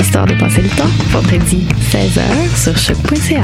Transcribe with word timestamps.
Histoire 0.00 0.26
de 0.26 0.34
passer 0.34 0.62
le 0.62 0.70
temps, 0.70 0.88
vendredi 1.10 1.68
16h 1.92 2.56
sur 2.56 2.76
choc.ca. 2.76 3.42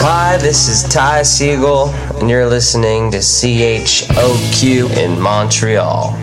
Hi, 0.00 0.38
this 0.38 0.68
is 0.68 0.84
Ty 0.88 1.24
Siegel, 1.24 1.92
and 2.20 2.30
you're 2.30 2.48
listening 2.48 3.10
to 3.10 3.18
CHOQ 3.18 4.96
in 4.96 5.20
Montreal. 5.20 6.14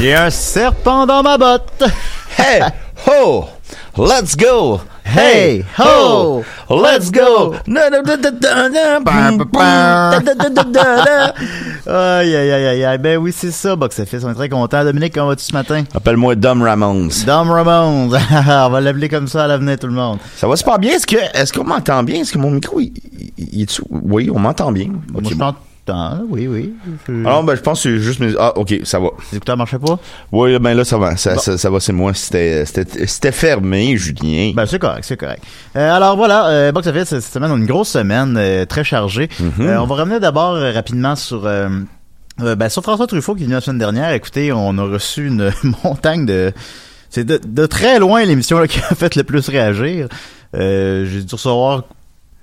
J'ai 0.00 0.14
un 0.14 0.30
serpent 0.30 1.06
dans 1.06 1.22
ma 1.22 1.36
botte. 1.36 1.84
Hey, 2.38 2.62
ho, 3.06 3.44
let's 3.98 4.34
go. 4.34 4.80
Hey, 5.04 5.62
ho, 5.78 6.42
let's 6.70 7.10
go. 7.10 7.54
Aïe, 11.86 12.36
aïe, 12.36 12.52
aïe, 12.52 12.84
aïe. 12.84 12.98
Ben 12.98 13.18
oui, 13.18 13.32
c'est 13.36 13.50
ça, 13.50 13.76
Box 13.76 13.98
Office. 13.98 14.22
On 14.24 14.30
est 14.30 14.34
très 14.34 14.48
content. 14.48 14.84
Dominique, 14.84 15.12
comment 15.14 15.26
vas-tu 15.28 15.44
ce 15.44 15.52
matin? 15.52 15.84
Appelle-moi 15.94 16.34
Dom 16.36 16.62
Ramones. 16.62 17.10
Dom 17.26 17.50
Ramones. 17.50 18.14
On 18.48 18.68
va 18.70 18.80
l'appeler 18.80 19.08
comme 19.10 19.26
ça 19.28 19.44
à 19.44 19.48
l'avenir, 19.48 19.78
tout 19.78 19.86
le 19.88 19.92
monde. 19.92 20.18
Ça 20.36 20.46
va 20.48 20.56
super 20.56 20.78
bien. 20.78 20.92
Est-ce 20.94 21.06
que, 21.06 21.16
est-ce 21.34 21.52
qu'on 21.52 21.64
m'entend 21.64 22.02
bien? 22.04 22.20
Est-ce 22.22 22.32
que 22.32 22.38
mon 22.38 22.50
micro, 22.52 22.80
il, 22.80 22.92
il- 23.36 23.48
il 23.52 23.62
est 23.62 23.80
Oui, 23.90 24.30
on 24.34 24.38
m'entend 24.38 24.72
bien. 24.72 24.86
Moi, 25.12 25.22
je 25.28 25.34
bon. 25.34 25.54
T'entends. 25.90 26.22
Oui, 26.28 26.46
oui. 26.46 26.74
Je- 27.08 27.20
Alors, 27.26 27.42
ben, 27.44 27.54
je 27.54 27.60
pense 27.60 27.82
que 27.82 27.90
c'est 27.90 27.98
juste 27.98 28.20
mes... 28.20 28.32
Ah, 28.38 28.56
ok, 28.56 28.74
ça 28.84 28.98
va. 28.98 29.08
Les 29.30 29.36
écouteurs 29.38 29.56
marchaient 29.56 29.78
pas? 29.78 29.98
Oui, 30.32 30.58
ben 30.58 30.74
là, 30.74 30.84
ça 30.84 30.96
va. 30.98 31.16
Ça, 31.16 31.34
Bon. 31.34 31.40
ça, 31.40 31.58
ça 31.58 31.70
va, 31.70 31.80
c'est 31.80 31.92
moi. 31.92 32.12
C'était, 32.14 32.64
c'était, 32.64 33.06
c'était 33.06 33.32
fermé, 33.32 33.96
Julien. 33.96 34.52
Ben, 34.54 34.66
c'est 34.66 34.78
correct, 34.78 35.04
c'est 35.04 35.16
correct. 35.16 35.42
Euh, 35.76 35.92
alors 35.92 36.16
voilà, 36.16 36.46
euh, 36.48 36.72
Box 36.72 36.86
Office, 36.86 37.08
cette 37.08 37.22
semaine, 37.22 37.50
on 37.50 37.54
a 37.54 37.58
une 37.58 37.66
grosse 37.66 37.90
semaine, 37.90 38.36
euh, 38.38 38.64
très 38.64 38.84
chargée. 38.84 39.28
Mhm. 39.38 39.52
Euh, 39.66 39.80
on 39.82 39.86
va 39.86 39.94
revenir 39.96 40.20
d'abord 40.20 40.54
rapidement 40.54 41.16
sur... 41.16 41.42
ben, 41.42 42.68
sur 42.68 42.82
François 42.82 43.06
Truffaut 43.06 43.34
qui 43.34 43.42
est 43.42 43.44
venu 43.46 43.54
la 43.54 43.60
semaine 43.60 43.78
dernière. 43.78 44.12
Écoutez, 44.12 44.52
on 44.52 44.78
a 44.78 44.82
reçu 44.82 45.26
une 45.28 45.50
montagne 45.84 46.26
de... 46.26 46.52
C'est 47.12 47.24
de, 47.24 47.40
de 47.44 47.66
très 47.66 47.98
loin 47.98 48.24
l'émission 48.24 48.58
là, 48.60 48.68
qui 48.68 48.78
a 48.78 48.94
fait 48.94 49.16
le 49.16 49.24
plus 49.24 49.48
réagir. 49.48 50.06
Euh, 50.56 51.06
J'ai 51.10 51.22
dû 51.22 51.34
recevoir 51.34 51.82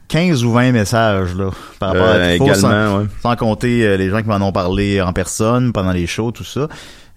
15 0.07 0.43
ou 0.45 0.51
20 0.53 0.71
messages 0.71 1.35
là, 1.35 1.49
par 1.79 1.89
rapport 1.89 2.05
Euh, 2.07 2.33
à 2.33 2.37
Truffaut, 2.37 2.53
sans- 2.55 2.69
également, 2.69 2.97
ouais. 2.99 3.05
sans 3.21 3.35
compter 3.35 3.85
euh, 3.85 3.97
les 3.97 4.09
gens 4.09 4.21
qui 4.21 4.27
m'en 4.29 4.35
ont 4.47 4.51
parlé 4.51 5.01
en 5.01 5.11
personne 5.13 5.73
pendant 5.73 5.91
les 5.91 6.07
shows, 6.07 6.31
tout 6.31 6.43
ça. 6.45 6.67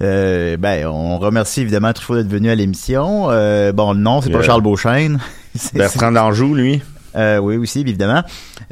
Euh, 0.03 0.56
ben, 0.56 0.87
on 0.87 1.19
remercie 1.19 1.61
évidemment 1.61 1.93
Truffaut 1.93 2.17
d'être 2.17 2.28
venu 2.31 2.51
à 2.51 2.55
l'émission. 2.55 3.27
Euh, 3.31 3.73
bon, 3.73 3.93
le 3.93 4.01
nom, 4.01 4.21
c'est 4.23 4.31
pas 4.31 4.39
Euh, 4.39 4.43
Charles 4.43 4.62
Beauchesne. 4.62 5.21
Bertrand 5.75 6.11
d'Anjou, 6.12 6.55
lui. 6.55 6.83
Euh, 7.16 7.38
oui, 7.38 7.56
aussi, 7.56 7.81
évidemment. 7.81 8.22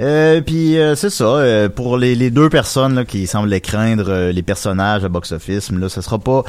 Euh, 0.01 0.41
puis 0.41 0.79
euh, 0.79 0.95
c'est 0.95 1.11
ça. 1.11 1.25
euh, 1.25 1.69
pour 1.69 1.99
les, 1.99 2.15
les 2.15 2.31
deux 2.31 2.49
personnes 2.49 2.95
là, 2.95 3.05
qui 3.05 3.27
semblent 3.27 3.61
craindre 3.61 4.07
euh, 4.09 4.33
les 4.33 4.43
personnages 4.43 5.05
à 5.05 5.09
box-office, 5.09 5.71
là, 5.73 5.89
ce 5.89 6.01
sera 6.01 6.19
pas, 6.19 6.43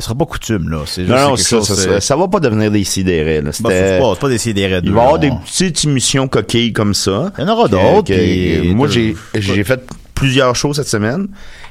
sera 0.00 0.14
pas 0.14 0.26
coutume 0.26 0.68
là. 0.70 0.82
C'est 0.86 1.02
juste 1.04 1.14
Non, 1.14 1.30
non, 1.30 1.36
ça, 1.36 1.48
chose. 1.56 1.66
ça, 1.66 2.00
ça, 2.00 2.16
va 2.16 2.28
pas 2.28 2.40
devenir 2.40 2.70
des 2.70 2.84
sidérés, 2.84 3.40
là. 3.40 3.50
bon, 3.60 3.68
c'est 3.70 3.98
pas, 4.00 4.14
pas 4.16 4.28
des 4.28 4.38
CDR 4.38 4.80
Il 4.82 4.92
va 4.92 5.00
y 5.02 5.04
avoir 5.04 5.18
des 5.18 5.30
petites 5.44 5.84
émissions 5.84 6.28
coquilles 6.28 6.72
comme 6.72 6.94
ça. 6.94 7.32
Il 7.38 7.44
y 7.44 7.46
en 7.46 7.52
aura 7.52 7.68
d'autres. 7.68 8.72
moi, 8.74 8.88
j'ai, 8.88 9.16
j'ai 9.34 9.64
fait 9.64 9.80
plusieurs 10.24 10.56
shows 10.56 10.72
cette 10.72 10.88
semaine. 10.88 11.28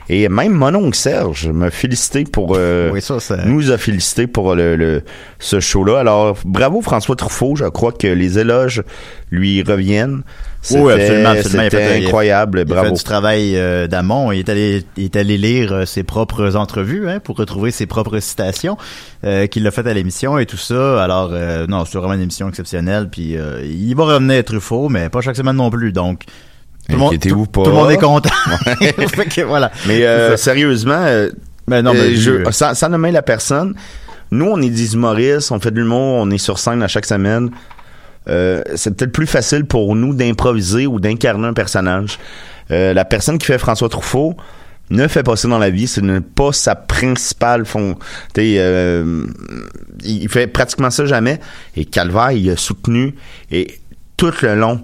Et 0.10 0.30
même 0.30 0.52
mon 0.54 0.76
oncle 0.76 0.96
Serge 0.98 1.48
m'a 1.48 1.72
félicité 1.72 2.24
pour, 2.26 2.54
euh, 2.56 2.92
Oui, 2.92 3.02
ça, 3.02 3.20
ça. 3.20 3.38
nous 3.46 3.72
a 3.72 3.78
félicité 3.80 4.28
pour 4.28 4.54
le, 4.54 4.76
le- 4.76 5.02
ce 5.40 5.60
show-là. 5.60 6.00
Alors, 6.00 6.38
bravo 6.46 6.82
François 6.82 7.16
Truffaut. 7.16 7.56
Je 7.56 7.66
crois 7.66 7.92
que 7.94 8.06
les 8.08 8.38
éloges 8.38 8.84
lui 9.32 9.64
reviennent. 9.64 10.22
Oui, 10.72 10.92
absolument, 10.92 11.30
absolument. 11.30 11.64
C'était 11.64 11.70
fait- 11.70 12.00
il 12.02 12.06
incroyable. 12.06 12.60
Il 12.60 12.62
a 12.62 12.66
bravo. 12.66 12.88
fait 12.90 12.94
du 12.96 13.04
travail 13.04 13.58
euh, 13.58 13.88
d'amont. 13.88 14.32
Il 14.32 14.40
est 14.40 14.50
allé, 14.50 14.84
il 14.98 15.06
est 15.06 15.16
allé 15.16 15.38
lire 15.38 15.74
euh, 15.74 15.86
ses 15.86 16.04
propres 16.04 16.56
entrevues 16.56 17.10
hein, 17.10 17.20
pour 17.20 17.36
retrouver 17.38 17.72
ses 17.72 17.86
propres 17.88 18.20
citations 18.20 18.78
euh, 19.26 19.48
qu'il 19.48 19.66
a 19.66 19.72
faites 19.72 19.88
à 19.88 19.94
l'émission 19.94 20.38
et 20.38 20.46
tout 20.46 20.58
ça. 20.58 21.02
Alors, 21.04 21.32
non, 21.68 21.86
c'est 21.86 21.98
vraiment 21.98 22.14
une 22.14 22.22
émission 22.22 22.50
exceptionnelle. 22.50 23.10
Puis, 23.10 23.36
il 23.64 23.96
va 23.96 24.04
revenir 24.04 24.44
Truffaut, 24.44 24.90
mais 24.90 25.10
pas 25.10 25.22
chaque 25.22 25.38
semaine 25.38 25.56
non 25.56 25.70
plus. 25.72 25.92
Donc, 25.92 26.24
tout 26.88 26.92
le 26.92 26.98
monde, 26.98 27.08
Inquiétez-vous 27.14 27.46
tout, 27.46 27.52
pas? 27.52 27.64
tout 27.64 27.70
le 27.70 27.76
monde 27.76 27.92
est 27.92 27.98
content. 27.98 28.30
Fait 29.10 29.26
que, 29.26 29.42
voilà. 29.42 29.72
Mais 29.88 30.06
euh, 30.06 30.36
sérieusement, 30.38 31.02
euh, 31.06 31.30
Mais 31.68 31.82
non, 31.82 31.94
mais 31.94 32.00
euh, 32.00 32.16
je- 32.16 32.52
sans, 32.52 32.74
sans 32.74 32.90
nommer 32.90 33.12
la 33.12 33.22
personne, 33.22 33.74
nous, 34.32 34.46
on 34.48 34.62
est 34.62 34.70
des 34.70 34.94
humoristes, 34.96 35.52
on 35.52 35.60
fait 35.60 35.72
de 35.72 35.80
l'humour, 35.80 36.16
on 36.20 36.30
est 36.32 36.38
sur 36.38 36.60
scène 36.60 36.82
à 36.84 36.88
chaque 36.88 37.06
semaine. 37.06 37.52
Euh, 38.28 38.62
c'est 38.76 38.96
peut-être 38.98 39.12
plus 39.12 39.28
facile 39.28 39.66
pour 39.66 39.96
nous 39.96 40.14
d'improviser 40.14 40.88
ou 40.88 41.00
d'incarner 41.00 41.48
un 41.48 41.54
personnage. 41.54 42.18
La 42.70 43.06
personne 43.06 43.38
qui 43.38 43.46
fait 43.46 43.58
François 43.60 43.88
Truffaut 43.90 44.36
ne 44.90 45.08
fait 45.08 45.22
pas 45.24 45.36
ça 45.36 45.48
dans 45.48 45.60
la 45.60 45.70
vie, 45.70 45.86
ce 45.88 46.02
n'est 46.02 46.22
pas 46.22 46.52
sa 46.54 46.74
principale 46.76 47.66
fond. 47.66 47.96
il 48.38 50.28
fait 50.30 50.48
pratiquement 50.48 50.90
ça 50.90 51.06
jamais. 51.06 51.40
Et 51.76 51.86
Calvaire, 51.86 52.32
il 52.32 52.50
a 52.50 52.58
soutenu 52.58 53.16
et 53.52 53.80
tout 54.18 54.32
le 54.42 54.56
long 54.56 54.82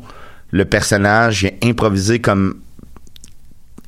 le 0.52 0.66
personnage, 0.66 1.46
a 1.46 1.66
improvisé 1.66 2.20
comme 2.20 2.56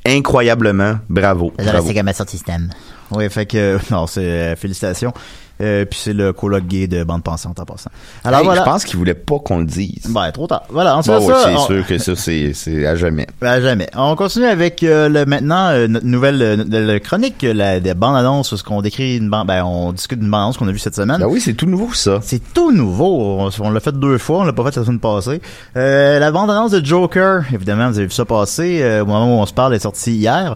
incroyablement. 0.05 0.99
Bravo. 1.09 1.53
bravo. 1.57 1.87
C'est 1.87 1.93
comme 1.93 2.07
un 2.07 2.25
système. 2.25 2.69
Oui, 3.11 3.29
fait 3.29 3.45
que, 3.45 3.77
non, 3.91 4.07
c'est, 4.07 4.21
euh, 4.21 4.55
félicitations. 4.55 5.13
Euh, 5.61 5.85
puis 5.85 5.99
c'est 6.01 6.13
le 6.13 6.33
coloc 6.33 6.65
gay 6.65 6.87
de 6.87 7.03
bande 7.03 7.23
pensante 7.23 7.59
en 7.59 7.65
passant. 7.65 7.91
Alors 8.23 8.39
Hey, 8.39 8.45
voilà. 8.45 8.61
Je 8.61 8.65
pense 8.65 8.83
qu'il 8.83 8.97
voulait 8.97 9.13
pas 9.13 9.37
qu'on 9.39 9.59
le 9.59 9.65
dise. 9.65 10.07
Ben, 10.09 10.31
trop 10.31 10.47
tard. 10.47 10.63
Voilà, 10.69 10.97
on 10.97 11.01
se 11.01 11.11
Bon, 11.11 11.19
ouais, 11.27 11.33
ça. 11.33 11.43
c'est 11.45 11.55
on- 11.55 11.65
sûr 11.67 11.85
que 11.87 11.97
ça, 11.97 12.15
c'est, 12.15 12.85
à 12.85 12.95
jamais. 12.95 13.27
Ben, 13.41 13.61
jamais. 13.61 13.87
On 13.95 14.15
continue 14.15 14.45
avec 14.45 14.81
euh, 14.83 15.07
le 15.09 15.25
maintenant 15.25 15.69
euh, 15.69 15.87
notre 15.87 16.05
nouvelle 16.05 16.99
chronique 17.03 17.43
la, 17.43 17.79
des 17.79 17.93
bandes 17.93 18.15
annonces 18.15 18.55
ce 18.55 18.63
qu'on 18.63 18.81
décrit 18.81 19.17
une 19.17 19.29
bande 19.29 19.47
ben 19.47 19.63
on 19.63 19.91
discute 19.93 20.19
d'une 20.19 20.29
bande 20.31 20.41
annonce 20.41 20.57
qu'on 20.57 20.67
a 20.67 20.71
vue 20.71 20.79
cette 20.79 20.95
semaine. 20.95 21.19
Ben 21.19 21.27
oui, 21.27 21.39
c'est 21.41 21.53
tout 21.53 21.65
nouveau, 21.67 21.93
ça. 21.93 22.19
C'est 22.23 22.41
tout 22.53 22.71
nouveau. 22.71 23.21
On, 23.39 23.49
on 23.59 23.69
l'a 23.69 23.79
fait 23.79 23.91
deux 23.97 24.17
fois, 24.17 24.39
on 24.39 24.43
l'a 24.43 24.53
pas 24.53 24.63
fait 24.63 24.75
la 24.77 24.83
semaine 24.85 24.99
passée. 24.99 25.41
Euh, 25.77 26.19
la 26.19 26.31
bande 26.31 26.49
annonce 26.49 26.71
de 26.71 26.83
Joker, 26.83 27.43
évidemment, 27.53 27.89
vous 27.89 27.97
avez 27.97 28.07
vu 28.07 28.13
ça 28.13 28.25
passer 28.25 28.79
euh, 28.81 29.03
au 29.03 29.05
moment 29.05 29.37
où 29.37 29.41
on 29.41 29.45
se 29.45 29.53
parle, 29.53 29.73
elle 29.73 29.77
est 29.77 29.79
sortie 29.81 30.13
hier. 30.13 30.53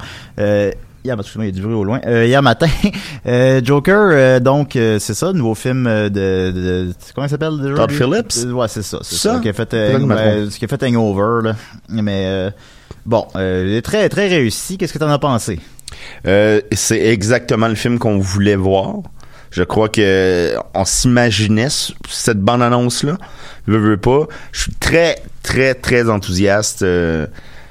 Hier, 1.06 1.16
il 1.36 1.46
y 1.46 1.48
a 1.50 1.52
du 1.52 1.62
bruit 1.62 1.76
au 1.76 1.84
loin. 1.84 2.02
Euh, 2.08 2.26
hier 2.26 2.42
matin, 2.42 2.66
euh, 3.28 3.62
Joker, 3.64 4.10
euh, 4.12 4.40
donc 4.40 4.72
c'est 4.74 5.14
ça, 5.14 5.28
le 5.28 5.34
nouveau 5.38 5.54
film 5.54 5.84
de, 5.86 6.10
de, 6.10 6.52
de- 6.52 6.94
comment 7.14 7.28
il 7.28 7.30
s'appelle 7.30 7.60
déjà 7.62 7.76
Todd? 7.76 7.92
Phillips? 7.92 8.52
Ouais, 8.52 8.68
c'est 8.68 8.82
ça, 8.82 8.98
c'est 9.04 9.16
Ça? 9.16 9.36
ça. 9.36 9.40
Qui 9.40 9.50
a 9.50 9.54
fait, 9.54 9.68
je 9.72 10.58
qui 10.58 10.66
a 10.66 10.68
fait 10.68 10.84
Hangover 10.84 11.48
là. 11.50 11.56
Mais 11.90 12.52
bon, 13.06 13.28
il 13.36 13.74
est 13.76 13.84
très 13.84 14.10
très 14.10 14.28
réussi. 14.28 14.80
Qu'est-ce 14.80 14.94
que 14.94 14.98
t'en 14.98 15.10
as 15.10 15.20
pensé? 15.20 15.60
C'est 16.24 17.00
exactement 17.06 17.68
le 17.68 17.76
film 17.76 18.00
qu'on 18.00 18.18
voulait 18.18 18.56
voir. 18.56 18.96
Je 19.52 19.62
crois 19.62 19.88
que 19.90 20.56
on 20.74 20.86
s'imaginait 20.86 21.68
cette 22.10 22.40
bande-annonce-là. 22.42 23.18
Veux, 23.68 23.78
veux 23.78 23.98
pas. 23.98 24.26
Je 24.52 24.64
suis 24.64 24.74
très, 24.74 25.18
très, 25.44 25.76
très 25.76 26.10
enthousiaste. 26.10 26.84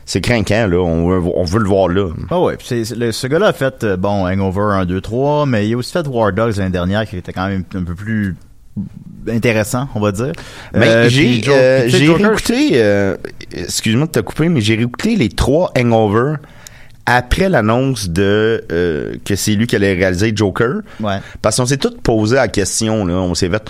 Euh, 0.04 0.06
c'est 0.06 0.20
craquant, 0.20 0.66
là. 0.68 0.78
On 0.78 1.08
veut, 1.08 1.30
on 1.34 1.44
veut 1.44 1.60
le 1.60 1.68
voir 1.68 1.88
là. 1.88 2.10
Ah 2.30 2.40
ouais, 2.40 2.56
puis 2.56 2.84
le- 2.96 3.12
ce 3.12 3.26
gars-là 3.26 3.48
a 3.48 3.52
fait, 3.52 3.84
euh, 3.84 3.96
bon, 3.96 4.26
Hangover 4.26 4.74
1, 4.80 4.84
2, 4.86 5.00
3, 5.00 5.46
mais 5.46 5.68
il 5.68 5.74
a 5.74 5.76
aussi 5.76 5.92
fait 5.92 6.06
War 6.06 6.32
Dogs 6.32 6.56
l'année 6.56 6.70
dernière, 6.70 7.06
qui 7.08 7.16
était 7.16 7.32
quand 7.32 7.48
même 7.48 7.64
un 7.74 7.82
peu 7.84 7.94
plus 7.94 8.36
intéressant, 9.28 9.88
on 9.94 10.00
va 10.00 10.12
dire. 10.12 10.32
Mais 10.74 10.86
Euh, 10.88 11.08
j'ai 11.08 11.42
Jo- 11.42 11.52
euh, 11.54 11.84
j'ai 11.88 12.10
réécouté, 12.12 12.70
euh, 12.74 13.16
excuse-moi 13.52 14.06
de 14.06 14.12
te 14.12 14.20
couper, 14.20 14.48
mais 14.48 14.60
j'ai 14.60 14.74
réécouté 14.74 15.16
les 15.16 15.28
trois 15.30 15.72
Hangover 15.78 16.34
après 17.06 17.48
l'annonce 17.48 18.08
de 18.08 18.64
euh, 18.72 19.14
que 19.24 19.36
c'est 19.36 19.52
lui 19.52 19.66
qui 19.66 19.76
allait 19.76 19.94
réaliser 19.94 20.32
Joker. 20.34 20.80
Ouais. 21.00 21.18
Parce 21.42 21.56
qu'on 21.56 21.66
s'est 21.66 21.76
tous 21.76 21.94
posé 22.02 22.36
la 22.36 22.48
question, 22.48 23.04
là. 23.06 23.14
On 23.14 23.34
s'est 23.34 23.48
fait. 23.48 23.62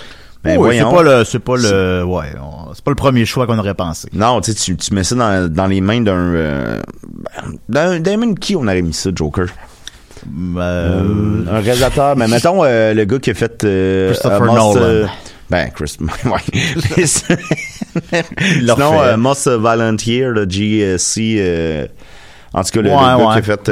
Ben 0.45 0.57
Oui, 0.57 0.77
c'est 0.77 0.83
pas 0.83 1.03
le, 1.03 1.23
c'est 1.25 1.39
pas 1.39 1.55
le, 1.57 2.03
ouais, 2.05 2.25
c'est 2.73 2.83
pas 2.83 2.91
le 2.91 2.95
premier 2.95 3.25
choix 3.25 3.45
qu'on 3.47 3.57
aurait 3.59 3.73
pensé. 3.73 4.07
Non, 4.13 4.39
tu 4.41 4.51
sais, 4.51 4.57
tu- 4.57 4.77
tu 4.77 4.93
mets 4.93 5.03
ça 5.03 5.15
dans, 5.15 5.51
dans 5.51 5.67
les 5.67 5.81
mains 5.81 6.01
d'un, 6.01 6.13
euh, 6.15 6.81
dans, 7.67 8.01
dans 8.01 8.11
les 8.11 8.17
mains 8.17 8.27
de 8.33 8.39
qui 8.39 8.55
on 8.55 8.63
aurait 8.63 8.81
mis 8.81 8.93
ça, 8.93 9.09
Joker? 9.13 9.47
Euh, 10.57 11.43
un 11.51 11.59
réalisateur, 11.59 12.15
mais 12.15 12.27
mettons 12.27 12.63
euh, 12.63 12.93
le 12.93 13.05
gars 13.05 13.19
qui 13.19 13.29
a 13.29 13.33
fait 13.35 13.63
euh, 13.63 14.09
Christopher 14.11 14.41
euh, 14.41 14.45
Nolan. 14.47 14.73
euh, 14.77 15.05
ben, 15.49 15.69
Chris, 15.75 15.97
ouais. 16.25 17.05
Sinon, 17.05 19.01
euh, 19.01 19.17
Most 19.17 19.47
Volunteer, 19.47 20.29
le 20.29 20.45
GSC, 20.49 21.35
euh, 21.37 21.87
en 22.53 22.63
tout 22.63 22.71
cas, 22.71 22.81
le, 22.81 22.89
gars 22.89 23.17
ouais, 23.17 23.33
qui 23.33 23.51
a 23.51 23.55
fait... 23.57 23.69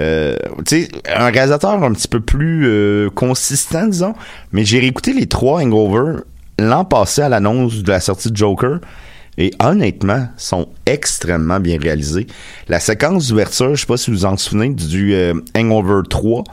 euh, 0.00 0.36
tu 0.66 0.82
sais, 0.82 0.88
un 1.14 1.30
réalisateur 1.30 1.82
un 1.82 1.92
petit 1.92 2.08
peu 2.08 2.20
plus 2.20 2.66
euh, 2.66 3.10
consistant, 3.10 3.86
disons. 3.86 4.14
Mais 4.52 4.64
j'ai 4.64 4.80
réécouté 4.80 5.12
les 5.12 5.26
trois 5.26 5.60
Hangover 5.60 6.20
l'an 6.58 6.84
passé 6.84 7.22
à 7.22 7.28
l'annonce 7.28 7.82
de 7.82 7.90
la 7.90 8.00
sortie 8.00 8.30
de 8.30 8.36
Joker. 8.36 8.78
Et 9.38 9.50
honnêtement, 9.60 10.28
sont 10.36 10.68
extrêmement 10.84 11.58
bien 11.58 11.78
réalisés. 11.80 12.26
La 12.68 12.80
séquence 12.80 13.28
d'ouverture, 13.28 13.74
je 13.74 13.80
sais 13.80 13.86
pas 13.86 13.96
si 13.96 14.10
vous 14.10 14.18
vous 14.18 14.24
en 14.26 14.36
souvenez, 14.36 14.68
du 14.68 15.14
euh, 15.14 15.32
Hangover 15.56 16.02
3, 16.08 16.44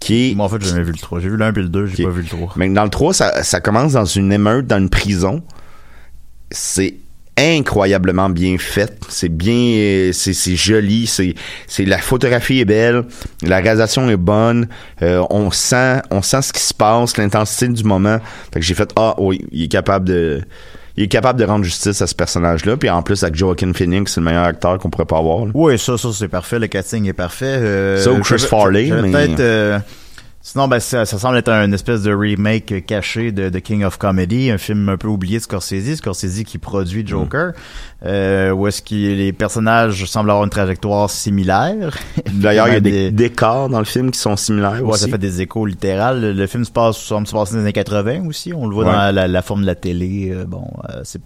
qui 0.00 0.30
est... 0.30 0.34
Moi, 0.34 0.46
en 0.46 0.48
fait, 0.48 0.62
j'ai 0.62 0.70
jamais 0.70 0.82
vu 0.82 0.92
le 0.92 0.98
3. 0.98 1.20
J'ai 1.20 1.28
vu 1.28 1.36
le 1.36 1.44
1 1.44 1.52
puis 1.52 1.62
le 1.62 1.68
2, 1.68 1.86
j'ai 1.86 2.04
pas 2.04 2.10
vu 2.10 2.22
le 2.22 2.28
3. 2.28 2.54
Mais 2.56 2.70
dans 2.70 2.84
le 2.84 2.90
3, 2.90 3.12
ça, 3.12 3.42
ça 3.42 3.60
commence 3.60 3.92
dans 3.92 4.06
une 4.06 4.32
émeute, 4.32 4.66
dans 4.66 4.78
une 4.78 4.88
prison. 4.88 5.42
C'est 6.50 6.94
incroyablement 7.38 8.28
bien 8.30 8.56
fait. 8.58 8.98
C'est 9.08 9.28
bien, 9.28 10.10
c'est, 10.12 10.32
c'est 10.32 10.56
joli. 10.56 11.06
C'est, 11.06 11.34
c'est 11.66 11.84
la 11.84 11.98
photographie 11.98 12.60
est 12.60 12.64
belle, 12.64 13.04
la 13.42 13.56
réalisation 13.58 14.08
est 14.10 14.16
bonne. 14.16 14.68
euh, 15.02 15.22
on 15.30 15.50
sent, 15.50 16.00
on 16.10 16.22
sent 16.22 16.42
ce 16.42 16.52
qui 16.52 16.62
se 16.62 16.74
passe, 16.74 17.16
l'intensité 17.16 17.68
du 17.68 17.84
moment. 17.84 18.18
Fait 18.52 18.60
que 18.60 18.66
j'ai 18.66 18.74
fait 18.74 18.90
ah 18.96 19.14
oui, 19.18 19.44
il 19.52 19.64
est 19.64 19.68
capable 19.68 20.06
de, 20.08 20.40
il 20.96 21.04
est 21.04 21.08
capable 21.08 21.38
de 21.38 21.44
rendre 21.44 21.64
justice 21.64 22.00
à 22.00 22.06
ce 22.06 22.14
personnage-là. 22.14 22.76
Puis 22.76 22.88
en 22.88 23.02
plus 23.02 23.22
avec 23.22 23.36
Joaquin 23.36 23.72
Phoenix, 23.74 24.14
c'est 24.14 24.20
le 24.20 24.26
meilleur 24.26 24.44
acteur 24.44 24.78
qu'on 24.78 24.88
pourrait 24.90 25.04
pas 25.04 25.18
avoir. 25.18 25.44
là. 25.44 25.50
Oui, 25.54 25.78
ça, 25.78 25.98
ça, 25.98 26.08
c'est 26.12 26.28
parfait. 26.28 26.58
Le 26.58 26.68
casting 26.68 27.06
est 27.06 27.12
parfait. 27.12 27.44
Euh, 27.46 28.02
Ça 28.02 28.12
ou 28.12 28.20
Chris 28.20 28.38
Farley, 28.38 28.90
mais- 28.90 29.10
peut-être, 29.12 29.40
euh, 29.40 29.78
sinon, 30.48 30.68
ben, 30.68 30.78
ça, 30.78 31.04
ça 31.04 31.18
semble 31.18 31.36
être 31.38 31.48
un 31.50 31.72
espèce 31.72 32.02
de 32.02 32.14
remake 32.14 32.86
caché 32.86 33.32
de, 33.32 33.48
de 33.48 33.58
King 33.58 33.82
of 33.82 33.98
Comedy, 33.98 34.50
un 34.52 34.58
film 34.58 34.88
un 34.88 34.96
peu 34.96 35.08
oublié 35.08 35.38
de 35.38 35.42
Scorsese, 35.42 35.96
Scorsese 35.96 36.44
qui 36.44 36.58
produit 36.58 37.04
Joker, 37.04 37.50
euh, 38.04 38.52
où 38.52 38.68
est-ce 38.68 38.80
que 38.80 38.94
les 38.94 39.32
personnages 39.32 40.04
semblent 40.04 40.30
avoir 40.30 40.44
une 40.44 40.50
trajectoire 40.50 41.10
similaire. 41.10 41.98
D'ailleurs, 42.32 42.68
il 42.68 42.74
y 42.74 42.76
a 42.76 42.80
des 42.80 42.90
Des- 42.90 43.10
décors 43.10 43.68
dans 43.68 43.80
le 43.80 43.84
film 43.84 44.12
qui 44.12 44.20
sont 44.20 44.36
similaires 44.36 44.82
Ouais, 44.84 44.92
aussi. 44.92 45.02
ça 45.02 45.08
fait 45.08 45.18
des 45.18 45.40
échos 45.40 45.66
littérales. 45.66 46.20
Le, 46.20 46.32
le 46.32 46.46
film 46.46 46.64
se 46.64 46.70
passe, 46.70 46.96
semble 46.96 47.26
se 47.26 47.32
passer 47.32 47.52
dans 47.54 47.58
les 47.58 47.64
années 47.64 47.72
80 47.72 48.26
aussi. 48.28 48.52
On 48.54 48.68
le 48.68 48.74
voit 48.74 48.84
Ouais. 48.84 48.92
dans 48.92 49.14
la, 49.14 49.26
la 49.26 49.42
forme 49.42 49.62
de 49.62 49.66
la 49.66 49.74
télé. 49.74 50.30
euh, 50.32 50.44
bon, 50.44 50.64
euh, 50.90 51.00
c'est 51.02 51.20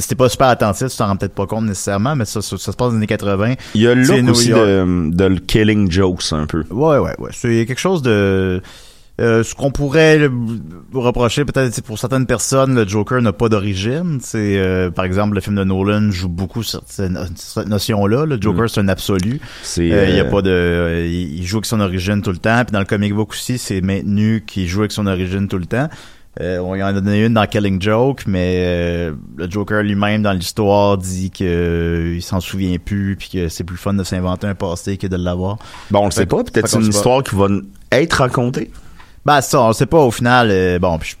c'était 0.00 0.14
pas 0.14 0.28
super 0.28 0.48
attentif, 0.48 0.88
tu 0.88 0.96
t'en 0.96 1.06
rends 1.06 1.16
peut-être 1.16 1.34
pas 1.34 1.46
compte 1.46 1.64
nécessairement, 1.66 2.16
mais 2.16 2.24
ça, 2.24 2.40
ça, 2.42 2.56
ça 2.56 2.72
se 2.72 2.76
passe 2.76 2.88
dans 2.88 2.90
les 2.92 2.96
années 2.96 3.06
80. 3.06 3.54
Il 3.74 3.82
y 3.82 3.86
a 3.86 3.94
le 3.94 4.30
aussi 4.30 4.48
de, 4.50 5.10
de 5.10 5.24
le 5.24 5.36
Killing 5.38 5.90
Jokes 5.90 6.32
un 6.32 6.46
peu. 6.46 6.64
Ouais, 6.70 6.98
ouais, 6.98 7.14
ouais. 7.18 7.30
C'est 7.32 7.66
quelque 7.66 7.78
chose 7.80 8.00
de... 8.02 8.62
euh, 9.20 9.42
ce 9.44 9.54
qu'on 9.54 9.70
pourrait 9.70 10.16
le- 10.18 10.32
reprocher 10.94 11.44
peut-être 11.44 11.82
pour 11.82 11.98
certaines 11.98 12.24
personnes, 12.26 12.74
le 12.74 12.88
Joker 12.88 13.20
n'a 13.20 13.32
pas 13.34 13.50
d'origine. 13.50 14.18
C'est 14.22 14.56
euh, 14.58 14.90
par 14.90 15.04
exemple 15.04 15.34
le 15.34 15.40
film 15.42 15.56
de 15.56 15.64
Nolan 15.64 16.10
joue 16.10 16.30
beaucoup 16.30 16.62
sur 16.62 16.80
cette, 16.86 17.12
cette 17.36 17.68
notion-là. 17.68 18.24
Le 18.24 18.40
Joker 18.40 18.70
c'est 18.70 18.80
un 18.80 18.88
absolu. 18.88 19.34
Mm. 19.34 19.80
Euh, 19.80 20.06
Il 20.08 20.16
y 20.16 20.20
a 20.20 20.24
euh, 20.24 20.30
pas 20.30 20.40
de, 20.40 20.50
euh, 20.50 21.06
il 21.06 21.44
joue 21.46 21.58
avec 21.58 21.66
son 21.66 21.80
origine 21.80 22.22
tout 22.22 22.30
le 22.32 22.38
temps. 22.38 22.64
Puis 22.64 22.72
dans 22.72 22.78
le 22.80 22.86
comic 22.86 23.12
book 23.14 23.32
aussi, 23.32 23.58
c'est 23.58 23.82
maintenu 23.82 24.42
qu'il 24.46 24.66
joue 24.66 24.80
avec 24.80 24.92
son 24.92 25.06
origine 25.06 25.46
tout 25.48 25.58
le 25.58 25.66
temps. 25.66 25.88
Euh, 26.40 26.58
on 26.60 26.74
y 26.74 26.82
en 26.82 26.86
a 26.86 26.92
donné 26.94 27.26
une 27.26 27.34
dans 27.34 27.46
Killing 27.46 27.80
Joke, 27.80 28.22
mais 28.26 28.56
euh, 28.58 29.12
le 29.36 29.50
Joker 29.50 29.82
lui-même 29.82 30.22
dans 30.22 30.32
l'histoire 30.32 30.96
dit 30.96 31.30
que 31.30 31.44
euh, 31.44 32.14
il 32.16 32.22
s'en 32.22 32.40
souvient 32.40 32.78
plus, 32.78 33.16
puis 33.16 33.28
que 33.28 33.48
c'est 33.48 33.64
plus 33.64 33.76
fun 33.76 33.92
de 33.92 34.02
s'inventer 34.02 34.46
un 34.46 34.54
passé 34.54 34.96
que 34.96 35.06
de 35.06 35.16
l'avoir. 35.16 35.58
Bon, 35.90 36.00
on 36.00 36.04
le 36.06 36.10
sait 36.10 36.24
pas. 36.24 36.42
Peut-être 36.42 36.68
c'est 36.68 36.78
une 36.78 36.86
histoire 36.88 37.22
qui 37.22 37.34
va 37.36 37.48
être 37.90 38.14
racontée. 38.14 38.70
Ben 39.26 39.40
ça, 39.42 39.60
on 39.60 39.72
sait 39.74 39.86
pas 39.86 40.00
au 40.00 40.10
final. 40.10 40.48
euh, 40.50 40.78
bon, 40.78 40.98
puis 40.98 41.10
je 41.10 41.16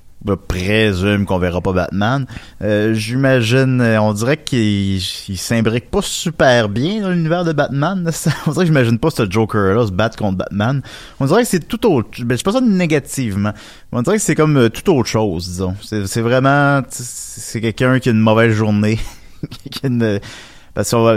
présume 0.46 1.26
qu'on 1.26 1.38
verra 1.38 1.60
pas 1.60 1.72
Batman. 1.72 2.26
Euh, 2.62 2.94
J'imagine, 2.94 3.80
euh, 3.80 4.00
on 4.00 4.12
dirait 4.12 4.36
qu'il 4.36 4.96
il 4.96 5.38
s'imbrique 5.38 5.90
pas 5.90 6.02
super 6.02 6.68
bien 6.68 7.02
dans 7.02 7.10
l'univers 7.10 7.44
de 7.44 7.52
Batman. 7.52 8.10
On 8.46 8.50
dirait 8.52 8.64
que 8.64 8.66
j'imagine 8.66 8.98
pas 8.98 9.10
ce 9.10 9.28
Joker-là 9.28 9.86
se 9.86 9.92
battre 9.92 10.16
contre 10.16 10.38
Batman. 10.38 10.82
On 11.20 11.26
dirait 11.26 11.42
que 11.42 11.48
c'est 11.48 11.66
tout 11.66 11.86
autre. 11.86 12.10
Ben, 12.24 12.36
je 12.36 12.42
pas 12.42 12.52
ça 12.52 12.60
négativement. 12.60 13.52
On 13.92 14.02
dirait 14.02 14.16
que 14.16 14.22
c'est 14.22 14.34
comme 14.34 14.56
euh, 14.56 14.68
tout 14.68 14.90
autre 14.92 15.08
chose, 15.08 15.48
disons. 15.48 15.74
C'est 15.82 16.20
vraiment, 16.20 16.82
c'est 16.88 17.60
quelqu'un 17.60 17.98
qui 17.98 18.08
a 18.08 18.12
une 18.12 18.20
mauvaise 18.20 18.52
journée, 18.52 18.98
parce 20.74 20.90
qu'on 20.90 21.02
va- 21.02 21.14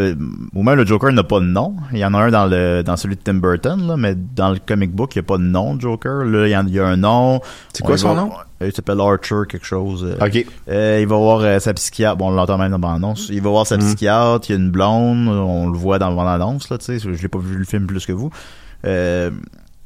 ou 0.54 0.64
même 0.64 0.76
le 0.78 0.86
Joker 0.86 1.12
n'a 1.14 1.24
pas 1.24 1.40
de 1.40 1.46
nom. 1.46 1.76
Il 1.92 2.00
y 2.00 2.06
en 2.06 2.14
a 2.14 2.20
un 2.20 2.30
dans 2.30 2.46
le 2.46 2.84
dans 2.84 2.98
celui 2.98 3.16
de 3.16 3.22
Tim 3.22 3.36
Burton, 3.36 3.88
là, 3.88 3.96
mais 3.98 4.16
dans 4.16 4.50
le 4.52 4.60
comic 4.66 4.92
book, 4.92 5.16
il 5.16 5.20
n'y 5.20 5.26
a 5.26 5.28
pas 5.28 5.38
de 5.38 5.44
nom 5.44 5.76
de 5.76 5.82
Joker. 5.82 6.26
Là, 6.26 6.48
il 6.48 6.52
y, 6.52 6.58
en- 6.58 6.68
il 6.68 6.74
y 6.74 6.80
a 6.80 6.86
un 6.88 6.98
nom. 6.98 7.40
C'est 7.74 7.84
quoi 7.84 7.96
On 7.96 7.98
son 7.98 8.14
va- 8.16 8.22
nom? 8.22 8.32
Euh, 8.62 8.68
Il 8.68 8.74
s'appelle 8.74 9.00
Archer, 9.02 9.42
quelque 9.50 9.66
chose. 9.66 10.06
euh. 10.20 10.26
OK. 10.26 10.46
Euh, 10.70 11.00
il 11.02 11.08
va 11.08 11.16
voir 11.18 11.40
euh, 11.42 11.60
sa 11.60 11.74
psychiatre. 11.74 12.18
Bon, 12.18 12.28
on 12.30 12.32
l'entend 12.32 12.58
même 12.58 12.76
dans 12.78 12.92
l'annonce. 12.92 13.28
Il 13.30 13.42
va 13.42 13.50
voir 13.50 13.68
sa 13.68 13.76
Mhm. 13.78 13.84
psychiatre. 13.84 14.50
Il 14.50 14.54
y 14.54 14.56
a 14.56 14.60
une 14.62 14.72
blonde. 14.72 15.28
On 15.28 15.70
le 15.70 15.78
voit 15.78 16.00
dans 16.00 16.12
l'annonce, 16.24 16.70
là, 16.70 16.78
tu 16.78 16.86
sais. 16.86 17.00
Je 17.00 17.22
l'ai 17.22 17.28
pas 17.28 17.40
vu 17.40 17.58
le 17.58 17.66
film 17.66 17.86
plus 17.86 18.06
que 18.06 18.14
vous. 18.14 18.30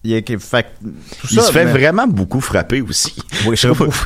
Il 0.02 0.14
fait, 0.40 0.66
tout 0.82 1.28
Il 1.30 1.40
ça, 1.42 1.48
se 1.48 1.52
fait 1.52 1.66
mais- 1.66 1.72
vraiment 1.72 2.08
beaucoup 2.08 2.40
frapper 2.40 2.80
aussi. 2.82 3.14
Oui. 3.46 3.58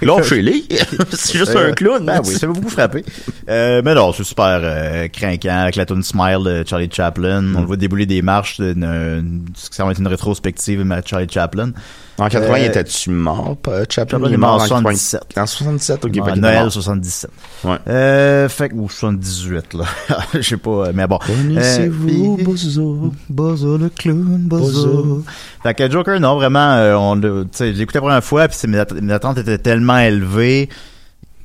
Lâchez-les. 0.02 0.66
c'est 1.12 1.38
juste 1.38 1.56
Euh, 1.56 1.70
un 1.70 1.74
clown. 1.74 2.04
Ben 2.04 2.20
oui, 2.26 2.34
ça 2.36 2.48
m'a 2.48 2.54
beaucoup 2.54 2.70
frappé. 2.72 3.06
Euh, 3.48 3.82
mais 3.86 3.94
non, 3.94 4.12
c'est 4.12 4.24
super 4.24 4.60
euh, 4.64 5.08
craquant 5.10 5.60
avec 5.62 5.76
la 5.76 5.86
tune 5.86 6.02
Smile 6.02 6.40
de 6.44 6.64
Charlie 6.68 6.90
Chaplin. 6.92 7.44
On 7.56 7.60
le 7.62 7.68
voit 7.68 7.78
débouler 7.78 8.08
des 8.08 8.24
marches 8.24 8.60
d'une 8.60 8.74
d'une- 8.74 9.46
ce 9.56 9.70
qui 9.70 9.76
semble 9.76 9.92
être 9.92 10.00
une 10.00 10.08
rétrospective 10.08 10.82
de 10.84 11.02
Charlie 11.06 11.28
Chaplin. 11.30 11.72
En 12.20 12.30
80, 12.30 12.54
Euh, 12.54 12.60
il 12.60 12.66
était-tu 12.66 13.10
mort, 13.10 13.58
Chaplin? 13.66 13.84
Chaplin 13.90 14.32
est 14.32 14.38
mort 14.38 14.54
en 14.54 14.60
80. 14.60 14.80
77. 14.82 15.22
En 15.38 15.46
77, 15.48 16.06
ok. 16.06 16.12
Était 16.18 16.36
Noël 16.36 16.64
mort. 16.64 16.72
77. 16.72 17.32
Ouais. 17.64 17.78
Euh, 17.88 18.50
fait 18.50 18.70
que, 18.70 18.76
ou 18.76 18.88
78, 18.90 19.74
là. 19.74 19.86
Je 20.36 20.42
sais 20.42 20.58
pas, 20.58 20.70
euh, 20.70 20.92
mais 20.94 21.08
bon. 21.08 21.18
Connaissez-vous 21.26 22.38
Euh, 22.40 22.44
Bozo? 22.44 23.12
Bozo 23.30 23.78
le 23.78 23.90
clown, 23.90 24.38
Bozo. 24.46 25.24
Fait 25.64 25.74
que 25.74 25.90
Joker, 25.90 26.20
non, 26.20 26.36
vraiment, 26.36 26.78
on, 27.12 27.20
tu 27.20 27.28
sais, 27.52 27.74
j'ai 27.74 27.82
écouté 27.82 27.98
la 27.98 28.02
première 28.02 28.24
fois, 28.24 28.48
puis 28.48 28.58
mes 28.68 29.14
attentes 29.14 29.38
étaient 29.40 29.58
tellement 29.58 29.98
élevées 29.98 30.70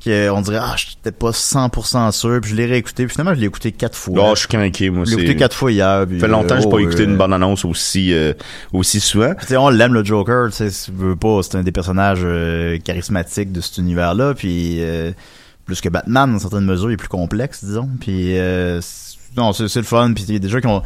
que 0.03 0.29
on 0.29 0.41
dirait 0.41 0.59
ah 0.61 0.75
j'étais 0.77 1.11
pas 1.11 1.31
100% 1.31 2.11
sûr 2.11 2.39
puis 2.41 2.51
je 2.51 2.55
l'ai 2.55 2.65
réécouté 2.65 3.05
puis 3.05 3.11
finalement 3.13 3.33
je 3.35 3.39
l'ai 3.39 3.47
écouté 3.47 3.71
quatre 3.71 3.97
fois 3.97 4.15
Là, 4.15 4.31
je 4.33 4.39
suis 4.39 4.47
craqué, 4.47 4.89
moi. 4.89 5.03
je 5.05 5.15
l'ai 5.15 5.23
écouté 5.23 5.35
quatre 5.37 5.55
fois 5.55 5.71
hier 5.71 6.05
puis, 6.07 6.19
Ça 6.19 6.25
fait 6.25 6.31
longtemps 6.31 6.55
que 6.55 6.61
j'ai 6.61 6.67
euh, 6.67 6.71
pas 6.71 6.77
oh, 6.77 6.79
écouté 6.79 7.01
euh, 7.01 7.05
une 7.05 7.17
bonne 7.17 7.33
annonce 7.33 7.65
aussi, 7.65 8.13
euh, 8.13 8.33
aussi 8.73 8.99
souvent. 8.99 9.33
Puis, 9.35 9.45
tu 9.45 9.53
sais, 9.53 9.57
on 9.57 9.69
l'aime 9.69 9.93
le 9.93 10.03
Joker, 10.03 10.49
tu 10.49 10.55
sais, 10.57 10.69
si 10.69 10.85
tu 10.85 10.97
veux 10.97 11.15
pas, 11.15 11.41
c'est 11.43 11.57
un 11.57 11.63
des 11.63 11.71
personnages 11.71 12.21
euh, 12.23 12.77
charismatiques 12.79 13.51
de 13.51 13.61
cet 13.61 13.77
univers-là, 13.77 14.33
puis 14.33 14.77
euh, 14.79 15.11
plus 15.65 15.81
que 15.81 15.89
Batman 15.89 16.31
dans 16.31 16.39
certaines 16.39 16.65
mesures, 16.65 16.89
il 16.89 16.93
est 16.93 16.97
plus 16.97 17.07
complexe, 17.09 17.63
disons. 17.63 17.89
Puis 17.99 18.37
euh, 18.37 18.81
non, 19.37 19.53
c'est 19.53 19.67
c'est 19.67 19.79
le 19.79 19.85
fun, 19.85 20.13
puis 20.15 20.23
il 20.27 20.33
y 20.33 20.37
a 20.37 20.39
des 20.39 20.49
gens 20.49 20.59
qui 20.59 20.67
ont 20.67 20.81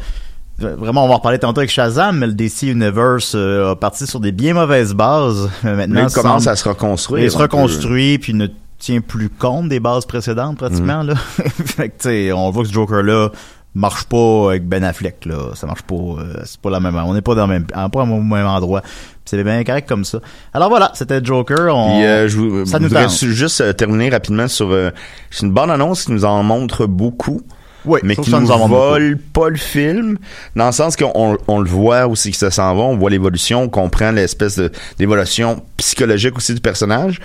vraiment 0.58 1.04
on 1.04 1.08
va 1.08 1.14
en 1.14 1.16
reparler 1.16 1.38
tantôt 1.38 1.60
avec 1.60 1.70
Shazam, 1.70 2.18
mais 2.18 2.26
le 2.26 2.32
DC 2.34 2.62
Universe 2.64 3.32
euh, 3.34 3.72
a 3.72 3.76
parti 3.76 4.06
sur 4.06 4.20
des 4.20 4.30
bien 4.32 4.54
mauvaises 4.54 4.94
bases. 4.94 5.50
Maintenant, 5.62 6.06
il 6.08 6.12
commence 6.14 6.44
semble- 6.44 6.52
à 6.52 6.56
se 6.56 6.68
reconstruire. 6.68 7.24
il 7.24 7.30
se 7.30 7.38
reconstruit 7.38 8.18
puis 8.18 8.34
ne 8.34 8.46
tient 8.84 9.00
plus 9.00 9.28
compte 9.30 9.68
des 9.68 9.80
bases 9.80 10.06
précédentes 10.06 10.58
pratiquement 10.58 11.02
Mm. 11.04 11.08
là. 11.08 11.14
fait 11.66 11.88
que 11.90 12.32
on 12.32 12.50
voit 12.50 12.62
que 12.62 12.68
ce 12.68 12.74
Joker 12.74 13.02
là 13.02 13.28
marche 13.74 14.04
pas 14.04 14.50
avec 14.50 14.68
Ben 14.68 14.84
Affleck 14.84 15.24
là, 15.26 15.50
ça 15.54 15.66
marche 15.66 15.82
pas 15.82 15.94
euh, 15.96 16.34
c'est 16.44 16.60
pas 16.60 16.70
la 16.70 16.78
même 16.80 16.94
on 16.96 17.12
n'est 17.14 17.22
pas 17.22 17.34
dans 17.34 17.46
le 17.46 17.52
même 17.54 17.66
pas 17.66 17.88
au 18.02 18.06
même 18.06 18.46
endroit. 18.46 18.82
C'est 19.24 19.42
bien 19.42 19.64
correct 19.64 19.88
comme 19.88 20.04
ça. 20.04 20.18
Alors 20.52 20.68
voilà, 20.68 20.90
c'était 20.94 21.24
Joker, 21.24 21.74
on 21.74 21.96
Puis, 21.96 22.04
euh, 22.04 22.28
je 22.28 22.36
vous- 22.36 22.66
ça 22.66 22.78
nous 22.78 22.88
voudrais 22.88 23.08
juste 23.08 23.62
euh, 23.62 23.72
terminer 23.72 24.10
rapidement 24.10 24.48
sur 24.48 24.70
euh, 24.70 24.90
c'est 25.30 25.46
une 25.46 25.52
bonne 25.52 25.70
annonce 25.70 26.04
qui 26.04 26.12
nous 26.12 26.24
en 26.26 26.42
montre 26.42 26.86
beaucoup. 26.86 27.40
Oui, 27.86 28.00
mais 28.02 28.16
qui 28.16 28.30
nous, 28.30 28.40
nous 28.40 28.66
vole 28.68 29.18
pas 29.34 29.50
le 29.50 29.56
film, 29.56 30.16
dans 30.56 30.66
le 30.66 30.72
sens 30.72 30.96
qu'on 30.96 31.10
on, 31.14 31.36
on 31.48 31.58
le 31.60 31.68
voit 31.68 32.06
aussi 32.06 32.30
que 32.30 32.36
ça 32.36 32.50
s'en 32.50 32.74
va, 32.74 32.82
on 32.82 32.96
voit 32.96 33.10
l'évolution, 33.10 33.62
on 33.62 33.68
comprend 33.68 34.10
l'espèce 34.10 34.58
d'évolution 34.98 35.62
psychologique 35.76 36.34
aussi 36.36 36.54
du 36.54 36.60
personnage. 36.62 37.20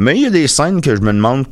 Mais 0.00 0.16
il 0.16 0.22
y 0.22 0.26
a 0.26 0.30
des 0.30 0.48
scènes 0.48 0.80
que 0.80 0.96
je 0.96 1.00
me 1.02 1.12
demande 1.12 1.44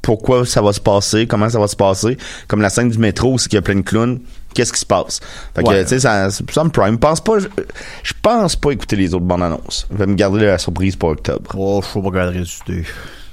pourquoi 0.00 0.46
ça 0.46 0.62
va 0.62 0.72
se 0.72 0.80
passer, 0.80 1.26
comment 1.26 1.50
ça 1.50 1.58
va 1.58 1.68
se 1.68 1.76
passer, 1.76 2.16
comme 2.48 2.62
la 2.62 2.70
scène 2.70 2.88
du 2.88 2.96
métro 2.96 3.34
où 3.34 3.36
il 3.36 3.52
y 3.52 3.58
a 3.58 3.62
plein 3.62 3.74
de 3.76 3.82
clowns. 3.82 4.20
Qu'est-ce 4.54 4.72
qui 4.72 4.80
se 4.80 4.86
passe? 4.86 5.20
Fait 5.54 5.62
que, 5.62 5.68
Ouais. 5.68 5.82
tu 5.82 5.90
sais, 5.90 6.00
ça, 6.00 6.30
ça 6.30 6.64
me 6.64 6.70
prime. 6.70 6.94
Je 6.94 6.98
pense 6.98 7.20
pas, 7.20 7.38
je, 7.38 7.46
je 8.02 8.12
pense 8.22 8.56
pas 8.56 8.70
écouter 8.72 8.96
les 8.96 9.12
autres 9.14 9.26
bandes 9.26 9.42
annonces. 9.42 9.86
Je 9.92 9.96
vais 9.98 10.06
me 10.06 10.14
garder 10.14 10.46
la 10.46 10.56
surprise 10.58 10.96
pour 10.96 11.10
octobre. 11.10 11.50
Oh, 11.56 11.80
je 11.84 11.88
faut 11.88 12.00
pas 12.00 12.08
regarder. 12.08 12.42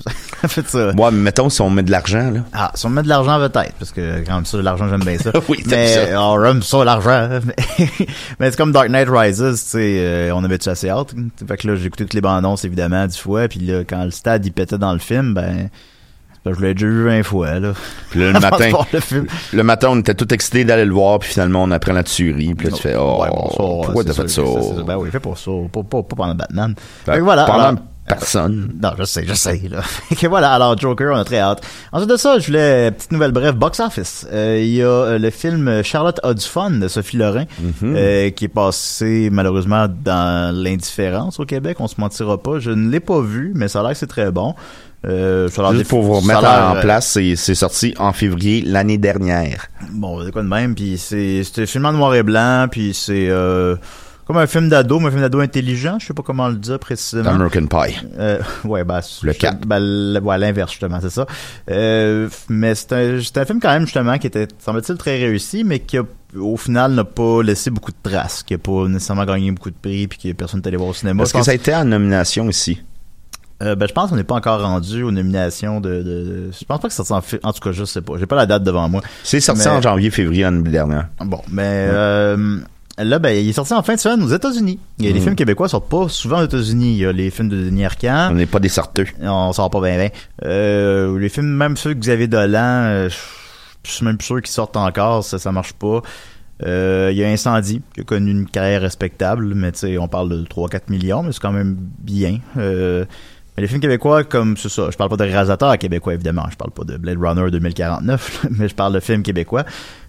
Fait 0.47 0.67
ça. 0.67 0.89
Ouais, 0.89 1.11
mais 1.11 1.21
mettons 1.23 1.49
si 1.49 1.61
on 1.61 1.69
met 1.69 1.83
de 1.83 1.91
l'argent, 1.91 2.29
là. 2.31 2.41
Ah, 2.53 2.71
si 2.75 2.85
on 2.85 2.89
met 2.89 3.01
de 3.03 3.07
l'argent 3.07 3.37
peut-être, 3.39 3.73
parce 3.79 3.91
que 3.91 4.23
quand 4.25 4.35
même 4.35 4.45
ça, 4.45 4.61
l'argent 4.61 4.87
j'aime 4.89 5.03
bien 5.03 5.17
ça. 5.17 5.31
Oui, 5.49 5.63
mais 5.67 5.87
ça. 5.87 6.01
oh, 6.21 6.37
j'aime 6.43 6.61
ça 6.61 6.83
l'argent. 6.83 7.29
mais 8.39 8.51
c'est 8.51 8.57
comme 8.57 8.71
Dark 8.71 8.89
Knight 8.89 9.07
Rises, 9.09 9.37
tu 9.39 9.55
sais, 9.55 9.97
euh, 9.99 10.31
on 10.35 10.43
avait-tu 10.43 10.69
assez 10.69 10.89
hâte? 10.89 11.13
Fait 11.47 11.57
que 11.57 11.67
là, 11.67 11.75
j'ai 11.75 11.87
écouté 11.87 12.03
toutes 12.05 12.13
les 12.13 12.21
bandes 12.21 12.37
annonces 12.37 12.65
évidemment 12.65 13.05
dix 13.07 13.17
fois, 13.19 13.47
puis 13.47 13.59
là, 13.61 13.83
quand 13.83 14.03
le 14.03 14.11
stade 14.11 14.45
il 14.45 14.51
pétait 14.51 14.77
dans 14.77 14.93
le 14.93 14.99
film, 14.99 15.33
ben, 15.33 15.69
je 16.45 16.61
l'ai 16.61 16.73
déjà 16.73 16.87
vu 16.87 17.03
20 17.05 17.23
fois 17.23 17.59
là. 17.59 17.73
Puis 18.09 18.19
là, 18.21 18.27
le 18.31 18.39
matin, 18.39 18.69
le 19.53 19.63
matin, 19.63 19.87
on 19.91 19.99
était 19.99 20.13
tout 20.13 20.33
excités 20.33 20.63
d'aller 20.63 20.85
le 20.85 20.93
voir, 20.93 21.19
puis 21.19 21.29
finalement, 21.31 21.63
on 21.63 21.71
apprend 21.71 21.91
la 21.93 22.03
tuerie, 22.03 22.53
puis 22.55 22.67
là, 22.67 22.73
tu 22.75 22.81
fais, 22.81 22.95
oh, 22.95 23.21
Ouais, 23.21 23.29
bon, 23.29 23.49
ça, 23.49 23.57
pourquoi 23.57 24.03
t'as 24.03 24.13
fait 24.13 24.29
ça? 24.29 24.41
c'est- 24.45 24.83
Ben 24.83 24.95
oui, 24.97 25.09
fais 25.11 25.19
pas 25.19 25.33
ça, 25.35 25.51
pas, 25.71 25.83
pas, 25.83 26.03
pas 26.03 26.15
pendant 26.15 26.35
Batman. 26.35 26.73
Fait 27.05 27.11
Fait 27.13 27.17
que 27.17 27.23
voilà. 27.23 27.45
pendant 27.45 27.59
alors- 27.59 27.79
personne. 28.07 28.71
Non, 28.81 28.91
je 28.97 29.03
sais, 29.03 29.23
je 29.27 29.33
sais. 29.33 29.61
Là. 29.69 29.81
Que 30.19 30.27
voilà, 30.27 30.51
alors 30.53 30.77
Joker, 30.77 31.13
on 31.13 31.17
a 31.19 31.23
très 31.23 31.39
hâte. 31.39 31.61
Ensuite 31.91 32.09
de 32.09 32.17
ça, 32.17 32.39
je 32.39 32.47
voulais, 32.47 32.91
petite 32.91 33.11
nouvelle 33.11 33.31
bref, 33.31 33.55
Box 33.55 33.79
Office. 33.79 34.25
Euh, 34.31 34.59
Il 34.61 34.73
y 34.73 34.81
a 34.81 34.87
euh, 34.87 35.17
le 35.19 35.29
film 35.29 35.83
Charlotte 35.83 36.19
a 36.23 36.33
du 36.33 36.45
fun 36.45 36.71
de 36.71 36.87
Sophie 36.87 37.17
Lorrain, 37.17 37.45
Mhm. 37.59 37.95
euh, 37.95 38.29
qui 38.31 38.45
est 38.45 38.49
passé 38.49 39.29
malheureusement 39.31 39.87
dans 39.87 40.55
l'indifférence 40.55 41.39
au 41.39 41.45
Québec, 41.45 41.77
on 41.79 41.87
se 41.87 41.95
mentira 41.99 42.37
pas. 42.41 42.59
Je 42.59 42.71
ne 42.71 42.89
l'ai 42.89 42.99
pas 42.99 43.21
vu, 43.21 43.51
mais 43.55 43.67
ça 43.67 43.79
a 43.79 43.83
l'air 43.83 43.91
que 43.91 43.97
c'est 43.97 44.07
très 44.07 44.31
bon. 44.31 44.55
Euh, 45.05 45.47
Juste 45.73 45.87
pour 45.89 46.01
vous 46.01 46.13
remettre 46.19 46.43
en 46.43 46.75
euh, 46.75 46.81
place, 46.81 47.17
c'est 47.35 47.55
sorti 47.55 47.93
en 47.99 48.13
février 48.13 48.63
l'année 48.65 48.97
dernière. 48.97 49.67
Bon, 49.91 50.23
c'est 50.25 50.31
quoi 50.31 50.41
de 50.41 50.47
même, 50.47 50.73
puis 50.73 50.97
c'est 50.97 51.43
c'est 51.43 51.61
un 51.61 51.65
film 51.67 51.85
en 51.85 51.93
noir 51.93 52.15
et 52.15 52.23
blanc, 52.23 52.67
puis 52.69 52.93
c'est 52.95 53.27
euh, 53.29 53.75
comme 54.27 54.37
un 54.37 54.45
film 54.47 54.69
d'ado, 54.69 54.99
mais 54.99 55.07
un 55.07 55.09
film 55.11 55.21
d'ado 55.21 55.39
intelligent, 55.39 55.97
je 55.99 56.07
sais 56.07 56.13
pas 56.13 56.21
comment 56.21 56.47
le 56.49 56.55
dire 56.55 56.77
précisément. 56.79 57.29
American 57.29 57.65
Pie. 57.65 57.95
Euh, 58.19 58.39
ouais, 58.65 58.83
bah, 58.83 58.99
Le 59.23 59.31
je- 59.31 59.37
quatre. 59.37 59.65
ben, 59.65 60.19
ouais, 60.21 60.37
l'inverse, 60.37 60.71
justement, 60.71 60.99
c'est 61.01 61.09
ça. 61.09 61.25
Euh, 61.71 62.29
mais 62.49 62.75
c'est 62.75 62.93
un, 62.93 63.19
c'est 63.23 63.37
un 63.37 63.45
film, 63.45 63.59
quand 63.59 63.69
même, 63.71 63.85
justement, 63.85 64.17
qui 64.17 64.27
était, 64.27 64.47
semble-t-il, 64.59 64.97
très 64.97 65.17
réussi, 65.17 65.63
mais 65.63 65.79
qui, 65.79 65.97
a, 65.97 66.03
au 66.37 66.57
final, 66.57 66.91
n'a 66.93 67.03
pas 67.05 67.41
laissé 67.41 67.69
beaucoup 67.69 67.91
de 67.91 67.97
traces, 68.03 68.43
qui 68.43 68.53
a 68.53 68.57
pas 68.57 68.87
nécessairement 68.87 69.25
gagné 69.25 69.51
beaucoup 69.51 69.71
de 69.71 69.75
prix, 69.81 70.07
puis 70.07 70.19
que 70.19 70.31
personne 70.33 70.59
n'est 70.61 70.67
allé 70.67 70.77
voir 70.77 70.89
au 70.89 70.93
cinéma. 70.93 71.23
Est-ce 71.23 71.33
que 71.33 71.41
ça 71.43 71.51
a 71.51 71.55
été 71.55 71.73
en 71.73 71.85
nomination 71.85 72.49
ici? 72.49 72.81
euh, 73.63 73.75
ben, 73.75 73.87
je 73.87 73.93
pense 73.93 74.11
qu'on 74.11 74.15
n'est 74.17 74.23
pas 74.23 74.35
encore 74.35 74.61
rendu 74.61 75.01
aux 75.01 75.09
nominations 75.09 75.81
de, 75.81 75.89
de, 75.89 76.03
de- 76.03 76.49
je 76.51 76.63
pense 76.65 76.79
pas 76.79 76.87
que 76.89 76.93
ça 76.93 77.03
s'en 77.03 77.21
fait, 77.21 77.39
en 77.43 77.51
tout 77.53 77.59
cas, 77.61 77.71
je 77.71 77.85
sais 77.85 78.01
pas. 78.01 78.13
J'ai 78.19 78.27
pas 78.27 78.35
la 78.35 78.45
date 78.45 78.61
devant 78.63 78.87
moi. 78.87 79.01
C'est 79.23 79.39
sorti 79.39 79.61
Mais- 79.65 79.69
en 79.71 79.81
janvier-février 79.81 80.43
l'année 80.43 80.69
dernière. 80.69 81.07
Bon, 81.25 81.41
mais 81.51 81.63
euh, 81.89 82.59
là, 82.97 83.19
ben, 83.19 83.29
il 83.29 83.49
est 83.49 83.53
sorti 83.53 83.73
en 83.73 83.83
fin 83.83 83.95
de 83.95 83.99
semaine 83.99 84.23
aux 84.23 84.29
États-Unis. 84.33 84.79
Les 84.99 85.13
Mhm. 85.13 85.21
films 85.21 85.35
québécois 85.35 85.67
sortent 85.69 85.89
pas 85.89 86.07
souvent 86.09 86.41
aux 86.41 86.45
États-Unis. 86.45 86.93
Il 86.93 86.97
y 86.97 87.05
a 87.05 87.11
les 87.11 87.29
films 87.29 87.49
de 87.49 87.57
Denis 87.57 87.85
Arcand. 87.85 88.29
On 88.31 88.35
n'est 88.35 88.45
pas 88.45 88.59
des 88.59 88.69
sorteux. 88.69 89.05
On 89.21 89.51
sort 89.53 89.69
pas 89.69 89.81
bien, 89.81 89.97
bien. 89.97 90.09
Euh, 90.45 91.17
les 91.19 91.29
films, 91.29 91.47
même 91.47 91.77
ceux 91.77 91.93
que 91.93 91.99
Xavier 91.99 92.27
Dolan, 92.27 92.59
euh, 92.85 93.09
je 93.83 93.91
suis 93.91 94.05
même 94.05 94.17
plus 94.17 94.25
sûr 94.25 94.41
qu'ils 94.41 94.47
sortent 94.51 94.77
encore. 94.77 95.23
Ça, 95.23 95.37
ça 95.39 95.51
marche 95.51 95.73
pas. 95.73 96.01
Euh, 96.65 97.09
Il 97.11 97.17
y 97.17 97.23
a 97.23 97.27
Incendie, 97.29 97.81
qui 97.93 98.01
a 98.01 98.03
connu 98.03 98.31
une 98.31 98.47
carrière 98.49 98.81
respectable, 98.81 99.53
mais 99.53 99.71
tu 99.71 99.79
sais, 99.79 99.97
on 99.99 100.07
parle 100.07 100.29
de 100.29 100.43
3-4 100.43 100.89
millions, 100.89 101.21
mais 101.23 101.31
c'est 101.31 101.39
quand 101.41 101.51
même 101.51 101.75
bien. 101.99 102.39
Euh, 102.57 103.05
mais 103.55 103.61
les 103.61 103.67
films 103.67 103.79
québécois, 103.81 104.23
comme 104.23 104.57
c'est 104.57 104.69
ça, 104.69 104.89
je 104.91 104.97
parle 104.97 105.09
pas 105.11 105.17
de 105.17 105.23
réalisateurs 105.23 105.77
québécois, 105.77 106.15
évidemment. 106.15 106.45
Je 106.51 106.55
parle 106.55 106.71
pas 106.71 106.83
de 106.83 106.97
Blade 106.97 107.17
Runner 107.21 107.49
2049, 107.51 108.47
mais 108.51 108.67
je 108.69 108.73
parle 108.75 108.93
de 108.93 108.99
films 108.99 109.21
québécois. 109.21 109.65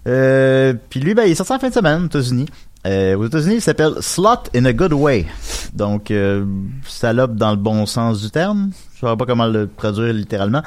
Euh, 0.07 0.73
puis 0.89 0.99
lui, 0.99 1.13
ben, 1.13 1.23
il 1.25 1.31
est 1.31 1.35
sorti 1.35 1.53
en 1.53 1.59
fin 1.59 1.69
de 1.69 1.73
semaine 1.73 2.03
aux 2.03 2.05
États-Unis. 2.07 2.47
Euh, 2.87 3.15
aux 3.17 3.25
États-Unis, 3.25 3.55
il 3.55 3.61
s'appelle 3.61 3.93
Slot 3.99 4.49
in 4.55 4.65
a 4.65 4.73
Good 4.73 4.93
Way. 4.93 5.25
Donc, 5.73 6.11
euh, 6.11 6.45
salope 6.87 7.35
dans 7.35 7.51
le 7.51 7.57
bon 7.57 7.85
sens 7.85 8.21
du 8.21 8.31
terme. 8.31 8.71
Je 8.99 9.05
ne 9.05 9.11
sais 9.11 9.17
pas 9.17 9.25
comment 9.25 9.47
le 9.47 9.69
traduire 9.69 10.13
littéralement. 10.13 10.61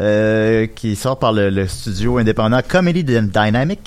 Euh, 0.00 0.66
qui 0.66 0.94
sort 0.94 1.18
par 1.18 1.32
le, 1.32 1.66
studio 1.66 2.18
indépendant 2.18 2.60
Comedy 2.66 3.02
Dynamic. 3.02 3.80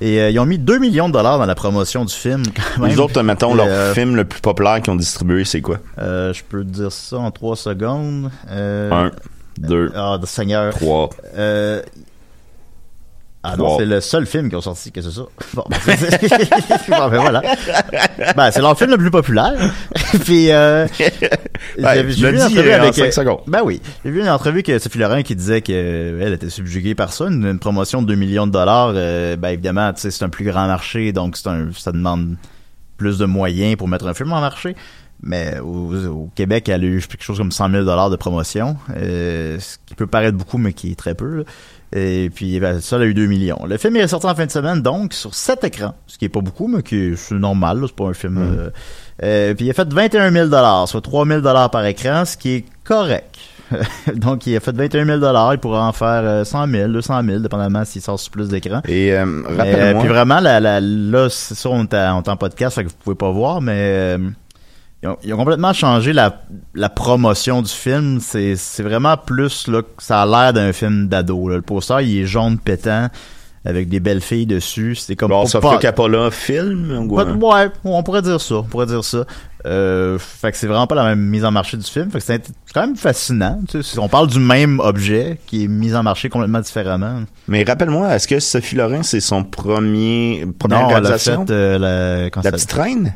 Et 0.00 0.20
euh, 0.20 0.30
ils 0.30 0.38
ont 0.38 0.46
mis 0.46 0.58
2 0.58 0.78
millions 0.78 1.08
de 1.08 1.14
dollars 1.14 1.38
dans 1.38 1.46
la 1.46 1.54
promotion 1.54 2.04
du 2.04 2.14
film. 2.14 2.44
Quand. 2.76 2.86
Les 2.86 3.00
autres, 3.00 3.20
mettons, 3.22 3.54
leur 3.54 3.66
euh, 3.68 3.94
film 3.94 4.14
le 4.14 4.24
plus 4.24 4.40
populaire 4.40 4.80
qu'ils 4.80 4.92
ont 4.92 4.96
distribué, 4.96 5.44
c'est 5.44 5.60
quoi? 5.60 5.78
Euh, 5.98 6.32
je 6.32 6.44
peux 6.44 6.64
dire 6.64 6.92
ça 6.92 7.18
en 7.18 7.30
3 7.30 7.56
secondes. 7.56 8.30
Euh, 8.48 8.90
1, 8.92 9.10
2, 9.58 9.92
ah, 9.96 10.18
Seigneur. 10.24 10.72
3 10.74 11.10
ah 13.52 13.56
non, 13.56 13.78
c'est 13.78 13.86
le 13.86 14.00
seul 14.00 14.26
film 14.26 14.48
qui 14.48 14.56
ont 14.56 14.60
sorti 14.60 14.92
que 14.92 15.00
c'est 15.02 15.10
ça. 15.10 15.22
Bon, 15.54 15.64
ben, 15.68 15.78
ben 16.88 17.20
voilà. 17.20 17.42
Ben, 18.36 18.50
c'est 18.50 18.60
leur 18.60 18.76
film 18.76 18.90
le 18.90 18.98
plus 18.98 19.10
populaire. 19.10 19.54
Puis, 20.24 20.50
euh, 20.50 20.86
Ouais, 21.78 22.04
j'ai 22.08 22.30
vu 22.30 22.36
une 22.36 22.42
entrevue 22.42 22.70
euh, 22.70 22.80
avec, 22.80 22.94
cinq 22.94 23.12
secondes. 23.12 23.40
Ben 23.46 23.60
oui. 23.64 23.80
J'ai 24.04 24.10
vu 24.10 24.20
une 24.20 24.28
entrevue 24.28 24.62
que 24.62 24.78
Sophie 24.78 24.98
Laurent 24.98 25.22
qui 25.22 25.34
disait 25.34 25.62
qu'elle 25.62 26.32
était 26.32 26.50
subjuguée 26.50 26.94
par 26.94 27.12
ça. 27.12 27.26
Une, 27.26 27.44
une 27.44 27.58
promotion 27.58 28.02
de 28.02 28.06
2 28.06 28.14
millions 28.14 28.46
de 28.46 28.52
dollars, 28.52 28.92
euh, 28.94 29.36
ben 29.36 29.50
évidemment, 29.50 29.92
tu 29.92 30.02
sais, 30.02 30.10
c'est 30.10 30.24
un 30.24 30.28
plus 30.28 30.44
grand 30.44 30.66
marché, 30.66 31.12
donc 31.12 31.36
c'est 31.36 31.48
un, 31.48 31.68
ça 31.76 31.92
demande 31.92 32.36
plus 32.96 33.18
de 33.18 33.26
moyens 33.26 33.76
pour 33.76 33.88
mettre 33.88 34.06
un 34.06 34.14
film 34.14 34.32
en 34.32 34.40
marché. 34.40 34.74
Mais 35.22 35.58
au, 35.58 35.94
au 36.06 36.30
Québec, 36.34 36.68
elle 36.68 36.84
a 36.84 36.86
eu 36.86 37.00
quelque 37.00 37.24
chose 37.24 37.38
comme 37.38 37.50
100 37.50 37.70
000 37.70 37.84
dollars 37.84 38.08
de 38.10 38.16
promotion, 38.16 38.76
euh, 38.96 39.58
ce 39.58 39.76
qui 39.84 39.94
peut 39.94 40.06
paraître 40.06 40.36
beaucoup, 40.36 40.58
mais 40.58 40.72
qui 40.72 40.92
est 40.92 40.98
très 40.98 41.14
peu. 41.14 41.38
là. 41.38 41.42
Et 41.92 42.30
puis, 42.34 42.60
ben, 42.60 42.80
ça, 42.80 42.96
elle 42.96 43.02
a 43.02 43.06
eu 43.06 43.14
2 43.14 43.26
millions. 43.26 43.64
Le 43.66 43.78
film 43.78 43.96
est 43.96 44.06
sorti 44.08 44.26
en 44.26 44.34
fin 44.34 44.46
de 44.46 44.50
semaine, 44.50 44.82
donc, 44.82 45.14
sur 45.14 45.34
7 45.34 45.64
écrans, 45.64 45.94
ce 46.06 46.18
qui 46.18 46.26
est 46.26 46.28
pas 46.28 46.40
beaucoup, 46.42 46.68
mais 46.68 46.82
qui 46.82 46.96
est 46.96 47.30
normal, 47.32 47.80
c'est 47.86 47.96
pas 47.96 48.04
un 48.08 48.14
film... 48.14 48.38
euh, 48.38 48.70
euh, 49.24 49.54
puis 49.54 49.64
il 49.64 49.70
a 49.70 49.74
fait 49.74 49.92
21 49.92 50.30
000 50.30 50.46
dollars, 50.48 50.86
soit 50.86 51.00
3 51.00 51.26
000 51.26 51.40
dollars 51.40 51.70
par 51.70 51.84
écran, 51.86 52.24
ce 52.24 52.36
qui 52.36 52.50
est 52.50 52.64
correct. 52.84 53.36
donc, 54.14 54.46
il 54.46 54.54
a 54.56 54.60
fait 54.60 54.76
21 54.76 55.06
000 55.06 55.18
dollars, 55.18 55.54
il 55.54 55.58
pourra 55.58 55.88
en 55.88 55.92
faire 55.92 56.22
euh, 56.24 56.44
100 56.44 56.68
000, 56.68 56.88
200 56.92 57.22
000, 57.24 57.38
dépendamment 57.40 57.84
s'il 57.84 58.02
sort 58.02 58.20
sur 58.20 58.30
plus 58.30 58.48
d'écrans. 58.48 58.82
Et 58.86 59.12
euh, 59.12 59.42
rappelle-moi, 59.48 60.02
puis 60.02 60.08
vraiment, 60.08 60.40
la, 60.40 60.60
la, 60.60 60.80
là, 60.80 61.28
c'est 61.30 61.54
ça, 61.54 61.70
on 61.70 61.84
est, 61.84 61.94
en 61.94 62.36
podcast, 62.36 62.76
fait 62.76 62.84
que 62.84 62.88
vous 62.88 62.94
pouvez 63.02 63.16
pas 63.16 63.30
voir, 63.30 63.60
mais 63.60 64.18
ils, 65.02 65.08
ont, 65.08 65.16
ils 65.22 65.32
ont 65.34 65.36
complètement 65.36 65.72
changé 65.72 66.12
la, 66.12 66.42
la 66.74 66.88
promotion 66.88 67.62
du 67.62 67.70
film. 67.70 68.18
C'est 68.20 68.56
c'est 68.56 68.82
vraiment 68.82 69.16
plus, 69.16 69.68
là, 69.68 69.82
ça 69.98 70.22
a 70.22 70.26
l'air 70.26 70.52
d'un 70.52 70.72
film 70.72 71.08
d'ado. 71.08 71.48
là. 71.48 71.56
Le 71.56 71.62
poster, 71.62 72.00
il 72.02 72.18
est 72.22 72.26
jaune 72.26 72.58
pétant, 72.58 73.08
avec 73.64 73.88
des 73.88 74.00
belles 74.00 74.20
filles 74.20 74.46
dessus. 74.46 74.94
C'est 74.96 75.14
comme 75.16 75.30
bon, 75.30 75.46
Sofia 75.46 75.70
pas- 75.72 75.78
Coppola 75.78 76.30
film, 76.30 77.06
ou 77.10 77.16
ouais, 77.16 77.70
on 77.84 78.02
pourrait 78.02 78.22
dire 78.22 78.40
ça, 78.40 78.56
on 78.56 78.62
pourrait 78.64 78.86
dire 78.86 79.04
ça. 79.04 79.24
Euh, 79.66 80.18
fait 80.20 80.52
que 80.52 80.56
c'est 80.56 80.68
vraiment 80.68 80.86
pas 80.86 80.94
la 80.94 81.02
même 81.02 81.18
mise 81.20 81.44
en 81.44 81.50
marché 81.50 81.76
du 81.76 81.84
film. 81.84 82.10
Fait 82.12 82.18
que 82.18 82.24
c'est 82.24 82.42
quand 82.72 82.80
même 82.82 82.96
fascinant. 82.96 83.60
tu 83.68 83.82
sais. 83.82 83.98
On 83.98 84.08
parle 84.08 84.28
du 84.28 84.38
même 84.38 84.78
objet 84.78 85.38
qui 85.46 85.64
est 85.64 85.68
mis 85.68 85.94
en 85.96 86.02
marché 86.04 86.28
complètement 86.28 86.60
différemment. 86.60 87.22
Mais 87.48 87.64
rappelle-moi, 87.64 88.14
est-ce 88.14 88.28
que 88.28 88.38
Sophie 88.38 88.76
Laurent, 88.76 89.02
c'est 89.02 89.18
son 89.20 89.42
premier, 89.42 90.46
première 90.60 90.82
non, 90.82 90.88
elle 90.90 90.94
a 90.94 90.98
réalisation? 91.00 91.44
fait 91.44 91.52
euh, 91.52 91.78
la, 91.78 92.24
La 92.36 92.42
ça 92.42 92.52
petite 92.52 92.72
reine? 92.72 93.12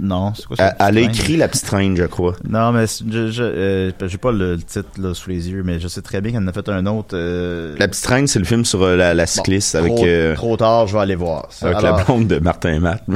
Non, 0.00 0.32
c'est 0.34 0.46
quoi 0.46 0.56
ça? 0.56 0.74
Elle, 0.80 0.98
elle 0.98 0.98
a 0.98 1.00
écrit 1.08 1.36
La 1.36 1.46
Petite 1.48 1.68
Reine, 1.70 1.96
je 1.96 2.04
crois. 2.04 2.34
Non, 2.48 2.72
mais 2.72 2.86
je, 2.86 3.30
je, 3.30 3.42
euh, 3.42 3.90
j'ai 4.06 4.18
pas 4.18 4.32
le 4.32 4.56
titre 4.58 4.88
là, 4.98 5.14
sous 5.14 5.30
les 5.30 5.48
yeux, 5.48 5.62
mais 5.64 5.78
je 5.78 5.86
sais 5.86 6.02
très 6.02 6.20
bien 6.20 6.32
qu'elle 6.32 6.42
en 6.42 6.48
a 6.48 6.52
fait 6.52 6.68
un 6.68 6.84
autre. 6.86 7.10
euh, 7.14 7.76
La 7.78 7.86
Petite 7.86 8.06
Reine, 8.06 8.26
c'est 8.26 8.38
le 8.40 8.44
film 8.44 8.64
sur 8.64 8.82
euh, 8.82 8.96
la, 8.96 9.14
la 9.14 9.26
cycliste 9.26 9.76
bon, 9.76 9.82
avec, 9.84 10.34
trop, 10.34 10.34
trop 10.34 10.56
tard, 10.56 10.86
je 10.88 10.94
vais 10.94 11.02
aller 11.02 11.14
voir. 11.14 11.46
ça. 11.50 11.66
avec 11.66 11.78
Alors, 11.78 11.98
la 11.98 12.04
blonde 12.04 12.26
de 12.26 12.38
Martin 12.40 12.72
et 12.74 12.78
Matt. 12.80 13.02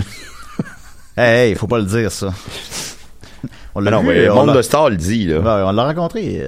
Hey, 1.17 1.51
hey, 1.51 1.55
faut 1.57 1.67
pas 1.67 1.79
le 1.79 1.85
dire 1.85 2.11
ça. 2.11 2.33
On 3.75 3.81
l'a 3.81 3.91
non, 3.91 4.01
vu, 4.01 4.09
mais 4.09 4.25
le 4.25 4.33
on 4.33 4.47
monde 4.47 4.57
de 4.57 4.63
Star 4.63 4.89
le 4.91 4.97
dit, 4.97 5.27
là. 5.27 5.39
Ouais, 5.41 5.69
on 5.69 5.73
l'a 5.73 5.85
rencontré. 5.85 6.41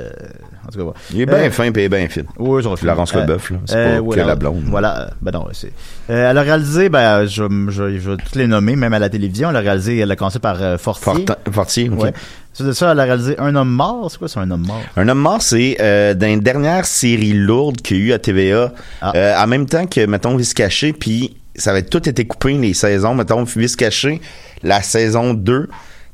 Euh, 0.64 0.68
en 0.68 0.70
tout 0.72 0.78
cas, 0.78 0.84
ouais. 0.84 0.92
Il 1.12 1.20
est 1.22 1.26
bien 1.26 1.34
Euh, 1.38 1.50
fin 1.50 1.64
et 1.64 1.68
il 1.74 1.78
est 1.78 1.88
bien 1.88 2.08
fit. 2.08 2.22
Oui, 2.38 2.62
fait. 2.62 2.86
Laurence 2.86 3.14
Leboeuf, 3.14 3.50
là. 3.50 3.56
C'est 3.66 4.00
pas 4.00 4.14
que 4.14 4.20
la 4.20 4.34
blonde. 4.36 4.64
Voilà. 4.66 5.00
euh, 5.00 5.06
Ben 5.20 5.30
non, 5.32 5.46
c'est. 5.52 5.72
Euh, 6.10 6.30
elle 6.30 6.38
a 6.38 6.42
réalisé, 6.42 6.88
ben, 6.88 7.24
je, 7.26 7.44
je, 7.68 7.98
je 7.98 8.10
vais 8.10 8.16
toutes 8.16 8.36
les 8.36 8.46
nommer, 8.46 8.76
même 8.76 8.92
à 8.92 8.98
la 8.98 9.08
télévision. 9.08 9.50
Elle 9.50 9.56
a 9.56 9.60
réalisé, 9.60 9.98
elle 9.98 10.10
a 10.10 10.16
commencé 10.16 10.38
par 10.38 10.62
euh, 10.62 10.78
Fortier. 10.78 11.04
Fortin- 11.26 11.36
Fortier, 11.50 11.88
ok. 11.90 12.02
Ouais. 12.02 12.12
C'est 12.54 12.64
de 12.64 12.72
ça, 12.72 12.92
elle 12.92 13.00
a 13.00 13.04
réalisé 13.04 13.34
Un 13.38 13.54
homme 13.56 13.70
mort. 13.70 14.10
C'est 14.10 14.18
quoi, 14.18 14.28
c'est 14.28 14.38
un 14.38 14.50
homme 14.50 14.66
mort? 14.66 14.82
Un 14.96 15.08
homme 15.08 15.18
mort, 15.20 15.40
c'est 15.40 15.76
euh, 15.80 16.12
dans 16.14 16.26
une 16.26 16.40
dernière 16.40 16.84
série 16.84 17.32
lourde 17.32 17.76
qu'il 17.80 17.96
y 17.96 18.00
a 18.00 18.04
eu 18.04 18.12
à 18.12 18.18
TVA, 18.18 18.72
Ah. 19.00 19.12
euh, 19.16 19.34
en 19.42 19.46
même 19.46 19.64
temps 19.66 19.86
que, 19.86 20.04
mettons, 20.06 20.36
Vice 20.36 20.52
Caché, 20.52 20.92
puis 20.92 21.36
ça 21.54 21.70
avait 21.70 21.82
tout 21.82 22.06
été 22.08 22.26
coupé, 22.26 22.52
les 22.58 22.74
saisons. 22.74 23.14
Mettons, 23.14 23.44
Vice 23.44 23.74
Caché, 23.76 24.20
la 24.62 24.82
saison 24.82 25.32
2 25.32 25.68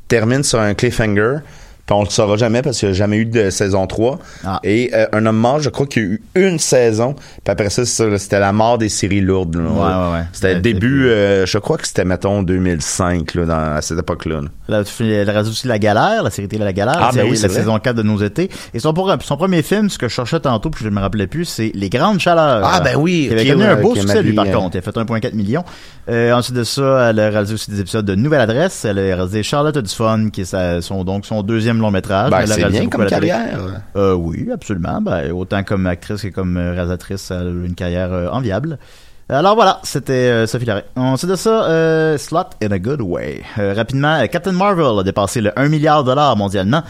termine 0.07 0.43
sur 0.45 0.61
un 0.61 0.75
cliffhanger, 0.75 1.39
puis 1.89 1.97
on 1.97 2.03
le 2.05 2.11
saura 2.11 2.37
jamais 2.37 2.61
parce 2.61 2.79
qu'il 2.79 2.91
n'y 2.91 2.95
a 2.95 2.99
jamais 2.99 3.17
eu 3.17 3.25
de 3.25 3.49
saison 3.49 3.87
3. 3.87 4.19
Ah. 4.45 4.61
Et 4.63 4.91
euh, 4.93 5.07
Un 5.15 5.25
homme 5.25 5.39
mort, 5.39 5.59
je 5.61 5.71
crois 5.71 5.87
qu'il 5.87 6.03
y 6.03 6.07
a 6.07 6.09
eu 6.11 6.23
une 6.35 6.59
saison, 6.59 7.15
puis 7.15 7.51
après 7.51 7.71
ça, 7.71 7.87
c'était 7.87 8.39
la 8.39 8.53
mort 8.53 8.77
des 8.77 8.91
séries 8.91 9.23
lourdes. 9.23 9.57
Ouais, 9.57 9.63
ouais, 9.63 10.13
ouais. 10.13 10.25
C'était 10.35 10.55
le 10.57 10.61
début, 10.61 11.07
euh, 11.09 11.47
je 11.47 11.57
crois 11.57 11.79
que 11.79 11.87
c'était, 11.89 12.05
mettons, 12.05 12.43
2005, 12.43 13.35
là, 13.37 13.47
dans, 13.47 13.77
à 13.77 13.81
cette 13.81 13.99
époque-là. 13.99 14.43
là. 14.43 14.83
Elle 15.01 15.31
réalisé 15.31 15.51
aussi 15.51 15.67
La 15.67 15.79
Galère, 15.79 16.23
la 16.23 16.29
série 16.31 16.47
télé 16.49 16.63
La 16.63 16.75
Galère, 16.75 16.97
Ah, 16.99 17.01
la, 17.01 17.07
ben 17.07 17.13
série- 17.15 17.31
oui, 17.31 17.39
la 17.43 17.49
saison 17.49 17.79
4 17.79 17.97
de 17.97 18.03
Nos 18.03 18.19
étés. 18.23 18.51
Et 18.75 18.79
son, 18.81 18.93
premier 18.93 19.63
film, 19.63 19.89
ce 19.89 19.97
que 19.97 20.09
je 20.09 20.15
cherchais 20.15 20.41
tantôt, 20.41 20.69
puis 20.69 20.85
je 20.85 20.91
ne 20.91 20.95
me 20.95 21.01
rappelais 21.01 21.27
plus, 21.27 21.47
c'est 21.47 21.71
Les 21.75 21.89
Grandes 21.89 22.21
Chaleurs. 22.21 22.61
Ah, 22.71 22.81
ben 22.81 22.97
oui, 22.99 23.29
Il 23.31 23.39
avait 23.39 23.55
ouais, 23.55 23.65
un 23.65 23.77
beau 23.77 23.95
succès, 23.97 24.23
lui, 24.23 24.35
par 24.35 24.47
euh, 24.47 24.53
contre. 24.53 24.77
Il 24.77 24.79
a 24.81 24.83
fait 24.83 24.95
1,4 24.95 25.35
million. 25.35 25.65
Ensuite 26.09 26.55
de 26.57 26.65
ça, 26.65 27.09
elle 27.11 27.21
a 27.21 27.31
réalisé 27.31 27.55
aussi 27.55 27.71
des 27.71 27.81
épisodes 27.81 28.05
de 28.05 28.15
Nouvelle 28.15 28.41
Adresse. 28.43 28.85
Elle 28.85 28.99
a 28.99 29.03
réalisé 29.17 29.43
Charlotte 29.43 29.77
a 29.77 29.83
du 29.83 29.93
fun, 29.95 30.29
qui 30.31 30.43
est 30.43 30.45
sa- 30.45 30.83
son, 30.83 31.05
donc, 31.05 31.25
son 31.25 31.43
deuxième 31.43 31.78
long 31.81 31.91
métrage. 31.91 32.31
Ben, 32.31 32.47
c'est 32.47 32.69
bien 32.69 32.89
comme 32.89 33.07
carrière. 33.07 33.59
Euh, 33.97 34.15
oui, 34.15 34.49
absolument. 34.53 35.01
Ben, 35.01 35.33
autant 35.33 35.63
comme 35.63 35.87
actrice 35.87 36.23
que 36.23 36.29
comme 36.29 36.57
euh, 36.57 36.73
réalisatrice, 36.73 37.31
elle 37.31 37.47
a 37.47 37.67
une 37.67 37.75
carrière 37.75 38.13
euh, 38.13 38.29
enviable. 38.29 38.79
Alors 39.31 39.57
voilà, 39.57 39.79
c'était 39.83 40.13
euh, 40.15 40.47
Sophie 40.47 40.65
Larrey. 40.65 40.87
Ensuite 40.97 41.29
de 41.31 41.37
ça, 41.37 41.65
euh, 41.65 42.17
Slot 42.17 42.45
in 42.63 42.71
a 42.71 42.79
Good 42.79 43.03
Way. 43.03 43.43
Euh, 43.59 43.75
rapidement, 43.77 44.27
Captain 44.27 44.53
Marvel 44.53 44.99
a 45.01 45.03
dépassé 45.03 45.43
le 45.43 45.53
1 45.59 45.69
milliard 45.69 46.03
de 46.03 46.09
dollars 46.09 46.35
mondialement. 46.35 46.83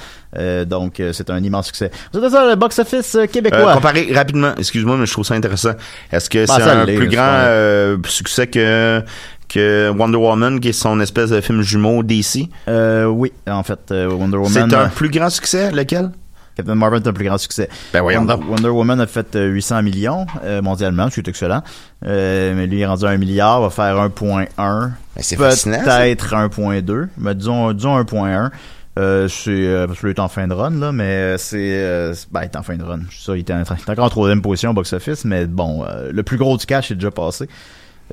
Donc, 0.66 1.02
c'est 1.12 1.30
un 1.30 1.42
immense 1.42 1.66
succès. 1.66 1.90
Ensuite 2.10 2.22
de 2.22 2.28
ça, 2.28 2.48
le 2.48 2.54
box-office 2.54 3.18
québécois. 3.32 3.74
comparé 3.74 4.12
rapidement, 4.14 4.52
excuse-moi, 4.56 4.96
mais 4.98 5.06
je 5.06 5.12
trouve 5.12 5.24
ça 5.24 5.34
intéressant. 5.34 5.72
Est-ce 6.12 6.30
que 6.30 6.46
Bah, 6.46 6.54
c'est 6.58 6.62
un 6.70 6.84
plus 6.84 7.08
grand 7.08 7.96
succès 8.08 8.46
que 8.46 9.02
que 9.48 9.90
Wonder 9.90 10.18
Woman, 10.18 10.60
qui 10.60 10.68
est 10.68 10.72
son 10.72 11.00
espèce 11.00 11.30
de 11.30 11.40
film 11.40 11.62
jumeau 11.62 12.02
DC 12.02 12.48
Euh, 12.68 13.06
oui, 13.06 13.32
en 13.48 13.62
fait, 13.62 13.90
euh, 13.90 14.10
Wonder 14.10 14.36
Woman. 14.36 14.52
C'est 14.52 14.76
un 14.76 14.86
euh, 14.86 14.88
plus 14.88 15.10
grand 15.10 15.30
succès, 15.30 15.70
lequel? 15.72 16.10
Captain 16.56 16.74
Marvel 16.74 17.00
est 17.00 17.08
un 17.08 17.12
plus 17.12 17.24
grand 17.24 17.38
succès. 17.38 17.68
Ben 17.92 18.02
Wonder, 18.02 18.68
Woman 18.68 19.00
a 19.00 19.06
fait 19.06 19.36
euh, 19.36 19.46
800 19.46 19.82
millions 19.84 20.26
euh, 20.42 20.60
mondialement, 20.60 21.08
ce 21.08 21.14
qui 21.14 21.20
est 21.20 21.28
excellent. 21.28 21.62
Euh, 22.04 22.52
mais 22.56 22.66
lui 22.66 22.78
il 22.78 22.80
est 22.80 22.86
rendu 22.86 23.04
à 23.04 23.10
1 23.10 23.16
milliard, 23.16 23.60
va 23.60 23.70
faire 23.70 23.94
1.1. 23.96 24.48
Ben, 24.56 24.90
c'est. 25.18 25.36
Peut-être 25.36 26.34
1.2, 26.34 27.08
mais 27.16 27.34
disons, 27.36 27.72
disons 27.72 28.00
1.1. 28.02 28.50
Euh, 28.98 29.28
c'est 29.28 29.50
euh, 29.50 29.86
parce 29.86 30.00
que 30.00 30.08
là, 30.08 30.12
il 30.12 30.16
est 30.16 30.20
en 30.20 30.26
fin 30.26 30.48
de 30.48 30.52
run 30.54 30.70
là, 30.70 30.90
mais 30.90 31.04
euh, 31.04 31.38
c'est 31.38 31.56
euh, 31.60 32.14
ben 32.32 32.40
il 32.42 32.46
est 32.46 32.56
en 32.56 32.64
fin 32.64 32.76
de 32.76 32.82
run. 32.82 33.00
Ça, 33.16 33.36
il 33.36 33.40
était 33.40 33.52
en 33.52 33.60
il 33.60 33.62
est 33.62 33.90
encore 33.90 34.06
en 34.06 34.10
troisième 34.10 34.42
position 34.42 34.70
au 34.70 34.72
box 34.72 34.92
office, 34.92 35.24
mais 35.24 35.46
bon, 35.46 35.84
euh, 35.88 36.10
le 36.12 36.22
plus 36.24 36.36
gros 36.36 36.56
du 36.56 36.66
cash 36.66 36.90
est 36.90 36.96
déjà 36.96 37.12
passé. 37.12 37.48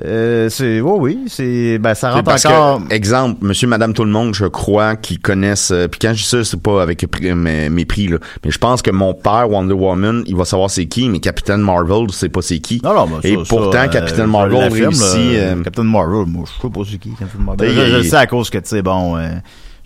Euh, 0.04 0.50
c'est 0.50 0.80
oui 0.82 0.92
oui, 1.00 1.18
c'est 1.28 1.78
ben 1.78 1.94
ça 1.94 2.10
rentre 2.10 2.30
encore. 2.46 2.86
que, 2.86 2.92
exemple, 2.94 3.38
monsieur, 3.46 3.66
madame, 3.66 3.94
tout 3.94 4.04
le 4.04 4.10
monde, 4.10 4.34
je 4.34 4.44
crois 4.44 4.94
qu'ils 4.96 5.20
connaissent, 5.20 5.70
euh, 5.70 5.88
puis 5.88 5.98
quand 5.98 6.12
je 6.12 6.22
dis 6.22 6.28
ça, 6.28 6.44
c'est 6.44 6.60
pas 6.60 6.82
avec 6.82 7.02
pri- 7.10 7.34
mes- 7.34 7.70
mépris, 7.70 8.08
là, 8.08 8.18
mais 8.44 8.50
je 8.50 8.58
pense 8.58 8.82
que 8.82 8.90
mon 8.90 9.14
père, 9.14 9.50
Wonder 9.50 9.72
Woman, 9.72 10.22
il 10.26 10.36
va 10.36 10.44
savoir 10.44 10.68
c'est 10.68 10.84
qui, 10.84 11.08
mais 11.08 11.18
Captain 11.18 11.56
Marvel, 11.56 12.08
c'est 12.12 12.28
pas 12.28 12.42
c'est 12.42 12.58
qui. 12.58 12.78
Non, 12.84 12.92
non, 12.92 13.06
ben, 13.06 13.20
Et 13.24 13.36
ça, 13.36 13.42
pourtant, 13.48 13.72
ça, 13.72 13.84
euh, 13.84 13.88
Captain 13.88 14.26
Marvel 14.26 14.70
réussit, 14.70 15.16
euh, 15.16 15.62
Captain 15.62 15.84
Marvel, 15.84 16.26
moi, 16.26 16.44
je 16.46 16.60
sais 16.62 16.68
pas 16.70 16.80
c'est 16.90 16.98
qui, 16.98 17.10
Captain 17.18 17.38
Marvel. 17.42 17.70
Je, 17.74 17.96
le 17.96 18.02
sais 18.02 18.16
à 18.16 18.26
cause 18.26 18.50
que, 18.50 18.58
tu 18.58 18.68
sais, 18.68 18.82
bon, 18.82 19.16
euh, 19.16 19.28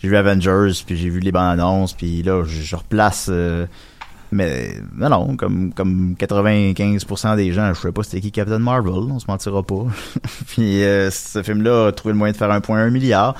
j'ai 0.02 0.08
vu 0.08 0.16
Avengers, 0.16 0.72
puis 0.84 0.96
j'ai 0.96 1.08
vu 1.08 1.20
les 1.20 1.30
bandes 1.30 1.52
annonces, 1.52 1.92
puis 1.92 2.24
là, 2.24 2.42
je, 2.44 2.62
je 2.62 2.74
replace... 2.74 3.30
mais 4.32 4.76
non, 4.96 5.08
non, 5.08 5.36
comme, 5.36 5.72
comme 5.72 6.14
95% 6.18 7.36
des 7.36 7.52
gens, 7.52 7.74
je 7.74 7.80
sais 7.80 7.92
pas 7.92 8.02
c'était 8.02 8.20
qui 8.20 8.32
Captain 8.32 8.58
Marvel, 8.58 8.92
on 8.92 9.18
se 9.18 9.26
mentira 9.28 9.62
pas. 9.62 9.86
puis 10.46 10.84
euh, 10.84 11.10
ce 11.10 11.42
film-là 11.42 11.88
a 11.88 11.92
trouvé 11.92 12.12
le 12.12 12.18
moyen 12.18 12.32
de 12.32 12.36
faire 12.38 12.50
1,1 12.50 12.90
milliard. 12.90 13.34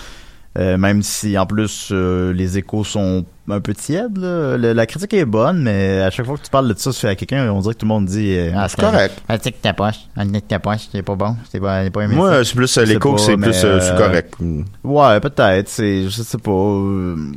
Euh, 0.59 0.77
même 0.77 1.01
si 1.05 1.39
en 1.39 1.47
plus 1.47 1.91
euh, 1.93 2.33
les 2.33 2.59
échos 2.59 2.83
sont 2.83 3.25
un 3.49 3.61
peu 3.61 3.73
tièdes, 3.73 4.19
là. 4.19 4.57
Le- 4.57 4.73
la 4.73 4.85
critique 4.85 5.15
est 5.15 5.25
bonne, 5.25 5.63
mais 5.63 6.01
à 6.03 6.11
chaque 6.11 6.27
fois 6.27 6.37
que 6.37 6.43
tu 6.43 6.51
parles 6.51 6.67
de 6.67 6.75
ça 6.77 6.91
à 7.09 7.15
quelqu'un, 7.15 7.49
on 7.53 7.61
dirait 7.61 7.75
que 7.75 7.79
tout 7.79 7.87
le 7.87 7.91
monde 7.91 8.07
dit 8.07 8.35
euh, 8.37 8.51
ah 8.57 8.67
C'est 8.69 8.81
correct. 8.81 9.15
Ah, 9.29 9.39
que 9.39 9.49
ta 9.51 9.73
poche, 9.75 9.95
ah, 10.17 10.25
que 10.25 10.39
ta 10.41 10.59
poche, 10.59 10.89
c'est 10.91 11.03
pas 11.03 11.15
bon, 11.15 11.37
c'est 11.49 11.61
pas, 11.61 11.89
pas 11.91 12.03
aimé 12.03 12.17
Moi, 12.17 12.45
c'est 12.45 12.57
plus 12.57 12.77
l'écho, 12.79 13.13
pas, 13.13 13.19
c'est 13.19 13.37
plus 13.37 13.53
c'est 13.53 13.97
correct. 13.97 14.35
Ouais, 14.83 15.21
peut-être, 15.21 15.69
c'est, 15.69 16.03
je 16.09 16.23
sais 16.23 16.39
pas. 16.39 16.51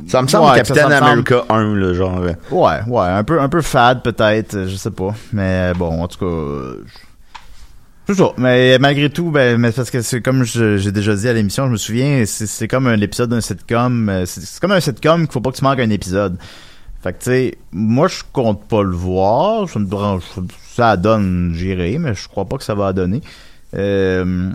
Ça 0.08 0.20
me 0.22 0.26
semble 0.26 0.50
ouais, 0.50 0.56
Captain 0.56 0.74
ça 0.74 0.82
semble- 0.82 0.94
America 0.94 1.44
1, 1.50 1.74
là, 1.76 1.94
genre. 1.94 2.20
Ouais, 2.50 2.80
ouais, 2.88 3.06
un 3.06 3.22
peu, 3.22 3.40
un 3.40 3.48
peu 3.48 3.60
fade 3.60 4.02
peut-être, 4.02 4.66
je 4.66 4.74
sais 4.74 4.90
pas. 4.90 5.14
Mais 5.32 5.72
bon, 5.74 6.02
en 6.02 6.08
tout 6.08 6.18
cas, 6.18 6.80
ça. 8.12 8.32
Mais 8.36 8.78
malgré 8.78 9.08
tout, 9.08 9.30
ben, 9.30 9.56
mais 9.56 9.72
parce 9.72 9.90
que 9.90 10.02
c'est 10.02 10.20
comme 10.20 10.44
je- 10.44 10.76
j'ai 10.76 10.92
déjà 10.92 11.14
dit 11.14 11.28
à 11.28 11.32
l'émission, 11.32 11.66
je 11.66 11.70
me 11.72 11.76
souviens, 11.78 12.24
c'est, 12.26 12.68
comme 12.68 12.86
un 12.86 13.00
épisode 13.00 13.30
d'un 13.30 13.40
sitcom. 13.40 14.08
euh, 14.10 14.24
C'est, 14.26 14.60
comme 14.60 14.72
un 14.72 14.80
sitcom 14.80 15.22
qu'il 15.22 15.32
faut 15.32 15.40
pas 15.40 15.50
que 15.52 15.56
tu 15.56 15.64
manques 15.64 15.80
un 15.80 15.90
épisode. 15.90 16.36
Fait 17.02 17.12
que 17.12 17.18
tu 17.18 17.24
sais, 17.30 17.58
moi 17.72 18.08
je 18.08 18.22
compte 18.32 18.66
pas 18.68 18.82
le 18.82 18.94
voir. 18.94 19.68
Ça 19.68 19.78
me 19.78 19.86
branche, 19.86 20.24
ça 20.76 20.96
donne, 20.96 21.52
j'irai, 21.54 21.98
mais 21.98 22.14
je 22.14 22.28
crois 22.28 22.44
pas 22.46 22.56
que 22.58 22.64
ça 22.64 22.74
va 22.74 22.92
donner. 22.92 23.20
Euh, 23.76 24.50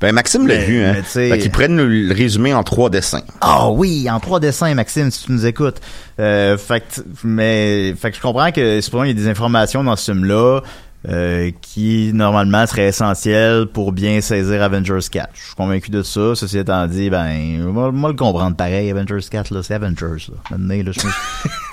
Ben, 0.00 0.12
Maxime 0.12 0.46
l'a 0.46 0.56
vu, 0.56 0.82
hein. 0.82 0.94
Fait 1.04 1.38
qu'il 1.38 1.50
prenne 1.50 1.76
le 1.80 2.12
résumer 2.12 2.52
en 2.54 2.62
trois 2.64 2.90
dessins. 2.90 3.22
Ah 3.40 3.70
oui, 3.70 4.08
en 4.10 4.20
trois 4.20 4.40
dessins, 4.40 4.74
Maxime, 4.74 5.10
si 5.10 5.24
tu 5.26 5.32
nous 5.32 5.46
écoutes. 5.46 5.80
Euh, 6.18 6.56
fait 6.58 6.80
que, 6.80 7.00
mais, 7.24 7.94
fait 7.94 8.10
que 8.10 8.16
je 8.16 8.22
comprends 8.22 8.50
que 8.52 8.80
il 8.80 9.06
y 9.06 9.10
a 9.10 9.14
des 9.14 9.28
informations 9.28 9.84
dans 9.84 9.94
ce 9.96 10.12
film-là 10.12 10.60
euh, 11.08 11.50
qui 11.60 12.10
normalement 12.12 12.66
seraient 12.66 12.86
essentielles 12.88 13.66
pour 13.66 13.92
bien 13.92 14.20
saisir 14.20 14.62
Avengers 14.62 14.98
4. 15.10 15.28
Je 15.34 15.40
suis 15.46 15.54
convaincu 15.54 15.90
de 15.90 16.02
ça. 16.02 16.34
Ceci 16.34 16.58
étant 16.58 16.86
dit, 16.86 17.10
ben, 17.10 17.60
moi, 17.72 17.92
moi 17.92 18.10
le 18.10 18.16
comprendre 18.16 18.56
pareil. 18.56 18.90
Avengers 18.90 19.20
4, 19.30 19.54
là, 19.54 19.62
c'est 19.62 19.74
Avengers. 19.74 20.26
Là. 20.28 20.56
Maintenant, 20.56 20.74
là, 20.84 20.92
je, 20.92 21.06
me, 21.06 21.12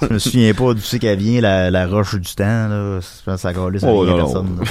je 0.09 0.13
me 0.13 0.19
souviens 0.19 0.53
pas 0.53 0.73
d'où 0.73 0.81
c'est 0.81 0.99
qu'elle 0.99 1.17
vient 1.17 1.41
la, 1.41 1.71
la 1.71 1.87
roche 1.87 2.15
du 2.15 2.35
temps. 2.35 2.67
Là. 2.67 2.99
Ça 3.37 3.49
a 3.49 3.53
collé, 3.53 3.79
ça 3.79 3.87
Oh, 3.89 4.05
non, 4.05 4.17
personne. 4.17 4.47
non. 4.57 4.63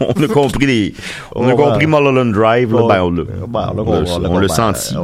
on 0.16 0.22
a 0.22 0.28
compris 0.28 0.66
les, 0.66 0.94
on 1.34 1.48
a 1.48 1.54
compris. 1.54 1.86
Mulholland 1.86 2.32
Drive, 2.32 2.72
là, 2.72 2.86
ben, 2.88 3.02
on 3.02 3.10
l'a, 3.10 3.24
ben, 3.24 3.72
on 3.76 3.76
l'a 3.76 3.82
on 4.30 4.38
l'a- 4.38 4.46
on 4.46 4.48
senti. 4.48 4.94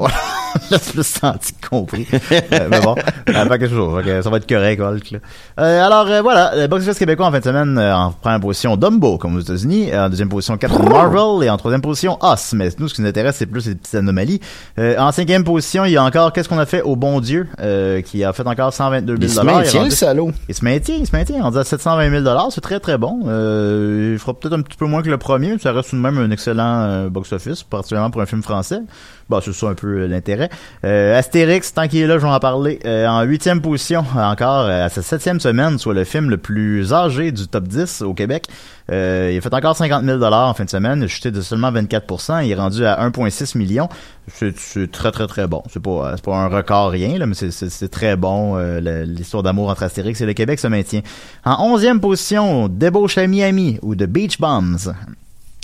Euh, 0.73 0.77
l'a 0.77 0.79
plus 0.79 1.07
senti 1.07 1.53
compris. 1.69 2.07
Euh, 2.13 2.69
mais 2.71 2.81
bon, 2.81 2.95
euh, 3.29 3.47
fait 3.47 3.59
que, 3.59 3.67
toujours, 3.67 3.99
fait 3.99 4.05
que 4.05 4.23
ça 4.23 4.31
va 4.31 4.37
être 4.39 4.49
correct, 4.49 4.81
Hulk. 4.81 5.11
Là. 5.13 5.19
Euh, 5.61 5.87
alors 5.87 6.07
euh, 6.07 6.23
voilà, 6.23 6.53
le 6.57 6.67
box 6.67 6.85
office 6.85 6.99
québécois 6.99 7.27
en 7.27 7.33
fin 7.33 7.39
de 7.39 7.45
semaine 7.45 7.79
euh, 7.79 7.95
en 7.95 8.13
première 8.13 8.41
position 8.41 8.77
Dumbo 8.77 9.19
comme 9.19 9.37
aux 9.37 9.41
États-Unis, 9.41 9.91
en 9.95 10.09
deuxième 10.09 10.29
position 10.29 10.57
Captain 10.57 10.83
Marvel 10.83 11.47
et 11.47 11.51
en 11.51 11.57
troisième 11.57 11.83
position 11.83 12.19
Us. 12.23 12.53
Mais 12.55 12.69
nous, 12.79 12.89
ce 12.89 12.95
qui 12.95 13.03
nous 13.03 13.09
intéresse, 13.09 13.37
c'est 13.37 13.47
plus 13.47 13.67
les 13.67 13.75
petites 13.75 13.95
anomalies. 13.95 14.41
Euh, 14.79 14.97
en 14.99 15.13
cinquième 15.13 15.45
position, 15.45 15.85
il 15.85 15.93
y 15.93 15.97
a 15.97 16.05
encore 16.05 16.33
qu'est-ce 16.33 16.49
qu'on 16.49 16.59
a 16.59 16.67
fait 16.67 16.83
au 16.83 16.97
bon 16.97 17.21
Dieu, 17.21 17.47
euh, 17.61 18.01
qui 18.03 18.25
a 18.25 18.33
fait 18.33 18.47
encore 18.47 18.73
122 18.73 19.17
000 19.17 19.23
Il 19.23 19.31
se 19.31 19.41
maintient, 19.41 19.85
le 19.85 19.91
salaud. 19.91 20.31
il 20.49 20.55
se 20.55 20.65
maintient, 20.65 20.97
il 20.97 21.07
se 21.07 21.15
maintient. 21.15 21.41
On 21.43 21.51
dit 21.51 21.59
à 21.59 21.65
720 21.65 22.23
000 22.23 22.51
c'est 22.51 22.61
très 22.61 22.81
très 22.81 22.99
bon. 22.99 23.21
Euh, 23.27 24.13
il 24.15 24.19
fera 24.19 24.35
peut-être 24.35 24.55
un 24.55 24.63
petit 24.63 24.77
peu 24.77 24.87
moins 24.87 25.03
que 25.03 25.11
le 25.11 25.19
premier, 25.19 25.53
mais 25.53 25.59
ça 25.59 25.73
reste 25.73 25.91
tout 25.91 25.97
de 25.97 26.01
même 26.01 26.19
un 26.19 26.31
excellent 26.31 26.83
euh, 26.83 27.09
box-office, 27.09 27.63
particulièrement 27.63 28.11
pour 28.11 28.21
un 28.21 28.27
film 28.27 28.43
français. 28.43 28.81
Bon, 29.29 29.41
c'est 29.41 29.53
ça 29.53 29.67
un 29.67 29.75
peu 29.75 30.03
euh, 30.03 30.07
l'intérêt. 30.07 30.49
Euh, 30.85 31.19
Astérix, 31.19 31.75
tant 31.75 31.89
qu'il 31.89 31.99
est 32.01 32.07
là, 32.07 32.17
je 32.19 32.25
vais 32.25 32.33
en 32.33 32.39
parler. 32.39 32.79
Euh, 32.85 33.09
en 33.09 33.23
huitième 33.23 33.61
position, 33.61 34.05
encore 34.17 34.67
euh, 34.67 34.85
à 34.87 34.89
sa 34.89 35.03
septième 35.03 35.41
semaine, 35.41 35.79
soit 35.81 35.95
le 35.95 36.05
film 36.05 36.31
le 36.31 36.37
plus 36.37 36.93
âgé 36.93 37.33
du 37.33 37.49
top 37.49 37.65
10 37.67 38.03
au 38.03 38.15
Québec. 38.15 38.47
Euh, 38.93 39.31
il 39.33 39.39
a 39.39 39.41
fait 39.41 39.53
encore 39.53 39.77
50 39.77 40.05
000 40.05 40.23
en 40.23 40.55
fin 40.55 40.65
de 40.65 40.71
semaine, 40.71 41.09
chuté 41.09 41.33
de 41.33 41.41
seulement 41.41 41.73
24% 41.73 42.45
Il 42.45 42.53
est 42.53 42.55
rendu 42.55 42.87
à 42.87 43.05
1,6 43.05 43.59
million. 43.59 43.89
C'est 44.29 44.93
très 44.93 45.11
très 45.11 45.27
très 45.27 45.49
bon. 45.49 45.65
C'est 45.73 45.83
pas 45.83 46.15
pas 46.23 46.37
un 46.37 46.47
record 46.47 46.91
rien 46.91 47.19
là, 47.19 47.27
mais 47.27 47.35
c'est- 47.35 47.89
très 47.89 48.15
bon. 48.15 48.57
L'histoire 48.79 49.43
d'amour 49.43 49.71
entre 49.71 49.83
Astérix 49.83 50.21
et 50.21 50.27
le 50.27 50.35
Québec 50.35 50.61
se 50.61 50.69
maintient. 50.69 51.01
En 51.45 51.65
onzième 51.73 51.99
position, 52.01 52.69
Débauche 52.69 53.19
à 53.19 53.27
Miami 53.27 53.81
ou 53.83 53.97
The 53.97 54.05
Beach 54.05 54.39
Bombs. 54.39 54.93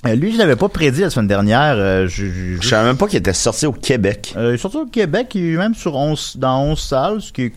Euh, 0.07 0.15
lui, 0.17 0.33
je 0.33 0.39
l'avais 0.39 0.57
pas 0.57 0.69
prédit 0.69 1.03
la 1.03 1.11
semaine 1.11 1.29
dernière. 1.29 1.75
euh, 1.77 2.07
je, 2.09 2.27
je- 2.27 2.61
Je 2.61 2.69
savais 2.69 2.87
même 2.89 2.97
pas 2.97 3.07
qu'il 3.07 3.19
était 3.19 3.33
sorti 3.33 3.67
au 3.67 3.73
Québec. 3.73 4.35
Euh, 4.37 4.57
surtout 4.57 4.81
au 4.81 4.87
Québec, 4.87 5.35
il 5.35 5.55
est 5.55 5.57
même 5.57 5.75
sur 5.75 5.95
11, 5.95 6.37
dans 6.39 6.61
11 6.65 6.81
salles, 6.81 7.21
ce 7.23 7.33
qui 7.33 7.43
est 7.45 7.53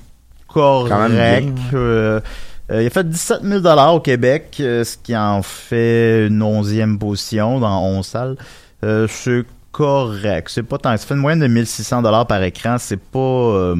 correct. 0.47 0.91
Quand 0.91 1.09
même 1.09 1.51
bien. 1.53 1.53
Euh, 1.73 2.19
euh, 2.71 2.81
il 2.83 2.87
a 2.87 2.89
fait 2.89 3.07
17 3.09 3.39
000 3.43 3.63
au 3.95 3.99
Québec, 3.99 4.57
euh, 4.59 4.83
ce 4.83 4.95
qui 4.97 5.15
en 5.17 5.41
fait 5.41 6.27
une 6.27 6.41
onzième 6.43 6.99
position 6.99 7.59
dans 7.59 7.83
11 7.83 8.05
salles. 8.05 8.35
Euh, 8.83 9.07
c'est 9.09 9.43
correct. 9.71 10.49
C'est 10.51 10.63
pas 10.63 10.77
tant. 10.77 10.95
Ça 10.97 11.05
fait 11.05 11.15
une 11.15 11.19
moyenne 11.21 11.39
de 11.41 11.47
1600 11.47 12.01
par 12.25 12.43
écran. 12.43 12.77
C'est 12.79 12.99
pas... 12.99 13.73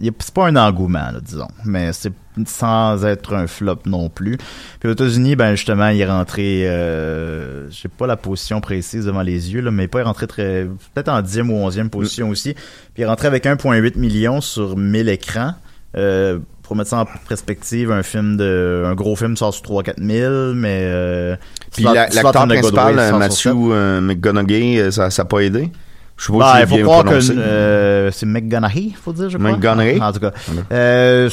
a- 0.00 0.12
c'est 0.18 0.34
pas 0.34 0.46
un 0.46 0.56
engouement, 0.56 1.10
là, 1.12 1.20
disons. 1.22 1.48
Mais 1.64 1.92
c'est 1.92 2.12
sans 2.46 3.04
être 3.04 3.34
un 3.34 3.46
flop 3.46 3.78
non 3.86 4.08
plus. 4.08 4.36
Puis 4.80 4.88
aux 4.88 4.92
États-Unis, 4.92 5.36
ben 5.36 5.54
justement, 5.54 5.88
il 5.88 6.00
est 6.00 6.06
rentré, 6.06 6.62
euh, 6.66 7.70
j'ai 7.70 7.88
pas 7.88 8.06
la 8.08 8.16
position 8.16 8.60
précise 8.60 9.06
devant 9.06 9.22
les 9.22 9.52
yeux, 9.52 9.60
là, 9.60 9.70
mais 9.70 9.86
pas 9.88 9.98
il 9.98 10.02
est 10.02 10.04
rentré 10.04 10.26
très, 10.26 10.66
peut-être 10.94 11.08
en 11.10 11.22
10e 11.22 11.48
ou 11.50 11.54
11e 11.64 11.90
position 11.90 12.28
aussi. 12.30 12.54
Puis 12.54 12.64
il 12.98 13.02
est 13.02 13.06
rentré 13.06 13.28
avec 13.28 13.46
1,8 13.46 13.96
million 13.96 14.40
sur 14.40 14.76
1000 14.76 15.08
écrans. 15.08 15.52
Euh, 15.96 16.40
pour 16.64 16.74
mettre 16.76 16.90
ça 16.90 17.00
en 17.00 17.06
perspective, 17.28 17.92
un 17.92 18.02
film 18.02 18.36
de, 18.36 18.82
un 18.86 18.94
gros 18.94 19.14
film 19.16 19.36
sort 19.36 19.52
sur 19.54 19.62
3-4 19.64 19.94
000, 19.98 20.54
mais 20.54 20.80
euh, 20.82 21.36
Puis 21.72 21.84
la- 21.94 22.06
l'acteur 22.14 22.32
the 22.32 22.48
principal, 22.62 22.94
Matthew 23.18 23.72
euh, 23.72 24.00
McGonaghy, 24.00 24.80
euh, 24.80 24.90
ça 24.90 25.08
n'a 25.16 25.24
pas 25.26 25.40
aidé? 25.40 25.70
Je 26.16 26.26
sais 26.26 26.38
pas 26.38 26.54
si 26.56 26.60
il 26.62 26.66
faut 26.68 26.74
bien 26.76 26.84
croire 26.84 27.04
que 27.04 27.38
euh, 27.38 28.10
c'est 28.12 28.24
McGonaghy, 28.26 28.94
faut 29.02 29.12
dire, 29.12 29.30
je 29.30 29.36
crois. 29.36 29.50
McGonaghy? 29.52 30.00
En 30.00 30.12
tout 30.12 30.20
cas, 30.20 30.30
euh, 30.72 31.28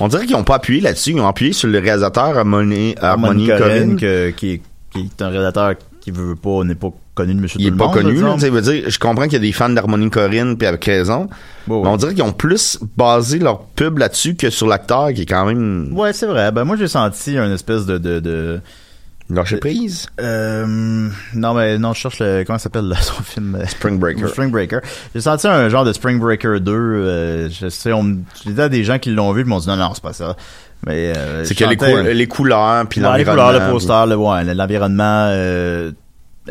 On 0.00 0.08
dirait 0.08 0.26
qu'ils 0.26 0.36
n'ont 0.36 0.44
pas 0.44 0.56
appuyé 0.56 0.80
là-dessus. 0.80 1.10
Ils 1.10 1.20
ont 1.20 1.28
appuyé 1.28 1.52
sur 1.52 1.68
le 1.68 1.78
réalisateur 1.78 2.36
Harmony, 2.36 2.94
Harmony 3.00 3.46
Corinne, 3.46 3.96
que- 3.96 4.30
qui, 4.30 4.52
est- 4.54 4.62
qui 4.92 5.00
est 5.02 5.22
un 5.22 5.28
réalisateur 5.28 5.74
qui 6.00 6.10
veut 6.10 6.34
pas, 6.34 6.64
n'est 6.64 6.74
pas 6.74 6.88
connu 7.14 7.34
de 7.34 7.40
Monsieur 7.40 7.60
Il 7.60 7.68
est 7.68 7.70
pas 7.70 7.84
Monde, 7.86 7.94
connu. 7.94 8.20
là, 8.20 8.34
veut 8.36 8.60
dire, 8.60 8.84
je 8.90 8.98
comprends 8.98 9.24
qu'il 9.24 9.34
y 9.34 9.36
a 9.36 9.38
des 9.38 9.52
fans 9.52 9.68
d'Harmony 9.68 10.10
Corinne, 10.10 10.56
puis 10.56 10.66
avec 10.66 10.84
raison. 10.84 11.28
Ouais. 11.68 11.80
Mais 11.82 11.88
on 11.88 11.96
dirait 11.96 12.14
qu'ils 12.14 12.24
ont 12.24 12.32
plus 12.32 12.80
basé 12.96 13.38
leur 13.38 13.60
pub 13.62 13.98
là-dessus 13.98 14.34
que 14.34 14.50
sur 14.50 14.66
l'acteur, 14.66 15.12
qui 15.12 15.22
est 15.22 15.26
quand 15.26 15.46
même 15.46 15.90
Ouais, 15.92 16.12
c'est 16.12 16.26
vrai. 16.26 16.50
Ben 16.50 16.64
moi 16.64 16.74
j'ai 16.76 16.88
senti 16.88 17.38
un 17.38 17.52
espèce 17.54 17.86
de 17.86 17.98
de, 17.98 18.18
de 18.18 18.60
lâché 19.34 19.56
prise? 19.56 20.06
euh, 20.20 21.08
non 21.34 21.54
mais 21.54 21.78
non, 21.78 21.92
je 21.92 21.98
cherche 22.00 22.18
le 22.20 22.44
comment 22.46 22.58
ça 22.58 22.64
s'appelle 22.64 22.92
son 23.00 23.22
film? 23.22 23.54
Euh, 23.54 23.66
Spring 23.66 23.98
Breaker. 23.98 24.28
Spring 24.28 24.50
Breaker. 24.50 24.78
J'ai 25.14 25.20
senti 25.20 25.46
un 25.46 25.68
genre 25.68 25.84
de 25.84 25.92
Spring 25.92 26.18
Breaker 26.18 26.60
2 26.60 26.72
euh, 26.72 27.48
je 27.50 27.68
sais 27.68 27.92
on 27.92 28.18
j'ai 28.44 28.68
des 28.68 28.84
gens 28.84 28.98
qui 28.98 29.10
l'ont 29.10 29.32
vu, 29.32 29.42
ils 29.42 29.46
m'ont 29.46 29.58
dit 29.58 29.68
non 29.68 29.76
non, 29.76 29.92
c'est 29.94 30.02
pas 30.02 30.12
ça. 30.12 30.36
Mais 30.86 31.12
euh, 31.16 31.44
C'est 31.44 31.54
que 31.54 31.64
les, 31.64 31.76
cou- 31.76 31.84
les 31.86 32.26
couleurs, 32.26 32.84
puis 32.88 33.00
Ouais, 33.00 33.06
les 33.18 33.24
l'environnement. 33.24 33.32
couleurs, 33.46 33.52
le 33.52 33.58
puis- 33.60 33.70
poster, 33.72 34.06
le, 34.08 34.16
ouais, 34.16 34.54
l'environnement 34.54 35.26
euh, 35.28 35.92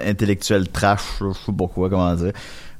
intellectuel 0.02 0.70
trash, 0.70 1.02
je 1.20 1.34
sais 1.46 1.52
pas 1.52 1.67
quoi, 1.67 1.89
comment 1.89 2.13
dire. 2.15 2.32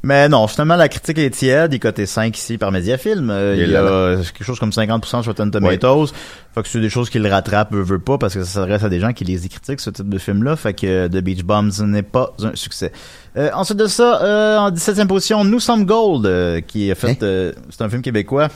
Mais 0.04 0.28
non, 0.30 0.48
finalement, 0.48 0.76
la 0.76 0.90
critique 0.90 1.20
est 1.20 1.30
tiède. 1.30 1.74
Il 1.74 1.76
est 1.76 1.80
coté 1.80 2.06
5 2.06 2.36
ici 2.36 2.58
par 2.58 2.72
Mediafilm. 2.72 3.30
Euh, 3.30 3.56
il 3.56 3.68
y 3.68 3.72
là, 3.72 4.14
a 4.14 4.16
quelque 4.18 4.44
chose 4.44 4.60
comme 4.60 4.72
50% 4.72 5.06
sur 5.06 5.26
Rotten 5.26 5.52
Tomatoes. 5.52 6.08
Fait 6.56 6.64
que 6.64 6.68
c'est 6.68 6.82
des 6.82 6.90
choses 6.90 7.10
qui 7.10 7.20
le 7.20 7.30
rattrapent, 7.30 7.72
veut, 7.72 7.84
veut 7.84 8.00
pas, 8.00 8.18
parce 8.18 8.34
que 8.34 8.44
ça 8.44 8.62
s'adresse 8.62 8.84
à 8.84 8.90
des 8.90 9.00
gens 9.00 9.14
qui 9.14 9.24
les 9.26 9.46
y 9.46 9.50
critiquent, 9.50 9.80
ce 9.80 9.92
type 9.92 10.10
de 10.10 10.18
film-là. 10.18 10.56
Fait 10.56 10.74
que 10.74 10.88
euh, 10.88 11.08
The 11.08 11.18
Beach 11.24 11.44
Bombs 11.44 11.72
n'est 11.82 12.02
pas 12.02 12.34
un 12.44 12.56
succès. 12.56 12.92
Euh, 13.38 13.50
ensuite 13.54 13.78
de 13.78 13.88
ça, 13.88 14.22
euh, 14.24 14.58
en 14.58 14.72
17e 14.72 15.08
position, 15.08 15.44
Nous 15.44 15.60
sommes 15.60 15.86
Gold, 15.86 16.26
euh, 16.26 16.62
qui 16.62 16.92
a 16.92 16.96
fait... 16.96 17.12
Hein? 17.12 17.16
euh, 17.22 17.54
c'est 17.70 17.84
un 17.84 17.90
film 17.90 18.02
québécois 18.02 18.50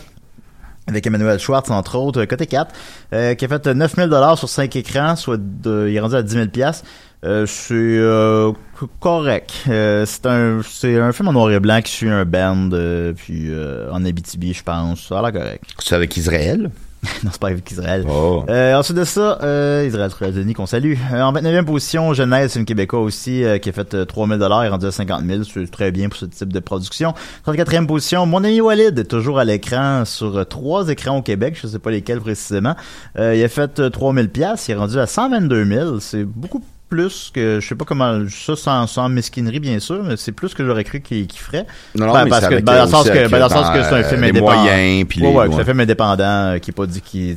avec 0.87 1.05
Emmanuel 1.07 1.39
Schwartz, 1.39 1.69
entre 1.71 1.97
autres, 1.97 2.25
côté 2.25 2.45
4, 2.45 2.73
euh, 3.13 3.33
qui 3.33 3.45
a 3.45 3.47
fait 3.47 3.67
9000 3.67 4.07
dollars 4.07 4.37
sur 4.37 4.49
5 4.49 4.75
écrans, 4.75 5.15
soit 5.15 5.37
de, 5.39 5.87
il 5.89 5.95
est 5.95 5.99
rendu 5.99 6.15
à 6.15 6.21
10 6.21 6.33
000 6.33 6.47
piastres. 6.47 6.85
Euh, 7.25 7.45
c'est 7.47 7.73
euh, 7.73 8.51
c- 8.79 8.85
correct. 8.99 9.51
Euh, 9.67 10.05
c'est 10.05 10.25
un 10.27 10.61
c'est 10.63 10.99
un 10.99 11.11
film 11.11 11.27
en 11.29 11.33
noir 11.33 11.51
et 11.51 11.59
blanc 11.59 11.81
qui 11.81 11.91
suit 11.91 12.09
un 12.09 12.23
band, 12.25 12.69
euh, 12.73 13.13
puis 13.13 13.45
euh, 13.49 13.89
en 13.91 14.05
Abitibi, 14.05 14.53
je 14.53 14.63
pense. 14.63 15.07
Ça 15.07 15.19
a 15.19 15.21
l'air 15.23 15.41
correct. 15.41 15.63
C'est 15.79 15.95
avec 15.95 16.15
Israël? 16.17 16.69
non, 17.23 17.29
c'est 17.31 17.39
pas 17.41 17.49
avec 17.49 17.69
Israël. 17.69 18.03
Oh. 18.09 18.43
Euh, 18.49 18.73
ensuite 18.75 18.97
de 18.97 19.03
ça, 19.03 19.37
euh, 19.43 19.85
Israël 19.87 20.11
Denis 20.33 20.53
qu'on 20.53 20.65
salue. 20.65 20.95
Euh, 21.13 21.21
en 21.21 21.33
29e 21.33 21.63
position, 21.65 22.13
Genèse, 22.13 22.53
film 22.53 22.65
québécois 22.65 23.01
aussi, 23.01 23.43
euh, 23.43 23.59
qui 23.59 23.69
a 23.69 23.73
fait 23.73 23.93
euh, 23.93 24.05
3000 24.05 24.39
dollars 24.39 24.63
et 24.63 24.69
rendu 24.69 24.87
à 24.87 24.91
50 24.91 25.23
000. 25.23 25.43
C'est 25.43 25.69
très 25.69 25.91
bien 25.91 26.09
pour 26.09 26.17
ce 26.17 26.25
type 26.25 26.51
de 26.51 26.59
production. 26.59 27.13
34e 27.47 27.85
position, 27.85 28.25
Mon 28.25 28.43
ami 28.43 28.59
Walid, 28.59 28.97
est 28.97 29.03
toujours 29.03 29.37
à 29.37 29.45
l'écran 29.45 30.03
sur 30.05 30.35
euh, 30.37 30.43
trois 30.45 30.89
écrans 30.89 31.17
au 31.17 31.21
Québec, 31.21 31.57
je 31.61 31.67
sais 31.67 31.79
pas 31.79 31.91
lesquels 31.91 32.21
précisément. 32.21 32.75
Euh, 33.19 33.35
il 33.35 33.43
a 33.43 33.49
fait 33.49 33.79
euh, 33.79 33.89
3000 33.91 34.29
pièces, 34.29 34.67
il 34.67 34.71
est 34.71 34.75
rendu 34.75 34.97
à 34.97 35.05
122 35.05 35.65
000. 35.65 35.99
C'est 35.99 36.23
beaucoup 36.23 36.63
plus 36.95 37.31
que, 37.33 37.59
je 37.61 37.67
sais 37.67 37.75
pas 37.75 37.85
comment, 37.85 38.21
ça 38.29 38.55
sans, 38.55 38.87
sans 38.87 39.09
mesquinerie 39.09 39.59
bien 39.59 39.79
sûr, 39.79 40.03
mais 40.03 40.15
c'est 40.17 40.31
plus 40.31 40.53
que 40.53 40.65
j'aurais 40.65 40.83
cru 40.83 41.01
qu'il 41.01 41.27
qu'il 41.27 41.39
ferait. 41.39 41.65
Non, 41.95 42.07
non, 42.07 42.13
Ben, 42.13 42.23
mais 42.23 42.29
parce 42.29 42.47
que, 42.47 42.55
ben, 42.55 42.61
dans 42.63 42.83
le 42.85 42.89
sens 42.89 43.09
que, 43.09 43.27
ben, 43.29 43.39
dans 43.39 43.47
le 43.47 43.53
sens 43.53 43.69
que 43.71 43.83
c'est 43.83 43.95
un 43.95 44.03
film 44.03 44.21
les 44.21 44.29
indépendant. 44.29 44.55
moyens, 44.63 45.05
puis 45.07 45.21
ouais, 45.21 45.27
les- 45.29 45.33
ouais, 45.35 45.47
c'est 45.51 45.61
un 45.61 45.65
film 45.65 45.79
indépendant 45.81 46.23
euh, 46.23 46.57
qui 46.59 46.71
est 46.71 46.73
pas 46.73 46.85
dit 46.85 47.01
qui 47.01 47.35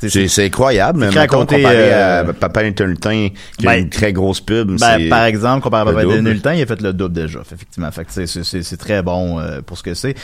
C'est 0.00 0.44
incroyable, 0.44 1.00
mais 1.00 1.26
côté, 1.26 1.56
comparé 1.56 1.92
euh, 1.92 2.28
à 2.28 2.32
Papa 2.32 2.60
Interlutin, 2.62 3.28
qui 3.58 3.66
a 3.66 3.70
ben, 3.70 3.80
une 3.80 3.88
très 3.90 4.12
grosse 4.12 4.40
pub, 4.40 4.78
Ben, 4.78 5.08
par 5.08 5.24
exemple, 5.24 5.62
comparé 5.62 5.90
à 5.90 5.94
Papa. 5.94 6.20
Nultin, 6.20 6.54
il 6.54 6.62
a 6.62 6.66
fait 6.66 6.80
le 6.80 6.92
double 6.92 7.14
déjà, 7.14 7.40
effectivement. 7.40 7.90
Fait 7.90 8.06
c'est 8.08 8.76
très 8.76 9.02
bon 9.02 9.40
euh, 9.40 9.60
pour 9.64 9.78
ce 9.78 9.82
que 9.82 9.94
c'est. 9.94 10.14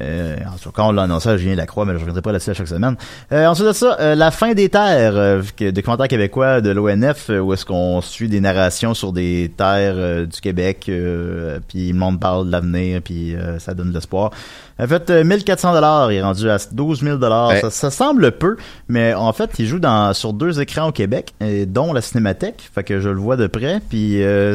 Euh, 0.00 0.36
en 0.52 0.58
tout 0.58 0.70
cas, 0.72 0.82
on 0.82 0.92
l'a 0.92 1.02
annoncé 1.02 1.28
à 1.28 1.36
Julien 1.36 1.54
Lacroix, 1.54 1.84
mais 1.84 1.92
je 1.94 1.98
reviendrai 1.98 2.22
pas 2.22 2.32
là-dessus 2.32 2.50
à 2.50 2.54
chaque 2.54 2.68
semaine. 2.68 2.96
Euh, 3.32 3.46
ensuite 3.46 3.66
de 3.68 3.72
ça, 3.72 3.96
euh, 4.00 4.14
La 4.14 4.30
fin 4.30 4.52
des 4.52 4.68
terres, 4.68 5.16
euh, 5.16 5.42
documentaire 5.72 6.08
québécois 6.08 6.60
de 6.60 6.70
l'ONF, 6.70 7.30
euh, 7.30 7.38
où 7.40 7.52
est-ce 7.52 7.64
qu'on 7.64 8.00
suit 8.00 8.28
des 8.28 8.40
narrations 8.40 8.94
sur 8.94 9.12
des 9.12 9.52
terres 9.56 9.94
euh, 9.96 10.26
du 10.26 10.40
Québec, 10.40 10.86
euh, 10.88 11.58
puis 11.68 11.92
le 11.92 11.98
monde 11.98 12.20
parle 12.20 12.46
de 12.46 12.52
l'avenir, 12.52 13.00
puis 13.02 13.34
euh, 13.34 13.58
ça 13.58 13.74
donne 13.74 13.90
de 13.90 13.94
l'espoir. 13.94 14.30
En 14.78 14.86
fait, 14.86 15.08
euh, 15.08 15.24
1400 15.24 15.72
dollars, 15.72 16.12
il 16.12 16.16
est 16.16 16.22
rendu 16.22 16.50
à 16.50 16.58
12 16.70 17.02
000 17.02 17.16
dollars. 17.16 17.48
Ouais. 17.48 17.60
Ça, 17.60 17.70
ça 17.70 17.90
semble 17.90 18.32
peu, 18.32 18.56
mais 18.88 19.14
en 19.14 19.32
fait, 19.32 19.50
il 19.58 19.66
joue 19.66 19.78
dans 19.78 20.12
sur 20.12 20.32
deux 20.32 20.60
écrans 20.60 20.88
au 20.88 20.92
Québec, 20.92 21.32
et 21.40 21.64
dont 21.64 21.92
la 21.92 22.02
Cinémathèque. 22.02 22.68
Fait 22.74 22.84
que 22.84 23.00
je 23.00 23.08
le 23.08 23.18
vois 23.18 23.36
de 23.36 23.46
près, 23.46 23.80
puis 23.88 24.22
euh, 24.22 24.54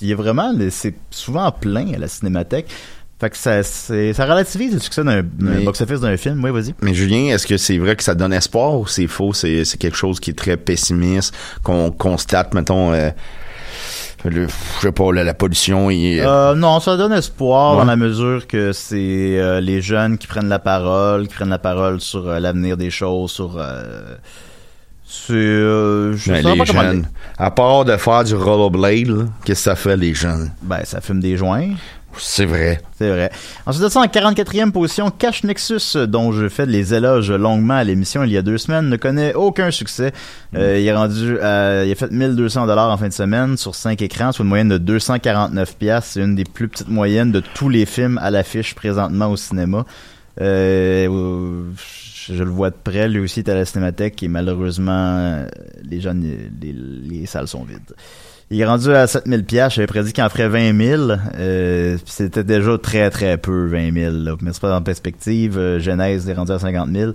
il 0.00 0.10
est 0.10 0.14
vraiment, 0.14 0.52
c'est 0.70 0.94
souvent 1.10 1.50
plein 1.50 1.94
à 1.94 1.98
la 1.98 2.06
Cinémathèque. 2.08 2.68
Fait 3.18 3.30
que 3.30 3.36
ça, 3.38 3.62
c'est- 3.62 4.12
ça 4.12 4.26
relativise 4.26 4.74
le 4.74 4.78
succès 4.78 5.02
d'un 5.02 5.22
box-office 5.64 6.00
d'un 6.00 6.16
film. 6.18 6.44
Oui, 6.44 6.50
vas-y. 6.50 6.74
Mais 6.82 6.92
Julien, 6.92 7.32
est-ce 7.34 7.46
que 7.46 7.56
c'est 7.56 7.78
vrai 7.78 7.96
que 7.96 8.02
ça 8.02 8.14
donne 8.14 8.32
espoir 8.34 8.74
ou 8.78 8.86
c'est 8.86 9.06
faux? 9.06 9.32
C'est 9.32 9.64
c'est 9.64 9.78
quelque 9.78 9.96
chose 9.96 10.20
qui 10.20 10.30
est 10.30 10.34
très 10.34 10.58
pessimiste, 10.58 11.34
qu'on 11.62 11.90
constate, 11.90 12.52
mettons, 12.52 12.92
euh, 12.92 13.08
le, 14.24 14.46
je 14.48 14.80
sais 14.82 14.92
pas, 14.92 15.12
la, 15.12 15.24
la 15.24 15.32
pollution 15.34 15.88
et... 15.88 16.20
Euh, 16.20 16.54
non, 16.54 16.78
ça 16.80 16.96
donne 16.98 17.12
espoir 17.14 17.72
Ouais. 17.74 17.78
dans 17.78 17.84
la 17.86 17.96
mesure 17.96 18.46
que 18.46 18.72
c'est 18.72 19.38
euh, 19.38 19.60
les 19.60 19.80
jeunes 19.80 20.18
qui 20.18 20.26
prennent 20.26 20.48
la 20.48 20.58
parole, 20.58 21.26
qui 21.28 21.34
prennent 21.36 21.48
la 21.48 21.58
parole 21.58 22.00
sur 22.02 22.28
euh, 22.28 22.38
l'avenir 22.40 22.76
des 22.76 22.90
choses, 22.90 23.30
sur... 23.30 23.56
euh, 23.56 24.16
je 25.08 25.32
Ben, 26.30 26.42
sais 26.42 26.42
les 26.52 26.58
pas 26.58 26.64
comment 26.66 26.82
jeunes. 26.82 27.06
À 27.38 27.50
part 27.50 27.84
de 27.84 27.96
faire 27.96 28.24
du 28.24 28.34
rollerblade, 28.34 29.28
qu'est-ce 29.44 29.60
que 29.60 29.70
ça 29.70 29.76
fait, 29.76 29.96
les 29.96 30.12
jeunes? 30.14 30.50
Ben, 30.62 30.80
ça 30.84 31.00
fume 31.00 31.20
des 31.20 31.36
joints. 31.36 31.70
C'est 32.18 32.44
vrai. 32.46 32.80
C'est 32.98 33.08
vrai. 33.10 33.30
Ensuite 33.66 33.84
de 33.84 33.88
ça, 33.88 34.00
en 34.00 34.06
44e 34.06 34.70
position, 34.72 35.10
Cash 35.10 35.44
Nexus, 35.44 35.96
euh, 35.96 36.06
dont 36.06 36.32
je 36.32 36.48
fais 36.48 36.66
les 36.66 36.94
éloges 36.94 37.30
longuement 37.30 37.74
à 37.74 37.84
l'émission 37.84 38.22
il 38.24 38.32
y 38.32 38.36
a 38.36 38.42
deux 38.42 38.58
semaines, 38.58 38.88
ne 38.88 38.96
connaît 38.96 39.34
aucun 39.34 39.70
succès. 39.70 40.12
Euh, 40.54 40.78
il 40.80 40.86
est 40.86 40.94
rendu, 40.94 41.38
à- 41.40 41.84
il 41.84 41.92
a 41.92 41.94
fait 41.94 42.10
1200 42.10 42.66
dollars 42.66 42.90
en 42.90 42.96
fin 42.96 43.08
de 43.08 43.12
semaine 43.12 43.56
sur 43.56 43.74
5 43.74 44.00
écrans, 44.02 44.32
soit 44.32 44.42
une 44.44 44.48
moyenne 44.48 44.68
de 44.68 44.78
249 44.78 45.76
pièces. 45.76 46.10
C'est 46.14 46.20
une 46.20 46.34
des 46.34 46.44
plus 46.44 46.68
petites 46.68 46.88
moyennes 46.88 47.32
de 47.32 47.40
tous 47.54 47.68
les 47.68 47.86
films 47.86 48.18
à 48.22 48.30
l'affiche 48.30 48.74
présentement 48.74 49.30
au 49.30 49.36
cinéma. 49.36 49.84
Euh, 50.40 51.08
euh, 51.08 51.62
je 52.28 52.42
le 52.42 52.50
vois 52.50 52.70
de 52.70 52.76
près, 52.82 53.08
lui 53.08 53.20
aussi 53.20 53.40
est 53.40 53.48
à 53.48 53.54
la 53.54 53.64
cinémathèque 53.64 54.22
et 54.22 54.28
malheureusement, 54.28 54.92
euh, 55.18 55.46
les 55.82 56.00
les, 56.00 56.74
les 57.08 57.26
salles 57.26 57.48
sont 57.48 57.64
vides. 57.64 57.94
Il 58.50 58.60
est 58.60 58.64
rendu 58.66 58.94
à 58.94 59.06
7000 59.06 59.44
pièces. 59.44 59.74
J'avais 59.74 59.86
prédit 59.88 60.12
qu'il 60.12 60.22
en 60.22 60.28
ferait 60.28 60.48
20 60.48 60.78
000. 60.78 61.02
Euh, 61.36 61.98
c'était 62.04 62.44
déjà 62.44 62.78
très 62.78 63.10
très 63.10 63.38
peu 63.38 63.66
20 63.66 63.92
000. 63.92 64.12
Là. 64.12 64.36
Mais 64.40 64.52
c'est 64.52 64.60
pas 64.60 64.76
en 64.76 64.82
perspective. 64.82 65.58
Euh, 65.58 65.80
Genèse 65.80 66.28
est 66.28 66.34
rendu 66.34 66.52
à 66.52 66.58
50 66.58 66.88
000. 66.92 67.12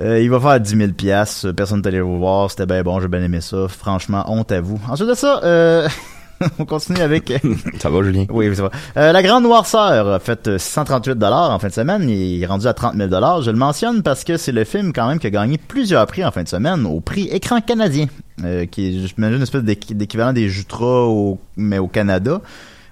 Euh, 0.00 0.20
il 0.20 0.30
va 0.30 0.38
faire 0.38 0.60
10 0.60 0.76
000 0.76 0.92
pièces. 0.92 1.46
Personne 1.56 1.80
n'est 1.80 1.88
allé 1.88 1.98
le 1.98 2.04
voir. 2.04 2.50
C'était 2.50 2.66
bien 2.66 2.82
bon. 2.82 3.00
J'ai 3.00 3.08
bien 3.08 3.22
aimé 3.22 3.40
ça. 3.40 3.66
Franchement, 3.68 4.24
honte 4.28 4.52
à 4.52 4.60
vous. 4.60 4.80
Ensuite 4.88 5.08
de 5.08 5.14
ça, 5.14 5.40
euh, 5.42 5.88
on 6.58 6.64
continue 6.64 7.00
avec. 7.00 7.32
Ça 7.80 7.90
va, 7.90 8.02
Julien? 8.02 8.24
Oui, 8.30 8.54
ça 8.54 8.62
va. 8.64 8.70
Euh, 8.96 9.12
la 9.12 9.22
Grande 9.22 9.44
Noirceur 9.44 10.08
a 10.08 10.18
fait 10.18 10.48
euh, 10.48 10.58
638 10.58 11.14
dollars 11.18 11.50
en 11.50 11.58
fin 11.58 11.68
de 11.68 11.72
semaine. 11.72 12.08
Il 12.08 12.42
est 12.42 12.46
rendu 12.46 12.66
à 12.66 12.74
30 12.74 12.94
000 12.96 13.08
dollars. 13.08 13.42
Je 13.42 13.50
le 13.50 13.56
mentionne 13.56 14.02
parce 14.02 14.24
que 14.24 14.36
c'est 14.36 14.52
le 14.52 14.64
film 14.64 14.92
quand 14.92 15.06
même 15.08 15.18
qui 15.18 15.26
a 15.26 15.30
gagné 15.30 15.58
plusieurs 15.58 16.06
prix 16.06 16.24
en 16.24 16.30
fin 16.30 16.42
de 16.42 16.48
semaine 16.48 16.86
au 16.86 17.00
prix 17.00 17.28
écran 17.28 17.60
canadien, 17.60 18.06
euh, 18.44 18.66
qui 18.66 18.88
est, 18.88 19.06
j'imagine, 19.06 19.36
une 19.36 19.42
espèce 19.42 19.62
d'équ- 19.62 19.94
d'équivalent 19.94 20.32
des 20.32 20.48
Jutras 20.48 21.04
au, 21.06 21.38
mais 21.56 21.78
au 21.78 21.88
Canada, 21.88 22.40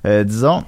euh, 0.06 0.24
disons. 0.24 0.64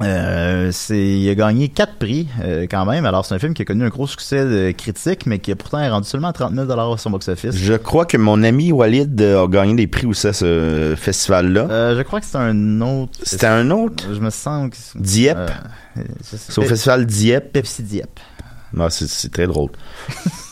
Euh, 0.00 0.70
c'est, 0.72 0.98
il 1.18 1.28
a 1.28 1.34
gagné 1.34 1.68
quatre 1.68 1.96
prix 1.98 2.26
euh, 2.42 2.66
quand 2.70 2.86
même. 2.86 3.04
Alors 3.04 3.26
c'est 3.26 3.34
un 3.34 3.38
film 3.38 3.52
qui 3.52 3.62
a 3.62 3.64
connu 3.64 3.84
un 3.84 3.88
gros 3.88 4.06
succès 4.06 4.44
de 4.44 4.70
critique, 4.72 5.26
mais 5.26 5.38
qui 5.38 5.52
a 5.52 5.56
pourtant 5.56 5.86
rendu 5.90 6.08
seulement 6.08 6.32
30 6.32 6.54
000 6.54 6.66
dollars 6.66 6.98
son 6.98 7.10
box-office. 7.10 7.54
Je 7.54 7.74
crois 7.74 8.06
que 8.06 8.16
mon 8.16 8.42
ami 8.42 8.72
Walid 8.72 9.20
euh, 9.20 9.44
a 9.44 9.48
gagné 9.48 9.74
des 9.74 9.86
prix 9.86 10.06
aussi 10.06 10.26
à 10.28 10.32
ce 10.32 10.94
festival-là. 10.96 11.66
Euh, 11.70 11.96
je 11.96 12.02
crois 12.02 12.20
que 12.20 12.26
c'est 12.26 12.38
un 12.38 12.80
autre. 12.80 13.12
C'était 13.22 13.46
un 13.46 13.70
autre? 13.70 14.04
Je 14.12 14.20
me 14.20 14.30
sens 14.30 14.70
que 14.70 14.98
Dieppe? 14.98 15.50
Euh, 15.98 16.02
C'est 16.22 16.58
au 16.58 16.62
festival 16.62 17.04
Dieppe. 17.04 17.52
Pepsi 17.52 17.82
Dieppe. 17.82 18.18
Ah, 18.78 18.88
c'est, 18.88 19.08
c'est 19.08 19.30
très 19.30 19.46
drôle. 19.46 19.70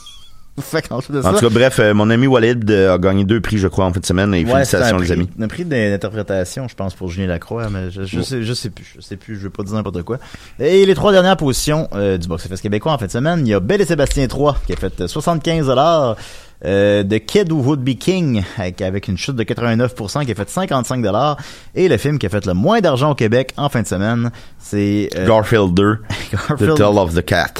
Fait 0.71 0.83
de 0.89 1.19
En 1.25 1.33
tout 1.33 1.41
cas, 1.41 1.49
bref, 1.49 1.79
euh, 1.81 1.95
mon 1.95 2.11
ami 2.11 2.27
Walid 2.27 2.71
euh, 2.71 2.95
a 2.95 2.99
gagné 2.99 3.25
deux 3.25 3.41
prix, 3.41 3.59
je 3.59 3.69
crois, 3.69 3.85
en 3.87 3.93
fin 3.93 4.01
de 4.01 4.07
semaine. 4.07 4.33
Et 4.35 4.45
Ouais, 4.45 4.53
félicitations, 4.53 4.99
les 4.99 5.03
un 5.03 5.05
prix, 5.05 5.13
amis. 5.13 5.29
Un 5.41 5.49
prix 5.49 5.65
d'interprétation, 5.65 6.69
je 6.69 6.75
pense, 6.75 6.95
pour 6.95 7.09
Julien 7.11 7.27
Lacroix, 7.29 7.69
mais 7.71 7.91
je, 7.91 8.03
je 8.05 8.21
sais, 8.21 8.43
je 8.43 8.53
sais 8.55 8.71
plus, 8.71 8.85
je 8.97 9.01
sais 9.01 9.17
plus, 9.17 9.37
je 9.37 9.43
veux 9.43 9.51
pas 9.51 9.63
dire 9.63 9.75
n'importe 9.75 10.03
quoi. 10.03 10.19
Et 10.59 10.85
les 10.87 10.95
trois 10.95 11.13
dernières 11.13 11.37
positions 11.37 11.89
euh, 11.95 12.19
du 12.19 12.29
box-office 12.29 12.61
québécois 12.61 12.93
en 12.93 12.99
fin 12.99 13.07
de 13.07 13.11
semaine, 13.11 13.41
il 13.47 13.49
y 13.51 13.55
a 13.55 13.61
Belle 13.61 13.81
et 13.81 13.85
Sébastien 13.87 14.27
3 14.27 14.57
qui 14.67 14.73
a 14.73 14.77
fait 14.77 15.01
euh, 15.01 15.09
75 15.09 15.67
dollars. 15.67 16.17
Euh, 16.63 17.03
The 17.03 17.25
Kid 17.25 17.51
Who 17.51 17.63
Would 17.63 17.81
Be 17.81 17.97
King 17.99 18.43
avec, 18.59 18.83
avec 18.83 19.09
une 19.09 19.17
chute 19.17 19.35
de 19.35 19.43
89% 19.45 20.27
qui 20.27 20.33
a 20.33 20.35
fait 20.35 20.51
55 20.51 21.01
dollars 21.01 21.39
et 21.75 21.89
le 21.89 21.97
film 21.97 22.19
qui 22.19 22.27
a 22.27 22.29
fait 22.29 22.45
le 22.45 22.53
moins 22.53 22.83
d'argent 22.83 23.13
au 23.13 23.15
Québec 23.15 23.55
en 23.57 23.71
fin 23.71 23.81
de 23.81 23.87
semaine 23.87 24.31
c'est 24.59 25.09
euh, 25.17 25.27
Garfield 25.27 25.73
2, 25.73 25.99
Garfield- 26.33 26.75
The 26.75 26.77
Tale 26.77 26.99
of 26.99 27.15
the 27.15 27.25
Cat. 27.25 27.55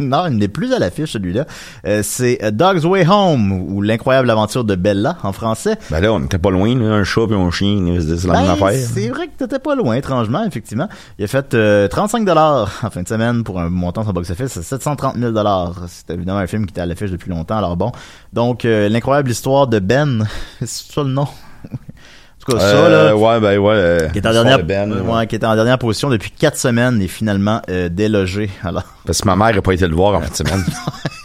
Non, 0.00 0.26
il 0.28 0.36
n'est 0.36 0.48
plus 0.48 0.72
à 0.72 0.78
l'affiche 0.78 1.12
celui-là. 1.12 1.46
Euh, 1.86 2.00
c'est 2.02 2.38
Dog's 2.52 2.84
Way 2.84 3.06
Home 3.08 3.52
ou 3.52 3.82
l'incroyable 3.82 4.30
aventure 4.30 4.64
de 4.64 4.74
Bella 4.74 5.16
en 5.22 5.32
français. 5.32 5.76
Ben 5.90 6.00
là, 6.00 6.12
on 6.12 6.20
était 6.24 6.38
pas 6.38 6.50
loin, 6.50 6.74
là, 6.76 6.94
un 6.94 7.04
chat 7.04 7.22
et 7.30 7.34
un 7.34 7.50
chien, 7.50 7.98
c'est 8.00 8.26
la 8.26 8.32
Ben, 8.32 8.42
même 8.42 8.50
affaire. 8.50 8.72
C'est 8.72 9.08
vrai 9.08 9.28
que 9.28 9.36
t'étais 9.36 9.58
pas 9.58 9.74
loin, 9.74 9.94
étrangement, 9.94 10.44
effectivement. 10.44 10.88
Il 11.18 11.24
a 11.24 11.28
fait 11.28 11.54
euh, 11.54 11.88
35 11.88 12.24
dollars 12.24 12.80
en 12.82 12.90
fin 12.90 13.02
de 13.02 13.08
semaine 13.08 13.44
pour 13.44 13.60
un 13.60 13.68
montant 13.68 14.02
sur 14.02 14.12
box-office, 14.12 14.52
c'est 14.52 14.62
730 14.62 15.16
000 15.16 15.32
dollars. 15.32 15.74
C'est 15.88 16.10
évidemment 16.10 16.38
un 16.38 16.46
film 16.46 16.66
qui 16.66 16.72
était 16.72 16.80
à 16.80 16.86
l'affiche 16.86 17.10
depuis 17.10 17.30
longtemps, 17.30 17.58
alors 17.58 17.76
bon. 17.76 17.92
Donc, 18.32 18.64
euh, 18.64 18.88
l'incroyable 18.88 19.30
histoire 19.30 19.66
de 19.66 19.78
Ben, 19.78 20.26
c'est 20.60 20.92
ça 20.92 21.02
le 21.02 21.10
nom? 21.10 21.26
En 22.50 22.58
tout 22.58 22.58
cas, 22.58 22.70
ça, 22.70 22.76
Euh, 22.76 23.08
là, 23.08 23.16
ouais, 23.16 23.40
ben 23.40 23.58
ouais. 23.58 23.74
euh, 23.74 24.08
qui 24.08 24.18
est 24.18 24.26
en 24.26 24.32
dernière, 24.32 24.58
de 24.58 24.62
Ben, 24.62 24.92
ouais. 24.92 25.26
qui 25.26 25.36
était 25.36 25.46
en 25.46 25.54
dernière 25.54 25.78
position 25.78 26.08
depuis 26.10 26.30
4 26.30 26.56
semaines 26.56 27.00
et 27.02 27.08
finalement 27.08 27.62
euh, 27.70 27.88
délogé. 27.88 28.50
Alors, 28.62 28.84
Parce 29.06 29.20
que 29.20 29.26
ma 29.26 29.36
mère 29.36 29.54
n'a 29.54 29.62
pas 29.62 29.72
été 29.72 29.86
le 29.86 29.94
voir 29.94 30.14
en 30.16 30.20
fin 30.20 30.30
de 30.30 30.34
semaine. 30.36 30.64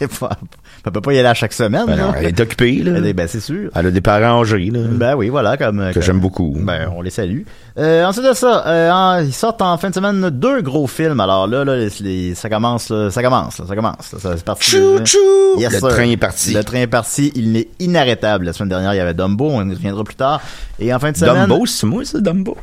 elle 0.86 0.92
peut 0.92 1.00
pas 1.00 1.12
y 1.12 1.18
aller 1.18 1.28
à 1.28 1.34
chaque 1.34 1.52
semaine. 1.52 1.84
Ben 1.86 1.96
non, 1.96 2.12
elle 2.16 2.26
est 2.26 2.40
occupée, 2.40 2.76
là. 2.82 2.92
Elle 2.96 3.06
est- 3.06 3.12
ben, 3.12 3.26
c'est 3.26 3.40
sûr. 3.40 3.70
Elle 3.74 3.86
a 3.86 3.90
des 3.90 4.00
parents 4.00 4.40
âgés, 4.42 4.70
là. 4.72 4.78
Ben 4.88 5.14
oui, 5.16 5.28
voilà, 5.28 5.56
comme 5.56 5.78
que 5.88 5.94
comme- 5.94 6.02
j'aime 6.02 6.20
beaucoup. 6.20 6.56
Ben, 6.60 6.88
on 6.96 7.02
les 7.02 7.10
salue. 7.10 7.42
Euh, 7.78 8.04
ensuite 8.06 8.24
de 8.24 8.32
ça, 8.32 8.64
euh, 8.66 8.90
en- 8.90 9.18
ils 9.18 9.32
sortent 9.34 9.60
en 9.62 9.76
fin 9.78 9.90
de 9.90 9.94
semaine 9.94 10.30
deux 10.30 10.62
gros 10.62 10.86
films. 10.86 11.18
Alors 11.20 11.46
là, 11.48 11.64
là 11.64 11.76
les- 11.76 11.90
les- 12.00 12.34
ça 12.36 12.48
commence, 12.48 12.88
là, 12.88 13.10
ça 13.10 13.22
commence, 13.22 13.58
là, 13.58 13.64
ça 13.68 13.74
commence. 13.74 14.12
là, 14.12 14.18
ça, 14.20 14.36
c'est 14.36 14.44
parti. 14.44 14.70
Chou, 14.70 14.98
chou! 15.04 15.18
Yes, 15.58 15.72
Le 15.72 15.78
sir. 15.80 15.88
train 15.88 16.04
est 16.08 16.16
parti. 16.16 16.54
Le 16.54 16.62
train 16.64 16.78
est 16.78 16.86
parti. 16.86 17.32
Il 17.34 17.56
est 17.56 17.68
inarrêtable. 17.80 18.44
La 18.46 18.52
semaine 18.52 18.68
dernière, 18.68 18.94
il 18.94 18.98
y 18.98 19.00
avait 19.00 19.14
Dumbo. 19.14 19.48
On 19.50 19.68
y 19.68 19.74
reviendra 19.74 20.04
plus 20.04 20.14
tard. 20.14 20.40
Et 20.78 20.94
en 20.94 20.98
fin 21.00 21.10
de 21.10 21.16
semaine. 21.16 21.46
Dumbo, 21.48 21.66
c'est 21.66 21.86
moi, 21.86 22.04
ça, 22.04 22.20
Dumbo? 22.20 22.56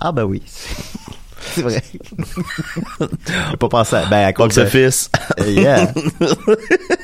Ah 0.00 0.12
ben 0.12 0.24
oui. 0.24 0.42
C'est 1.54 1.62
vrai. 1.62 1.82
Pas 3.58 3.68
pensé 3.68 3.96
à... 3.96 4.06
Ben, 4.06 4.24
à 4.26 4.32
cause 4.32 4.54
Box 4.56 4.72
de... 4.74 4.88
Euh, 5.40 5.50
yeah. 5.50 5.92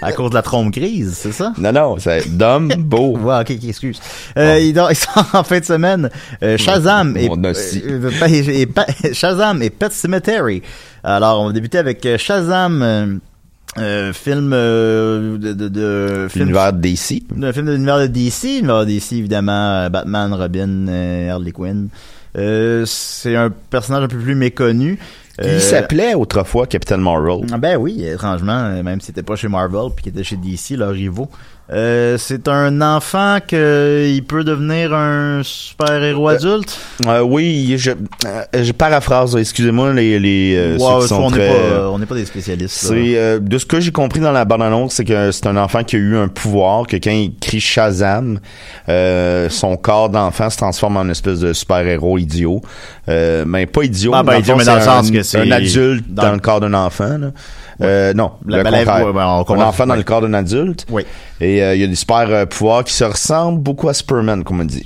à 0.03 0.13
cause 0.13 0.31
de 0.31 0.35
la 0.35 0.43
trompe 0.43 0.73
grise, 0.73 1.17
c'est 1.21 1.33
ça? 1.33 1.53
Non, 1.59 1.73
non, 1.73 1.97
c'est 1.99 2.29
Dumbo. 2.37 3.17
Ouais, 3.23 3.41
ok, 3.41 3.51
excuse. 3.51 4.01
Euh, 4.37 4.59
il, 4.61 4.73
donc, 4.73 4.89
il 4.91 4.97
sort 4.97 5.27
en 5.33 5.43
fin 5.45 5.61
de 5.61 5.65
semaine 5.65 6.11
euh, 6.43 6.57
Shazam 6.57 7.17
et, 7.17 7.29
euh, 7.29 7.35
euh, 7.45 8.27
et- 8.29 8.63
et- 8.63 9.15
Shazam 9.15 9.63
et 9.63 9.71
Pet 9.71 9.93
Cemetery. 9.93 10.63
Alors, 11.05 11.41
on 11.43 11.47
va 11.49 11.53
débuter 11.53 11.79
avec 11.79 12.07
Shazam, 12.19 12.83
euh, 12.83 13.07
euh, 13.79 14.13
film 14.13 14.53
euh, 14.55 15.39
de, 15.39 15.53
de, 15.53 15.69
de 15.69 16.29
film, 16.31 16.45
L'univers 16.47 16.73
DC. 16.73 17.23
un 17.43 17.53
film 17.53 17.67
de 17.67 17.73
l'univers 17.73 17.99
de 18.01 18.07
DC, 18.07 18.45
l'univers 18.45 18.81
de 18.81 18.85
DC 18.87 19.13
évidemment, 19.13 19.89
Batman, 19.91 20.33
Robin, 20.35 20.87
euh, 20.89 21.31
Harley 21.31 21.53
Quinn. 21.53 21.89
Euh, 22.37 22.85
c'est 22.87 23.37
un 23.37 23.51
personnage 23.51 24.05
un 24.05 24.09
peu 24.09 24.18
plus 24.18 24.35
méconnu. 24.35 24.99
Euh, 25.40 25.55
Il 25.55 25.61
s'appelait 25.61 26.14
autrefois 26.14 26.66
Captain 26.66 26.99
Marvel. 26.99 27.47
ah 27.53 27.59
Ben 27.59 27.77
oui, 27.77 28.05
étrangement, 28.05 28.64
euh, 28.64 28.83
même 28.83 29.01
si 29.01 29.09
c'était 29.09 29.23
pas 29.23 29.37
chez 29.37 29.49
Marvel 29.49 29.90
puis 29.95 30.05
qu'il 30.05 30.12
était 30.12 30.25
chez 30.25 30.37
DC, 30.37 30.77
leurs 30.77 30.92
rivaux. 30.92 31.29
Euh, 31.73 32.19
c'est 32.19 32.49
un 32.49 32.83
enfant 32.83 33.39
que 33.47 34.07
il 34.07 34.23
peut 34.25 34.45
devenir 34.45 34.93
un 34.93 35.41
super 35.43 36.03
héros 36.03 36.29
adulte? 36.29 36.79
Euh, 37.07 37.21
oui, 37.23 37.77
je, 37.79 37.93
euh, 37.93 38.43
je 38.63 38.73
paraphrase, 38.73 39.35
excusez-moi 39.37 39.93
les, 39.95 40.19
les 40.19 40.55
euh, 40.57 40.77
Ouais, 40.77 40.79
ceux 40.79 41.01
qui 41.03 41.09
sont 41.09 41.23
on 41.23 41.31
n'est 41.31 41.39
très... 41.39 41.49
pas, 41.49 41.55
euh, 41.55 41.81
euh, 41.81 41.89
on 41.89 41.99
n'est 41.99 42.05
pas 42.07 42.15
des 42.15 42.27
spécialistes. 42.27 42.77
C'est 42.77 43.17
euh, 43.17 43.39
de 43.39 43.57
ce 43.57 43.65
que 43.65 43.81
j'ai 43.81 43.91
compris 43.91 44.21
dans 44.21 44.33
la 44.33 44.45
bande-annonce, 44.45 44.95
c'est 44.95 45.05
que 45.05 45.31
c'est 45.33 45.47
un 45.47 45.57
enfant 45.57 45.83
qui 45.83 45.97
a 45.97 45.99
eu 45.99 46.17
un 46.17 46.29
pouvoir, 46.29 46.87
que 46.87 46.97
quand 46.97 47.11
il 47.11 47.33
crie 47.41 47.61
Shazam, 47.61 48.39
euh, 48.91 49.49
son 49.49 49.77
corps 49.77 50.11
d'enfant 50.11 50.51
se 50.51 50.59
transforme 50.59 50.99
en 50.99 51.05
une 51.05 51.11
espèce 51.11 51.41
de 51.41 51.53
super-héros 51.55 52.19
idiot. 52.19 52.61
Euh, 53.09 53.45
mais 53.47 53.65
pas 53.67 53.83
idiot, 53.85 54.13
Ah, 54.15 54.23
ben, 54.23 54.39
idiot, 54.39 54.57
mais 54.57 54.65
dans 54.65 54.75
le 54.75 54.81
sens 54.83 55.09
un, 55.09 55.13
que 55.13 55.23
c'est 55.23 55.39
un 55.41 55.51
adulte 55.51 56.05
dans- 56.09 56.25
dans, 56.25 56.33
le 56.33 56.39
corps 56.39 56.61
d'un 56.61 56.75
enfant. 56.75 57.17
Là. 57.19 57.29
Euh, 57.83 58.14
non, 58.14 58.33
La- 58.47 58.59
le 58.59 58.62
ben, 58.64 58.71
contraire. 58.71 59.12
ben, 59.12 59.45
on 59.49 59.55
un 59.55 59.66
enfant 59.66 59.87
dans 59.87 59.92
ouais. 59.92 59.99
le 59.99 60.05
corps 60.05 60.21
d'un 60.23 60.35
adulte. 60.35 60.87
Oui. 60.90 61.05
Et 61.40 61.62
euh, 61.62 61.75
il 61.75 61.81
y 61.81 61.85
a 61.85 61.87
des 61.87 61.95
super 61.95 62.27
euh, 62.29 62.47
pouvoirs 62.47 62.85
qui 62.85 62.92
se 62.92 63.05
ressemblent 63.05 63.61
beaucoup 63.61 63.88
à 63.88 63.95
Superman, 63.95 64.45
comme 64.45 64.61
on 64.61 64.64
dit. 64.64 64.85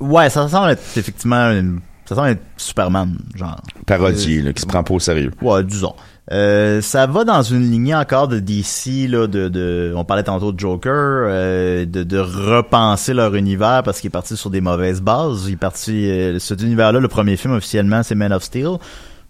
Ouais, 0.00 0.28
ça 0.28 0.46
semble 0.48 0.70
être 0.70 0.82
effectivement 0.96 1.50
une, 1.50 1.80
ça 2.04 2.30
être 2.30 2.42
Superman, 2.56 3.16
genre. 3.34 3.60
Parodie, 3.86 4.42
là, 4.42 4.52
qui 4.52 4.62
se 4.62 4.66
prend 4.66 4.82
pas 4.82 4.94
au 4.94 5.00
sérieux. 5.00 5.32
Ouais, 5.42 5.64
disons. 5.64 5.94
Euh, 6.32 6.80
ça 6.80 7.06
va 7.06 7.22
dans 7.22 7.42
une 7.42 7.70
lignée 7.70 7.94
encore 7.94 8.26
de 8.26 8.40
DC 8.40 9.08
là, 9.08 9.28
de, 9.28 9.48
de 9.48 9.92
on 9.94 10.04
parlait 10.04 10.24
tantôt 10.24 10.50
de 10.50 10.58
Joker, 10.58 10.92
euh, 10.92 11.86
de, 11.86 12.02
de 12.02 12.18
repenser 12.18 13.14
leur 13.14 13.36
univers 13.36 13.82
parce 13.84 14.00
qu'il 14.00 14.08
est 14.08 14.10
parti 14.10 14.36
sur 14.36 14.50
des 14.50 14.60
mauvaises 14.60 15.00
bases. 15.00 15.44
Il 15.46 15.52
est 15.52 15.56
parti 15.56 16.10
euh, 16.10 16.38
cet 16.40 16.62
univers-là, 16.62 16.98
le 16.98 17.08
premier 17.08 17.36
film 17.36 17.54
officiellement, 17.54 18.02
c'est 18.02 18.16
Man 18.16 18.32
of 18.32 18.42
Steel 18.42 18.76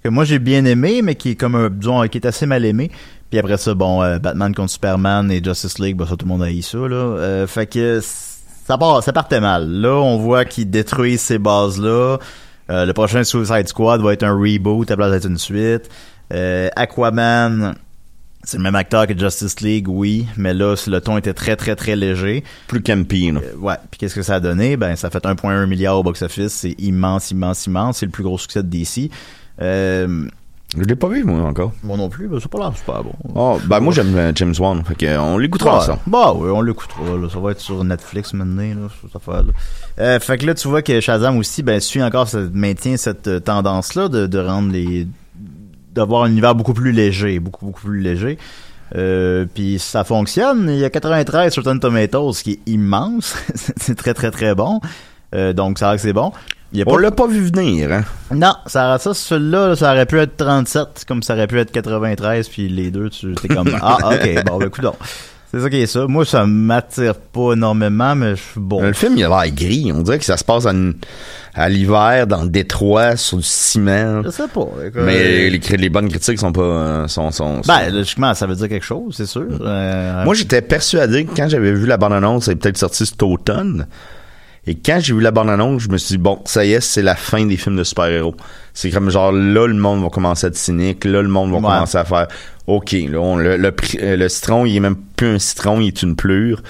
que 0.07 0.13
moi 0.13 0.25
j'ai 0.25 0.39
bien 0.39 0.65
aimé, 0.65 1.03
mais 1.03 1.15
qui 1.15 1.31
est 1.31 1.35
comme 1.35 1.55
un, 1.55 1.69
disons, 1.69 2.07
qui 2.09 2.19
est 2.19 2.27
assez 2.27 2.47
mal 2.47 2.65
aimé. 2.65 2.91
Puis 3.31 3.39
après 3.39 3.57
ça, 3.57 3.75
bon, 3.75 4.03
euh, 4.03 4.19
Batman 4.19 4.55
contre 4.55 4.71
Superman 4.71 5.31
et 5.31 5.43
Justice 5.43 5.79
League, 5.79 5.97
bah 5.97 6.07
ça 6.09 6.17
tout 6.17 6.27
le 6.27 6.29
monde 6.33 6.43
a 6.43 6.51
eu 6.51 6.63
ça 6.63 6.79
là. 6.79 6.97
Euh, 6.97 7.47
fait 7.47 7.67
que 7.67 8.01
ça 8.01 8.79
part, 8.79 9.03
ça 9.03 9.13
partait 9.13 9.41
mal. 9.41 9.69
Là, 9.69 9.95
on 9.95 10.19
voit 10.19 10.45
qu'ils 10.45 10.71
détruisent 10.71 11.21
ces 11.21 11.39
bases-là. 11.39 12.19
Euh, 12.69 12.85
le 12.85 12.93
prochain 12.93 13.25
Suicide 13.25 13.69
Squad 13.69 14.01
va 14.01 14.13
être 14.13 14.23
un 14.23 14.33
reboot 14.33 14.91
à 14.91 14.97
place 14.97 15.11
d'être 15.11 15.27
une 15.27 15.39
suite. 15.39 15.89
Aquaman, 16.77 17.75
c'est 18.47 18.57
le 18.59 18.63
même 18.63 18.77
acteur 18.77 19.07
que 19.09 19.19
Justice 19.19 19.61
League, 19.61 19.89
oui, 19.89 20.27
mais 20.37 20.55
là, 20.55 20.77
le 20.87 21.01
ton 21.01 21.19
était 21.19 21.35
très, 21.35 21.57
très, 21.57 21.75
très 21.75 21.97
léger. 21.97 22.45
Plus 22.69 22.81
campy, 22.81 23.33
là. 23.33 23.41
Ouais, 23.59 23.75
puis 23.91 23.99
qu'est-ce 23.99 24.15
que 24.15 24.23
ça 24.23 24.37
a 24.37 24.41
donné? 24.41 24.77
Ben, 24.77 24.95
ça 24.95 25.09
a 25.09 25.11
fait 25.11 25.25
1,1 25.25 25.67
milliard 25.67 25.99
au 25.99 26.05
box-office. 26.05 26.53
C'est 26.53 26.75
immense, 26.79 27.33
immense, 27.33 27.67
immense. 27.67 27.99
C'est 27.99 28.07
le 28.07 28.13
plus 28.13 28.23
gros 28.23 28.39
succès 28.39 28.63
de 28.63 28.69
DC. 28.69 29.11
Euh, 29.61 30.27
Je 30.77 30.83
l'ai 30.83 30.97
pas 30.97 31.09
vu, 31.09 31.25
moi, 31.25 31.41
encore. 31.43 31.73
moi 31.83 31.97
non 31.97 32.09
plus, 32.09 32.29
ben, 32.29 32.39
c'est 32.41 32.51
pas 32.51 32.59
l'air 32.59 32.77
super 32.77 33.03
bon. 33.05 33.13
Oh, 33.35 33.59
ben 33.67 33.81
moi 33.81 33.93
j'aime 33.93 34.15
euh, 34.17 34.33
James 34.35 34.55
Wan, 34.59 34.83
fait 34.85 34.95
que, 34.95 35.19
on 35.19 35.39
l'écoutera 35.39 35.81
ça. 35.81 35.99
Bah 36.07 36.33
oui, 36.35 36.51
on 36.51 36.61
l'écoutera. 36.61 37.17
là. 37.17 37.29
Ça 37.33 37.39
va 37.39 37.53
être 37.53 37.61
sur 37.61 37.83
Netflix 37.85 38.33
maintenant, 38.35 38.63
là, 38.83 38.89
cette 39.03 39.17
affaire-là. 39.17 39.53
Euh, 39.99 40.21
fait 40.21 40.39
que 40.39 40.47
là, 40.47 40.55
tu 40.55 40.69
vois 40.69 40.83
que 40.83 41.01
Shazam 41.01 41.39
aussi, 41.39 41.63
ben, 41.63 41.81
suit 41.81 42.03
encore, 42.03 42.29
maintient 42.53 42.97
cette 42.97 43.45
tendance-là 43.45 44.09
de, 44.09 44.27
de 44.27 44.39
rendre 44.39 44.73
les, 44.73 45.07
d'avoir 45.95 46.25
un 46.25 46.31
univers 46.31 46.55
beaucoup 46.55 46.75
plus 46.75 46.93
léger, 46.93 47.41
beaucoup, 47.41 47.67
beaucoup 47.67 47.87
plus 47.87 48.01
léger. 48.01 48.39
Euh, 48.95 49.47
puis 49.53 49.79
ça 49.79 50.05
fonctionne. 50.05 50.69
Il 50.69 50.79
y 50.79 50.85
a 50.85 50.91
93 50.91 51.53
sur 51.53 51.63
Tomatoes, 51.63 52.33
ce 52.35 52.45
qui 52.45 52.53
est 52.53 52.61
immense. 52.71 53.35
c'est 53.77 53.97
très, 53.97 54.15
très, 54.15 54.31
très 54.31 54.55
bon. 54.55 54.81
Euh, 55.35 55.53
donc, 55.53 55.79
ça 55.79 55.87
a 55.89 55.93
l'air 55.93 55.97
que 55.97 56.03
c'est 56.03 56.13
bon. 56.13 56.33
Il 56.77 56.85
On 56.87 56.97
l'a 56.97 57.11
pas 57.11 57.27
vu 57.27 57.41
venir, 57.41 57.91
hein. 57.93 58.05
non, 58.35 58.55
ça, 58.67 58.99
ça 58.99 59.15
celui-là, 59.15 59.69
là, 59.69 59.77
ça 59.77 59.93
aurait 59.93 60.07
pu 60.07 60.19
être 60.19 60.37
37, 60.37 61.05
comme 61.09 61.23
ça 61.23 61.35
aurait 61.35 61.47
pu 61.47 61.59
être 61.59 61.73
93, 61.73 62.49
puis 62.49 62.69
les 62.69 62.91
deux, 62.91 63.09
tu 63.11 63.35
t'es 63.35 63.49
comme 63.49 63.71
ah 63.83 63.99
ok, 64.13 64.45
bon 64.45 64.59
ben 64.59 64.71
donc 64.83 64.95
C'est 65.53 65.61
ça 65.61 65.71
qui 65.71 65.77
est 65.81 65.87
ça. 65.87 66.07
Moi, 66.07 66.25
ça 66.25 66.45
m'attire 66.45 67.15
pas 67.15 67.53
énormément, 67.55 68.15
mais 68.15 68.31
je 68.37 68.43
suis 68.43 68.61
bon. 68.61 68.83
Le 68.83 68.93
film, 68.93 69.15
il 69.17 69.25
a 69.25 69.29
l'air 69.29 69.55
gris. 69.55 69.91
On 69.95 70.03
dirait 70.03 70.19
que 70.19 70.25
ça 70.25 70.37
se 70.37 70.45
passe 70.45 70.67
à 71.55 71.69
l'hiver, 71.71 72.27
dans 72.27 72.43
le 72.43 72.51
détroit, 72.51 73.17
sur 73.17 73.39
du 73.39 73.43
ciment. 73.45 74.23
Je 74.25 74.29
sais 74.31 74.49
pas. 74.53 74.67
Mais 74.97 75.49
les, 75.49 75.59
cri- 75.59 75.79
les 75.79 75.89
bonnes 75.89 76.09
critiques 76.11 76.39
sont 76.41 76.53
pas... 76.53 76.61
euh, 76.61 77.09
sont, 77.09 77.31
sont, 77.31 77.63
sont- 77.63 77.73
Ben, 77.73 77.91
logiquement, 77.95 78.35
ça 78.35 78.47
veut 78.47 78.57
dire 78.57 78.69
quelque 78.69 78.85
chose, 78.85 79.15
c'est 79.17 79.25
sûr. 79.27 79.47
Euh, 79.63 80.25
Moi, 80.25 80.35
j'étais 80.35 80.61
persuadé 80.61 81.25
que 81.25 81.35
quand 81.35 81.49
j'avais 81.49 81.73
vu 81.73 81.87
la 81.87 81.97
bande-annonce, 81.97 82.49
elle 82.49 82.55
est 82.55 82.57
peut-être 82.57 82.77
sortie 82.77 83.07
cet 83.07 83.23
automne. 83.23 83.87
Et 84.69 84.75
quand 84.75 84.99
j'ai 85.01 85.15
vu 85.15 85.21
la 85.21 85.31
bande-annonce, 85.31 85.83
je 85.83 85.89
me 85.89 85.97
suis 85.97 86.17
dit, 86.17 86.19
bon, 86.19 86.41
ça 86.45 86.65
y 86.65 86.73
est, 86.73 86.81
c'est 86.81 87.03
la 87.03 87.15
fin 87.15 87.47
des 87.47 87.57
films 87.57 87.77
de 87.77 87.85
super-héros. 87.85 88.35
C'est 88.75 88.91
comme 88.91 89.11
genre, 89.11 89.31
là, 89.31 89.67
le 89.67 89.75
monde 89.75 90.03
va 90.03 90.09
commencer 90.09 90.47
à 90.47 90.49
être 90.49 90.57
cynique. 90.57 91.05
Là, 91.05 91.23
le 91.23 91.29
monde 91.29 91.51
va 91.51 91.57
Ouais. 91.59 91.63
commencer 91.63 91.99
à 91.99 92.05
faire, 92.05 92.27
OK, 92.67 92.93
là, 92.93 93.19
on- 93.21 93.37
le, 93.37 93.57
le, 93.57 93.73
le 94.17 94.29
citron, 94.29 94.67
il 94.67 94.77
est 94.77 94.81
même 94.81 94.97
plus 95.17 95.29
un 95.29 95.39
citron, 95.39 95.81
il 95.81 95.89
est 95.89 96.03
une 96.03 96.17
plure. 96.17 96.63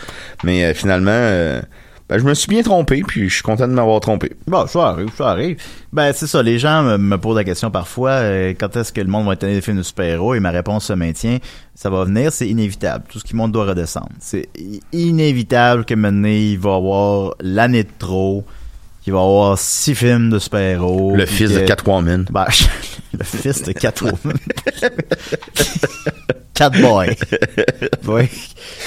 Mais 0.45 0.65
euh, 0.67 0.75
finalement, 0.75 1.11
euh, 1.11 1.61
Ben, 2.09 2.19
je 2.19 2.25
me 2.25 2.35
suis 2.35 2.47
bien 2.49 2.63
trompé, 2.63 3.03
puis 3.03 3.29
je 3.29 3.35
suis 3.35 3.43
content 3.43 3.67
de 3.67 3.73
m'avoir 3.73 3.99
trompé. 3.99 4.31
Bon, 4.47 4.65
ça 4.69 4.91
arrive, 4.91 5.09
ça 5.17 5.31
arrive. 5.31 5.57
Ben, 5.93 6.13
c'est 6.15 6.29
ça, 6.29 6.41
les 6.41 6.57
gens 6.61 6.85
me, 6.85 6.99
me 6.99 7.19
posent 7.19 7.35
la 7.37 7.43
question 7.43 7.69
parfois, 7.73 8.11
euh, 8.11 8.55
quand 8.59 8.77
est-ce 8.77 8.93
que 8.93 9.01
le 9.01 9.09
monde 9.09 9.27
va 9.27 9.33
étonner 9.33 9.55
des 9.55 9.61
films 9.61 9.79
de 9.79 9.83
super-héros, 9.83 10.35
et 10.37 10.41
ma 10.41 10.51
réponse 10.53 10.85
se 10.85 10.93
maintient, 10.93 11.39
ça 11.75 11.91
va 11.91 12.05
venir, 12.05 12.31
c'est 12.33 12.49
inévitable. 12.49 13.05
Tout 13.11 13.19
ce 13.19 13.25
qui 13.25 13.35
monte 13.35 13.51
doit 13.51 13.65
redescendre. 13.67 14.11
C'est 14.21 14.49
inévitable 14.93 15.85
que 15.85 15.95
maintenant, 15.95 16.29
il 16.29 16.59
va 16.61 16.71
y 16.71 16.75
avoir 16.77 17.35
l'année 17.41 17.83
de 17.83 17.91
trop, 17.99 18.45
qu'il 19.03 19.13
va 19.13 19.19
y 19.19 19.23
avoir 19.23 19.59
six 19.59 19.97
films 19.97 20.31
de 20.31 20.39
super-héros. 20.39 21.17
Le 21.17 21.25
puis 21.27 21.35
fils 21.35 21.51
de 21.55 21.59
que- 21.59 21.65
Catwoman. 21.67 22.25
Ben, 22.31 22.47
le 23.19 23.25
fils 23.25 23.63
de 23.65 23.73
Catwoman. 23.73 24.37
Catboy. 26.55 27.09
oui. 28.07 28.29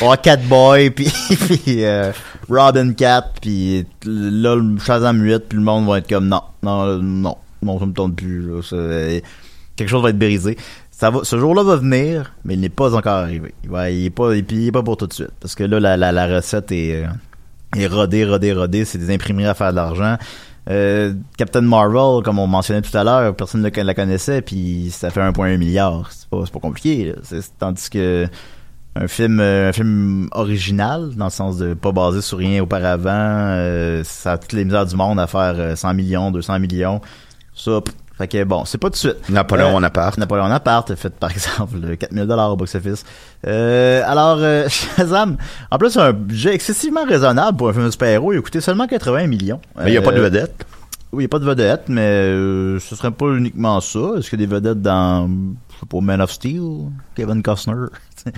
On 0.02 0.06
va 0.06 0.14
avoir 0.14 0.22
Catboy, 0.22 0.90
puis, 0.90 1.12
puis 1.30 1.86
euh, 1.86 2.12
Robin 2.50 2.94
Cat, 2.94 3.26
puis 3.42 3.86
là, 4.06 4.56
le 4.56 4.78
Shazam 4.80 5.22
8, 5.22 5.40
puis 5.50 5.58
le 5.58 5.64
monde 5.64 5.88
va 5.88 6.00
être 6.00 6.10
comme 6.10 6.28
non, 6.28 6.42
non, 6.64 6.84
euh, 6.86 7.00
non, 7.02 7.38
non, 7.62 7.80
ça 7.80 7.86
me 7.86 7.94
tente 7.94 8.16
plus. 8.16 8.64
ça- 8.64 8.76
quelque 9.76 9.90
chose 9.90 10.04
va 10.04 10.10
être 10.10 10.20
brisé. 10.20 10.58
Ça 10.92 11.10
va, 11.12 11.20
ce 11.24 11.40
jour-là 11.40 11.64
va 11.64 11.78
venir, 11.78 12.34
mais 12.44 12.56
il 12.56 12.60
n'est 12.60 12.68
pas 12.70 12.94
encore 12.94 13.14
arrivé. 13.14 13.54
Il, 13.64 13.70
va, 13.70 13.90
il 13.90 14.06
est 14.06 14.10
pas, 14.10 14.34
est 14.36 14.72
pas 14.72 14.84
pour 14.84 14.98
tout 14.98 15.08
de 15.08 15.14
suite, 15.14 15.32
parce 15.40 15.56
que 15.56 15.64
là, 15.64 15.80
la, 15.80 15.96
la, 15.96 16.12
la 16.12 16.28
recette 16.28 16.72
est, 16.74 17.06
euh, 17.06 17.08
est 17.78 17.88
rodée, 17.88 18.26
rodée, 18.26 18.52
rodée. 18.52 18.84
C'est 18.84 18.98
des 18.98 19.14
imprimeries 19.14 19.46
à 19.46 19.54
faire 19.54 19.72
de 19.72 19.78
l'argent. 19.78 20.18
Euh, 20.70 21.14
Captain 21.38 21.62
Marvel, 21.62 22.22
comme 22.24 22.38
on 22.38 22.48
mentionnait 22.48 22.82
tout 22.82 22.96
à 22.96 23.04
l'heure, 23.04 23.34
personne 23.36 23.62
ne 23.62 23.70
la 23.84 23.94
connaissait, 23.94 24.42
puis 24.42 24.90
ça 24.92 25.10
fait 25.10 25.22
1,1 25.22 25.58
milliard. 25.58 26.10
C'est 26.12 26.28
pas, 26.30 26.44
pas 26.52 26.60
compliqué. 26.60 27.14
tandis 27.58 27.90
que 27.90 28.28
un 29.02 29.08
film, 29.08 29.40
euh, 29.40 29.70
un 29.70 29.74
film 29.74 30.28
original, 30.34 31.12
dans 31.16 31.26
le 31.26 31.32
sens 31.32 31.58
de 31.58 31.74
pas 31.74 31.92
basé 31.92 32.22
sur 32.22 32.38
rien 32.38 32.62
auparavant, 32.62 33.08
euh, 33.12 34.04
ça 34.04 34.34
a 34.34 34.38
toutes 34.38 34.54
les 34.54 34.66
misères 34.66 34.86
du 34.86 34.96
monde 34.96 35.20
à 35.20 35.28
faire 35.28 35.54
euh, 35.58 35.76
100 35.76 35.94
millions, 35.94 36.32
200 36.32 36.60
millions. 36.60 37.00
Ça, 37.56 37.80
pff, 37.82 37.96
fait 38.18 38.28
que 38.28 38.44
bon, 38.44 38.66
c'est 38.66 38.78
pas 38.78 38.88
tout 38.88 38.94
de 38.94 38.98
suite. 38.98 39.30
Napoléon 39.30 39.70
Euh, 39.70 39.72
Bonaparte. 39.74 40.18
Napoléon 40.18 40.44
Bonaparte, 40.46 40.96
fait 40.96 41.14
par 41.18 41.32
exemple 41.36 41.96
4000 41.98 42.26
dollars 42.28 42.52
au 42.52 42.58
box-office. 42.58 43.06
Euh, 43.48 44.02
alors, 44.06 44.38
euh, 44.42 44.68
Shazam, 44.98 45.38
en 45.72 45.78
plus, 45.78 45.96
un 45.98 46.12
budget 46.12 46.54
excessivement 46.54 47.06
raisonnable 47.06 47.58
pour 47.58 47.70
un 47.70 47.74
film 47.74 47.86
de 47.86 47.92
super-héros, 47.92 48.34
il 48.34 48.40
a 48.40 48.42
coûté 48.42 48.60
seulement 48.60 48.88
80 48.88 49.28
millions. 49.28 49.62
Mais 49.78 49.88
il 49.88 49.92
n'y 49.92 49.98
a 49.98 50.02
pas 50.02 50.12
de 50.12 50.18
Euh, 50.20 50.24
vedette. 50.24 50.66
oui, 51.14 51.20
il 51.24 51.26
n'y 51.26 51.26
a 51.26 51.30
pas 51.30 51.40
de 51.40 51.46
vedette, 51.46 51.84
mais 51.88 52.02
euh, 52.02 52.80
ce 52.80 52.96
serait 52.98 53.12
pas 53.12 53.28
uniquement 53.28 53.80
ça. 53.80 54.00
Est-ce 54.18 54.30
qu'il 54.30 54.42
y 54.42 54.44
a 54.44 54.48
des 54.48 54.54
vedettes 54.54 54.82
dans, 54.82 55.30
je 55.74 55.80
sais 55.80 55.86
pas, 55.90 56.02
Man 56.02 56.20
of 56.22 56.32
Steel, 56.32 56.62
Kevin 57.16 57.42
Costner? 57.42 57.74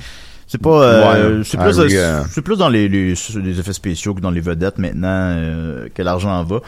c'est 0.52 0.58
pas, 0.62 0.84
euh, 0.84 1.38
Ouais, 1.38 1.44
c'est 1.46 1.58
plus, 1.58 1.80
euh, 1.80 2.24
c'est 2.30 2.42
plus 2.42 2.58
dans 2.58 2.68
les, 2.68 2.90
les, 2.90 3.14
les 3.42 3.60
effets 3.62 3.72
spéciaux 3.72 4.14
que 4.14 4.20
dans 4.20 4.32
les 4.32 4.42
vedettes 4.42 4.78
maintenant 4.80 5.08
euh, 5.38 5.88
que 5.96 6.02
l'argent 6.02 6.44
va. 6.44 6.60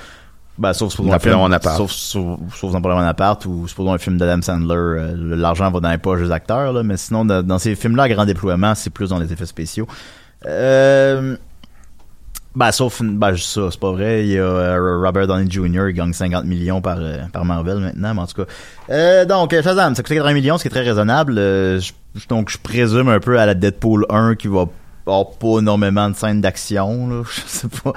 Ben, 0.57 0.71
sauf 0.71 0.97
un 0.99 1.03
Napoléon 1.03 1.19
film- 1.37 1.43
Bonaparte. 1.47 1.77
Sauf, 1.77 1.91
sauf, 1.91 2.39
sauf 2.55 2.71
Napoléon 2.71 2.97
Bonaparte 2.99 3.45
ou 3.45 3.67
supposons 3.67 3.91
un 3.93 3.97
film 3.97 4.17
d'Adam 4.17 4.41
Sandler, 4.41 4.75
euh, 4.75 5.35
l'argent 5.35 5.69
va 5.69 5.79
dans 5.81 5.89
les 5.91 5.97
poches 5.97 6.21
des 6.21 6.31
acteurs, 6.31 6.71
là, 6.71 6.81
mais 6.83 6.95
sinon, 6.95 7.25
dans, 7.25 7.43
dans 7.45 7.59
ces 7.59 7.75
films-là 7.75 8.03
à 8.03 8.09
grand 8.09 8.25
déploiement, 8.25 8.73
c'est 8.75 8.89
plus 8.91 9.09
dans 9.09 9.19
les 9.19 9.33
effets 9.33 9.45
spéciaux. 9.47 9.87
Euh, 10.45 11.35
ben, 12.55 12.71
sauf, 12.71 13.01
ben, 13.01 13.35
ça, 13.35 13.61
c'est 13.71 13.79
pas 13.79 13.91
vrai. 13.91 14.23
Il 14.25 14.31
y 14.33 14.37
a 14.37 14.43
euh, 14.43 15.01
Robert 15.03 15.27
Downey 15.27 15.49
Jr., 15.49 15.87
il 15.89 15.93
gagne 15.93 16.13
50 16.13 16.45
millions 16.45 16.81
par, 16.81 16.97
euh, 16.99 17.17
par 17.31 17.45
Marvel 17.45 17.77
maintenant, 17.79 18.13
mais 18.13 18.21
en 18.21 18.27
tout 18.27 18.43
cas. 18.43 18.51
Euh, 18.89 19.25
donc, 19.25 19.53
euh, 19.53 19.61
Shazam, 19.63 19.95
ça 19.95 20.03
coûte 20.03 20.13
80 20.15 20.33
millions, 20.33 20.57
ce 20.57 20.63
qui 20.63 20.67
est 20.67 20.71
très 20.71 20.81
raisonnable. 20.83 21.35
Euh, 21.37 21.79
je- 21.79 21.93
donc, 22.29 22.49
je 22.49 22.57
présume 22.59 23.09
un 23.09 23.19
peu 23.19 23.39
à 23.39 23.45
la 23.45 23.55
Deadpool 23.55 24.05
1 24.09 24.35
qui 24.35 24.47
va 24.47 24.65
avoir 25.05 25.31
pas 25.31 25.59
énormément 25.59 26.09
de 26.09 26.15
scènes 26.15 26.41
d'action, 26.41 27.07
là, 27.09 27.23
je 27.29 27.41
sais 27.47 27.67
pas. 27.83 27.93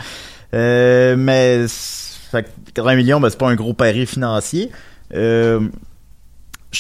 Euh, 0.55 1.16
mais, 1.19 1.66
fait 1.69 2.45
que 2.45 2.49
80 2.75 2.97
millions, 2.97 3.21
ben, 3.21 3.29
c'est 3.31 3.38
pas 3.38 3.49
un 3.49 3.57
gros 3.57 3.75
pari 3.75 4.07
financier. 4.07 4.71
Euh, 5.14 5.61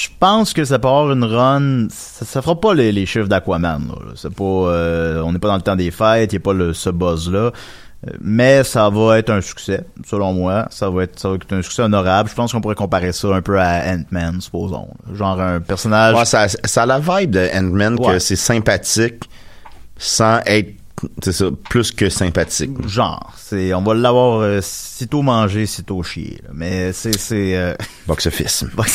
je 0.02 0.08
pense 0.18 0.52
que 0.52 0.64
ça 0.64 0.78
peut 0.78 0.88
avoir 0.88 1.10
une 1.12 1.24
run. 1.24 1.86
Ça, 1.90 2.24
ça 2.24 2.42
fera 2.42 2.60
pas 2.60 2.74
les, 2.74 2.92
les 2.92 3.06
chiffres 3.06 3.28
d'Aquaman. 3.28 3.88
là. 3.88 4.12
C'est 4.14 4.34
pas. 4.34 4.44
euh, 4.44 5.20
on 5.22 5.32
n'est 5.32 5.38
pas 5.38 5.48
dans 5.48 5.56
le 5.56 5.62
temps 5.62 5.76
des 5.76 5.90
fêtes. 5.90 6.32
Il 6.32 6.36
n'y 6.36 6.42
a 6.42 6.44
pas 6.44 6.52
le, 6.52 6.72
ce 6.72 6.90
buzz 6.90 7.30
là. 7.30 7.50
Mais 8.20 8.62
ça 8.62 8.88
va 8.90 9.18
être 9.18 9.30
un 9.30 9.40
succès, 9.40 9.84
selon 10.06 10.32
moi. 10.34 10.66
Ça 10.70 10.88
va 10.90 11.04
être, 11.04 11.18
ça 11.18 11.28
va 11.30 11.36
être 11.36 11.52
un 11.52 11.62
succès 11.62 11.82
honorable. 11.82 12.28
Je 12.30 12.34
pense 12.34 12.52
qu'on 12.52 12.60
pourrait 12.60 12.74
comparer 12.76 13.10
ça 13.12 13.28
un 13.34 13.42
peu 13.42 13.58
à 13.58 13.82
Ant-Man, 13.94 14.40
supposons. 14.40 14.88
Genre 15.12 15.40
un 15.40 15.60
personnage. 15.60 16.14
Ouais, 16.14 16.24
ça, 16.24 16.46
ça 16.48 16.82
a 16.82 16.86
la 16.86 17.00
vibe 17.00 17.30
de 17.30 17.48
Ant-Man 17.54 17.98
Ouais. 17.98 18.12
que 18.12 18.18
c'est 18.20 18.36
sympathique 18.36 19.24
sans 19.96 20.40
être, 20.46 20.74
c'est 21.22 21.32
ça, 21.32 21.46
plus 21.68 21.90
que 21.90 22.08
sympathique. 22.08 22.86
Genre, 22.86 23.32
c'est, 23.36 23.72
on 23.74 23.82
va 23.82 23.94
l'avoir 23.94 24.40
euh, 24.40 24.60
sitôt 24.62 25.22
mangé, 25.22 25.66
sitôt 25.66 26.02
chié. 26.02 26.38
là. 26.44 26.50
Mais 26.52 26.92
c'est, 26.92 27.18
c'est. 27.18 27.56
euh, 27.56 27.74
Box-office. 28.06 28.56
sitôt, 28.66 28.76
man- 28.76 28.86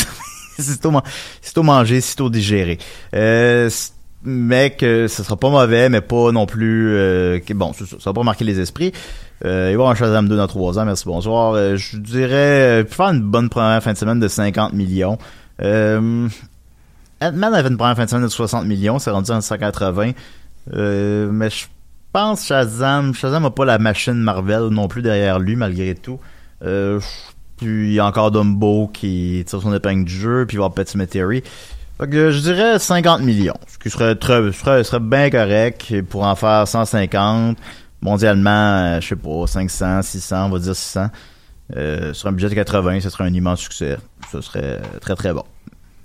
sitôt 0.62 1.63
mangé, 1.63 2.02
sitôt 2.02 2.30
digéré. 2.30 2.78
Euh, 3.15 3.69
mais 4.24 4.71
que 4.71 5.08
ce 5.08 5.24
sera 5.24 5.36
pas 5.36 5.50
mauvais, 5.50 5.89
mais 5.89 6.02
pas 6.02 6.32
non 6.32 6.45
plus... 6.45 6.95
Euh, 6.95 7.39
bon, 7.56 7.74
ça, 7.74 7.86
ça 7.86 7.97
va 8.06 8.13
pas 8.13 8.24
marquer 8.24 8.45
les 8.45 8.60
esprits. 8.60 8.93
Euh, 9.43 9.63
il 9.63 9.65
va 9.65 9.71
y 9.71 9.74
avoir 9.74 9.89
un 9.89 9.95
Shazam 9.95 10.28
2 10.28 10.38
dans 10.38 10.47
3 10.47 10.80
ans, 10.80 10.86
merci, 10.86 11.06
bonsoir. 11.06 11.54
Euh, 11.54 11.76
je 11.76 11.97
dirais, 11.97 12.84
euh, 12.84 12.86
faire 12.86 13.08
une 13.08 13.21
bonne 13.21 13.50
première 13.50 13.82
fin 13.82 13.93
de 13.93 13.97
semaine 13.97 14.19
de 14.19 14.28
50 14.28 14.74
millions. 14.74 15.17
Euh, 15.62 16.28
Ant-Man 17.21 17.54
avait 17.54 17.69
une 17.69 17.78
première 17.78 17.95
fin 17.95 18.06
de 18.06 18.10
semaine 18.10 18.24
de 18.24 18.30
60 18.30 18.65
millions, 18.65 19.00
c'est 19.00 19.10
rendu 19.10 19.32
en 19.32 19.41
180. 19.41 20.12
Euh, 20.74 21.30
mais 21.32 21.50
je 21.50 21.65
pense 22.13 22.45
Shazam, 22.45 23.15
Shazam 23.15 23.45
a 23.45 23.52
pas 23.52 23.65
la 23.65 23.80
machine 23.80 24.13
Marvel 24.13 24.67
non 24.67 24.88
plus 24.88 25.02
derrière 25.02 25.39
lui, 25.39 25.56
malgré 25.56 25.95
tout. 25.95 26.19
Puis 27.62 27.89
il 27.89 27.93
y 27.93 28.00
a 28.00 28.06
encore 28.06 28.32
Dumbo 28.32 28.89
qui 28.91 29.43
tire 29.45 29.62
son 29.62 29.74
épingle 29.74 30.06
du 30.06 30.13
jeu, 30.13 30.45
puis 30.47 30.56
il 30.56 30.58
va 30.58 30.63
y 30.63 30.65
avoir 30.65 30.74
Pet 30.74 30.89
Cemetery. 30.89 31.43
Fait 32.00 32.10
que 32.10 32.32
je 32.32 32.39
dirais 32.39 32.80
50 32.80 33.21
millions, 33.21 33.58
ce 33.67 33.78
qui 33.78 33.91
serait 33.91 34.15
très, 34.15 34.52
serait, 34.52 34.84
serait 34.84 35.00
bien 35.00 35.30
correct 35.30 36.02
pour 36.10 36.24
en 36.24 36.36
faire 36.36 36.67
150. 36.67 37.58
Mondialement, 38.02 38.50
euh, 38.95 39.00
je 39.00 39.10
sais 39.10 39.15
pas, 39.15 39.45
500, 39.45 40.02
600, 40.02 40.47
on 40.47 40.50
va 40.50 40.58
dire 40.58 40.76
600. 40.76 41.08
Euh, 41.78 42.13
sur 42.13 42.30
un 42.30 42.32
budget 42.32 42.50
de 42.50 42.56
80, 42.56 43.02
ce 43.02 43.12
serait 43.12 43.26
un 43.26 43.34
immense 43.34 43.60
succès. 43.60 43.97
Ce 44.32 44.41
serait 44.41 44.82
très 45.00 45.15
très 45.15 45.32
bon. 45.32 45.43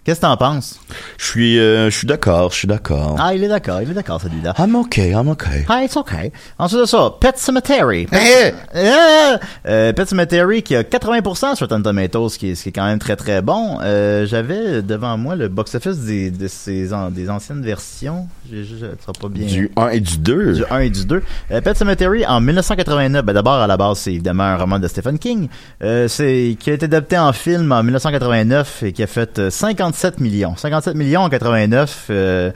Qu'est-ce 0.06 0.20
que 0.20 0.26
t'en 0.26 0.36
penses? 0.36 0.78
Je 1.18 1.24
suis, 1.26 1.58
euh, 1.58 1.90
je 1.90 1.96
suis 1.98 2.06
d'accord, 2.06 2.52
je 2.52 2.58
suis 2.58 2.68
d'accord. 2.68 3.16
Ah, 3.18 3.34
il 3.34 3.42
est 3.42 3.48
d'accord, 3.48 3.82
il 3.82 3.90
est 3.90 3.94
d'accord 3.94 4.20
celui-là. 4.20 4.54
I'm 4.56 4.76
okay, 4.76 5.10
I'm 5.10 5.28
okay. 5.30 5.66
Ah, 5.68 5.82
it's 5.82 5.96
okay. 5.96 6.30
Ensuite 6.60 6.80
de 6.82 6.84
ça, 6.86 7.12
Pet 7.20 7.36
Cemetery. 7.36 8.06
Pet, 8.06 8.20
Hey! 8.22 8.54
Euh, 8.76 9.36
euh, 9.66 9.92
Pet 9.92 10.08
Cemetery 10.08 10.62
qui 10.62 10.76
a 10.76 10.84
80% 10.84 11.56
sur 11.56 11.66
Rotten 11.66 11.82
Tomatoes, 11.82 12.28
ce 12.28 12.38
qui 12.38 12.50
est, 12.50 12.54
ce 12.54 12.62
qui 12.62 12.68
est 12.68 12.72
quand 12.72 12.86
même 12.86 13.00
très 13.00 13.16
très 13.16 13.42
bon. 13.42 13.78
Euh, 13.82 14.26
J'avais 14.26 14.80
devant 14.80 15.18
moi 15.18 15.34
le 15.34 15.48
box-office 15.48 15.98
des, 15.98 16.30
de 16.30 16.46
ces, 16.46 16.92
an- 16.94 17.10
des 17.10 17.28
anciennes 17.28 17.62
versions. 17.62 18.28
Je, 18.48 18.62
je, 18.62 18.76
ça 18.76 18.86
sera 19.02 19.12
pas 19.20 19.28
bien. 19.28 19.44
Du 19.48 19.72
1 19.76 19.88
et 19.88 19.98
du 19.98 20.18
2. 20.18 20.52
Du 20.52 20.64
1 20.70 20.78
et 20.78 20.90
du 20.90 21.04
2. 21.04 21.20
Euh, 21.50 21.60
Pet 21.60 21.76
Cemetery 21.76 22.24
en 22.24 22.40
1989. 22.40 23.24
Ben 23.24 23.32
d'abord 23.32 23.54
à 23.54 23.66
la 23.66 23.76
base 23.76 23.98
c'est 23.98 24.12
évidemment 24.12 24.44
un 24.44 24.56
roman 24.56 24.78
de 24.78 24.86
Stephen 24.86 25.18
King. 25.18 25.48
C'est 25.80 26.56
qui 26.60 26.70
a 26.70 26.74
été 26.74 26.84
adapté 26.84 27.18
en 27.18 27.32
film 27.32 27.72
en 27.72 27.82
1989 27.82 28.84
et 28.84 28.92
qui 28.92 29.02
a 29.02 29.08
fait 29.08 29.38
euh, 29.40 29.50
57 29.96 30.20
millions. 30.20 30.56
57 30.56 30.94
millions 30.94 31.22
en 31.22 31.28
89. 31.28 32.06
Euh, 32.11 32.50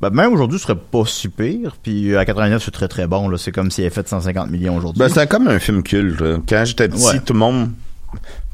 ben, 0.00 0.10
même 0.10 0.32
aujourd'hui, 0.32 0.58
ce 0.58 0.64
serait 0.64 0.76
pas 0.78 1.04
si 1.06 1.28
pire. 1.28 1.76
Puis 1.82 2.12
euh, 2.12 2.18
à 2.20 2.24
89, 2.24 2.62
c'est 2.64 2.70
très 2.70 2.88
très 2.88 3.06
bon. 3.06 3.36
C'est 3.36 3.52
comme 3.52 3.70
s'il 3.70 3.84
avait 3.84 3.94
fait 3.94 4.08
150 4.08 4.50
millions 4.50 4.76
aujourd'hui. 4.76 4.98
Ben, 5.00 5.08
c'était 5.08 5.26
comme 5.26 5.48
un 5.48 5.58
film 5.58 5.82
culte. 5.82 6.22
Quand 6.48 6.64
j'étais 6.64 6.88
petit, 6.88 7.04
Ouais. 7.04 7.20
tout 7.24 7.32
le 7.32 7.38
monde. 7.38 7.70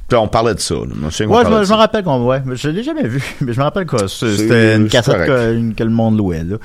Puis 0.08 0.18
on 0.18 0.28
parlait 0.28 0.54
de 0.54 0.60
ça. 0.60 0.74
là. 0.74 0.80
Moi, 0.94 1.10
je 1.10 1.24
Ouais, 1.24 1.44
je 1.44 1.50
me, 1.50 1.64
je 1.64 1.72
rappelle 1.72 2.04
qu'on 2.04 2.24
ouais, 2.26 2.42
je 2.52 2.68
l'ai 2.68 2.82
jamais 2.82 3.06
vu, 3.08 3.22
mais 3.40 3.52
je 3.54 3.58
me 3.58 3.64
rappelle 3.64 3.86
que 3.86 4.06
C'est- 4.06 4.36
c'était 4.36 4.76
une 4.76 4.84
c'est 4.84 4.90
cassette 4.90 5.26
que, 5.26 5.54
une- 5.56 5.74
que 5.74 5.82
le 5.84 5.90
monde 5.90 6.18
louait 6.18 6.44
là. 6.44 6.56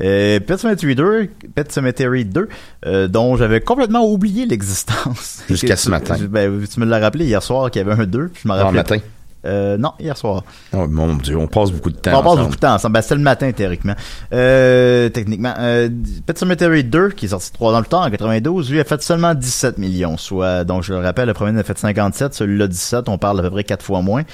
Euh, 0.00 0.38
Pet 0.40 0.56
Cemetery 0.56 0.94
2, 0.94 1.28
Pet 1.56 1.70
Cemetery 1.72 2.24
2, 2.24 2.48
euh, 2.86 3.08
dont 3.08 3.36
j'avais 3.36 3.60
complètement 3.60 4.06
oublié 4.08 4.46
l'existence. 4.46 5.42
Jusqu'à 5.50 5.74
ce 5.76 5.90
matin. 5.90 6.16
Ben, 6.30 6.60
tu 6.72 6.78
me 6.80 6.86
l'as 6.86 6.98
rappelé 7.00 7.24
hier 7.26 7.42
soir 7.42 7.70
qu'il 7.70 7.82
y 7.82 7.84
avait 7.90 8.00
un 8.00 8.06
2, 8.06 8.28
puis 8.28 8.42
je 8.44 8.48
me 8.48 8.54
Ah, 8.54 8.58
rappelais. 8.64 8.76
matin. 8.78 8.98
Euh, 9.44 9.76
non, 9.78 9.92
hier 10.00 10.16
soir. 10.16 10.42
Oh 10.72 10.86
mon 10.88 11.14
dieu, 11.14 11.36
on 11.36 11.46
passe 11.46 11.70
beaucoup 11.70 11.90
de 11.90 11.96
temps. 11.96 12.18
On 12.18 12.22
passe 12.22 12.38
beaucoup 12.38 12.56
de 12.56 12.60
temps 12.60 12.74
ensemble. 12.74 12.94
Ben, 12.94 13.02
c'était 13.02 13.14
le 13.14 13.20
matin, 13.20 13.52
théoriquement. 13.52 13.94
Euh, 14.32 15.08
techniquement. 15.10 15.54
Euh, 15.58 15.88
Pet 16.26 16.36
Cemetery 16.36 16.84
2, 16.84 17.10
qui 17.10 17.26
est 17.26 17.28
sorti 17.28 17.52
trois 17.52 17.74
ans 17.74 17.80
plus 17.80 17.88
tard, 17.88 18.02
en 18.02 18.10
92, 18.10 18.70
lui 18.70 18.80
a 18.80 18.84
fait 18.84 19.00
seulement 19.02 19.34
17 19.34 19.78
millions. 19.78 20.16
Soit, 20.16 20.64
donc 20.64 20.82
je 20.82 20.92
le 20.92 21.00
rappelle, 21.00 21.28
le 21.28 21.34
premier 21.34 21.58
a 21.58 21.62
fait 21.62 21.78
57, 21.78 22.34
celui-là 22.34 22.66
17, 22.66 23.08
on 23.08 23.18
parle 23.18 23.38
à 23.40 23.42
peu 23.42 23.50
près 23.50 23.64
quatre 23.64 23.84
fois 23.84 24.02
moins. 24.02 24.24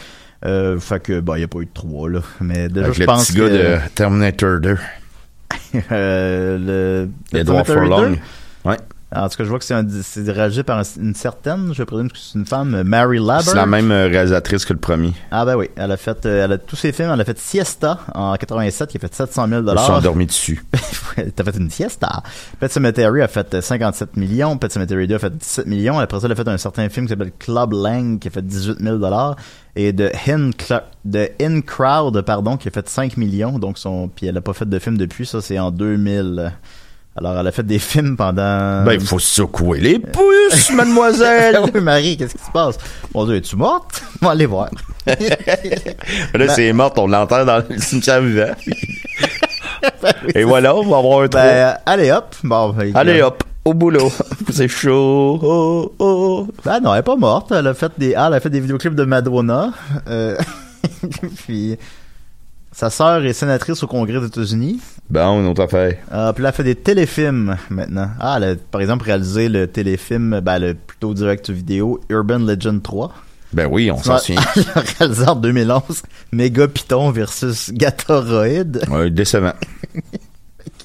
Euh, 0.46 0.78
fait 0.78 1.00
que, 1.00 1.20
bah, 1.20 1.34
il 1.36 1.40
n'y 1.40 1.44
a 1.44 1.48
pas 1.48 1.58
eu 1.58 1.66
de 1.66 1.70
3, 1.72 2.10
là. 2.10 2.20
Mais 2.40 2.68
déjà, 2.68 2.86
Avec 2.86 2.94
je 2.94 3.00
le 3.00 3.06
pense 3.06 3.26
petit 3.26 3.38
gars 3.38 3.48
que, 3.48 3.52
de 3.52 3.78
Terminator 3.94 4.60
2. 4.60 4.78
euh, 5.92 7.08
le, 7.32 7.38
Edward 7.38 7.66
Furlong. 7.66 8.10
2, 8.10 8.18
Ouais. 8.64 8.76
En 9.14 9.28
tout 9.28 9.36
cas, 9.36 9.44
je 9.44 9.48
vois 9.48 9.58
que 9.58 9.64
c'est 9.64 9.74
un- 9.74 9.86
c'est 10.02 10.28
réalisé 10.30 10.62
par 10.62 10.78
un- 10.78 10.82
une 11.00 11.14
certaine, 11.14 11.72
je 11.74 11.82
présume 11.82 12.10
que 12.10 12.18
c'est 12.18 12.38
une 12.38 12.46
femme, 12.46 12.82
Mary 12.82 13.18
Laberge. 13.18 13.44
C'est 13.44 13.54
la 13.56 13.66
même 13.66 13.90
euh, 13.92 14.06
réalisatrice 14.08 14.64
que 14.64 14.72
le 14.72 14.78
premier. 14.78 15.12
Ah 15.30 15.44
ben 15.44 15.56
oui, 15.56 15.68
elle 15.76 15.92
a 15.92 15.96
fait, 15.96 16.26
euh, 16.26 16.44
elle 16.44 16.52
a 16.52 16.58
tous 16.58 16.76
ses 16.76 16.92
films, 16.92 17.10
elle 17.12 17.20
a 17.20 17.24
fait 17.24 17.38
Siesta 17.38 18.00
en 18.14 18.34
87 18.36 18.90
qui 18.90 18.96
a 18.96 19.00
fait 19.00 19.14
700 19.14 19.48
000 19.48 19.60
Je 19.66 19.72
me 19.72 19.78
suis 19.78 19.90
endormi 19.92 20.26
dessus. 20.26 20.64
T'as 21.36 21.44
fait 21.44 21.56
une 21.56 21.70
siesta. 21.70 22.22
Pet 22.58 22.70
Cemetery 22.72 23.22
a 23.22 23.28
fait 23.28 23.54
euh, 23.54 23.60
57 23.60 24.16
millions. 24.16 24.56
Pet 24.58 24.72
Cemetery 24.72 25.06
2 25.06 25.14
a 25.14 25.18
fait 25.18 25.36
17 25.36 25.66
millions. 25.66 25.98
Après 25.98 26.18
ça, 26.20 26.26
elle 26.26 26.32
a 26.32 26.34
fait 26.34 26.48
un 26.48 26.58
certain 26.58 26.88
film 26.88 27.06
qui 27.06 27.10
s'appelle 27.10 27.32
Club 27.38 27.72
Lang 27.72 28.18
qui 28.18 28.28
a 28.28 28.30
fait 28.30 28.42
18 28.44 28.78
000 28.80 28.98
Et 29.76 29.92
de 29.92 30.10
In, 30.28 30.50
Cla- 30.50 30.84
de 31.04 31.28
In 31.40 31.60
Crowd, 31.60 32.20
pardon, 32.22 32.56
qui 32.56 32.66
a 32.68 32.70
fait 32.72 32.88
5 32.88 33.16
millions. 33.16 33.58
Donc 33.58 33.78
son, 33.78 34.08
puis 34.08 34.26
elle 34.26 34.36
a 34.36 34.40
pas 34.40 34.52
fait 34.54 34.68
de 34.68 34.78
film 34.78 34.96
depuis. 34.98 35.24
Ça, 35.26 35.40
c'est 35.40 35.58
en 35.58 35.70
2000. 35.70 36.52
Alors, 37.16 37.38
elle 37.38 37.46
a 37.46 37.52
fait 37.52 37.64
des 37.64 37.78
films 37.78 38.16
pendant... 38.16 38.82
Ben, 38.84 38.94
il 38.94 39.00
faut 39.00 39.20
secouer 39.20 39.78
les 39.78 40.00
pouces, 40.00 40.70
mademoiselle! 40.74 41.60
oui, 41.72 41.80
Marie, 41.80 42.16
qu'est-ce 42.16 42.34
qui 42.34 42.44
se 42.44 42.50
passe? 42.50 42.76
Mon 43.14 43.24
Dieu, 43.24 43.36
es-tu 43.36 43.54
morte? 43.54 44.02
On 44.20 44.26
va 44.26 44.32
aller 44.32 44.46
voir. 44.46 44.68
Là, 45.06 46.48
c'est 46.48 46.72
morte, 46.72 46.98
on 46.98 47.06
l'entend 47.06 47.44
dans 47.44 47.62
le 47.68 47.78
cimetière 47.78 48.20
vivant. 48.20 48.52
Et 50.34 50.42
voilà, 50.42 50.74
on 50.74 50.82
va 50.82 50.98
avoir 50.98 51.20
un 51.20 51.28
trou. 51.28 51.40
Ben, 51.40 51.76
allez 51.86 52.10
hop. 52.10 52.34
Bon, 52.42 52.70
ben, 52.70 52.90
Allez 52.96 53.22
hop, 53.22 53.44
au 53.64 53.74
boulot. 53.74 54.10
c'est 54.50 54.66
chaud. 54.66 55.38
Oh, 55.40 55.92
oh. 56.00 56.48
Ben 56.64 56.80
non, 56.80 56.94
elle 56.94 57.00
est 57.00 57.02
pas 57.02 57.16
morte. 57.16 57.52
Elle 57.52 57.68
a 57.68 57.74
fait 57.74 57.92
des, 57.96 58.14
ah, 58.16 58.24
elle 58.26 58.34
a 58.34 58.40
fait 58.40 58.50
des 58.50 58.60
vidéoclips 58.60 58.94
de 58.94 59.04
Madonna. 59.04 59.72
Euh, 60.08 60.36
puis 61.44 61.76
sa 62.74 62.90
sœur 62.90 63.24
est 63.24 63.32
sénatrice 63.32 63.82
au 63.84 63.86
Congrès 63.86 64.18
des 64.18 64.26
États-Unis. 64.26 64.80
Bon, 65.08 65.40
une 65.40 65.46
autre 65.46 65.62
affaire. 65.62 65.96
Euh, 66.12 66.32
puis 66.32 66.42
elle 66.42 66.48
a 66.48 66.52
fait 66.52 66.64
des 66.64 66.74
téléfilms 66.74 67.56
maintenant. 67.70 68.10
Ah, 68.18 68.34
elle 68.38 68.44
a 68.44 68.54
par 68.56 68.80
exemple 68.80 69.04
réalisé 69.04 69.48
le 69.48 69.68
téléfilm, 69.68 70.40
ben 70.40 70.58
le 70.58 70.74
plutôt 70.74 71.14
direct 71.14 71.50
vidéo 71.50 72.00
Urban 72.08 72.40
Legend 72.40 72.82
3. 72.82 73.12
Ben 73.52 73.68
oui, 73.70 73.92
on 73.92 74.02
s'en 74.02 74.18
souvient. 74.18 74.40
Elle 74.56 74.64
a 74.74 74.80
réalisé 74.98 75.28
en 75.28 75.36
2011 75.36 75.82
Méga 76.32 76.66
Python 76.66 77.12
versus 77.12 77.70
Gatoroid. 77.72 78.80
Ouais, 78.90 79.08
décevant. 79.10 79.52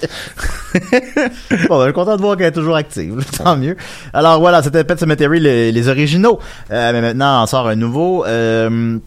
bon, 0.00 0.78
ben, 0.80 1.30
je 1.50 1.84
suis 1.84 1.92
content 1.92 2.16
de 2.16 2.22
voir 2.22 2.36
qu'elle 2.36 2.46
est 2.46 2.52
toujours 2.52 2.76
active. 2.76 3.24
Tant 3.36 3.56
mieux. 3.56 3.76
Alors 4.12 4.38
voilà, 4.38 4.62
c'était 4.62 4.84
Pet 4.84 4.98
Cemetery, 4.98 5.40
les, 5.40 5.72
les 5.72 5.88
originaux. 5.88 6.38
Euh, 6.70 6.92
mais 6.92 7.00
maintenant, 7.00 7.42
on 7.42 7.46
sort 7.46 7.66
un 7.66 7.74
nouveau. 7.74 8.24
Euh, 8.26 8.98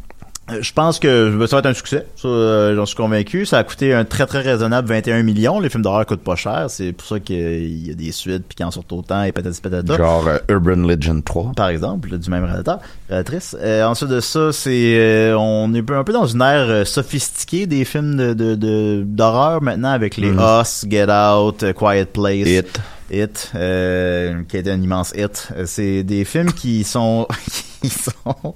je 0.61 0.73
pense 0.73 0.99
que 0.99 1.31
ça 1.47 1.55
va 1.55 1.59
être 1.59 1.65
un 1.65 1.73
succès. 1.73 2.05
Euh, 2.25 2.75
j'en 2.75 2.85
suis 2.85 2.95
convaincu. 2.95 3.45
Ça 3.45 3.57
a 3.59 3.63
coûté 3.63 3.93
un 3.93 4.05
très 4.05 4.25
très 4.25 4.41
raisonnable 4.41 4.87
21 4.87 5.23
millions. 5.23 5.59
Les 5.59 5.69
films 5.69 5.83
d'horreur 5.83 6.05
coûtent 6.05 6.23
pas 6.23 6.35
cher. 6.35 6.65
C'est 6.69 6.91
pour 6.93 7.07
ça 7.07 7.19
qu'il 7.19 7.87
y 7.87 7.91
a 7.91 7.93
des 7.93 8.11
suites 8.11 8.43
puis 8.47 8.55
qu'ils 8.55 8.65
en 8.65 8.71
sortent 8.71 8.91
autant 8.93 9.23
et 9.23 9.31
patati 9.31 9.61
patata. 9.61 9.97
Genre 9.97 10.27
euh, 10.27 10.37
Urban 10.49 10.87
Legend 10.87 11.23
3. 11.23 11.51
Par 11.55 11.69
exemple, 11.69 12.17
du 12.17 12.29
même 12.29 12.43
réalisateur, 12.43 12.79
réalisatrice. 13.09 13.55
Euh, 13.61 13.83
ensuite 13.85 14.09
de 14.09 14.19
ça, 14.19 14.51
c'est 14.51 14.95
euh, 14.97 15.37
on 15.37 15.73
est 15.73 15.89
un 15.91 16.03
peu 16.03 16.13
dans 16.13 16.25
une 16.27 16.41
ère 16.41 16.69
euh, 16.69 16.85
sophistiquée 16.85 17.65
des 17.67 17.85
films 17.85 18.15
de 18.15 18.33
de- 18.33 18.55
de- 18.55 19.03
d'horreur 19.05 19.61
maintenant 19.61 19.91
avec 19.91 20.17
les 20.17 20.31
Mhm. 20.31 20.39
Us, 20.61 20.85
Get 20.89 21.07
Out, 21.11 21.63
euh, 21.63 21.73
Quiet 21.73 22.05
Place. 22.05 22.47
It. 22.47 22.79
It, 23.13 23.51
euh, 23.55 24.43
qui 24.47 24.57
a 24.57 24.59
été 24.59 24.71
un 24.71 24.81
immense 24.81 25.13
hit. 25.15 25.49
Euh, 25.55 25.65
C'est 25.65 26.03
des 26.03 26.25
films 26.25 26.51
qui 26.51 26.83
sont, 26.83 27.27
qui 27.81 27.89
sont, 27.89 28.55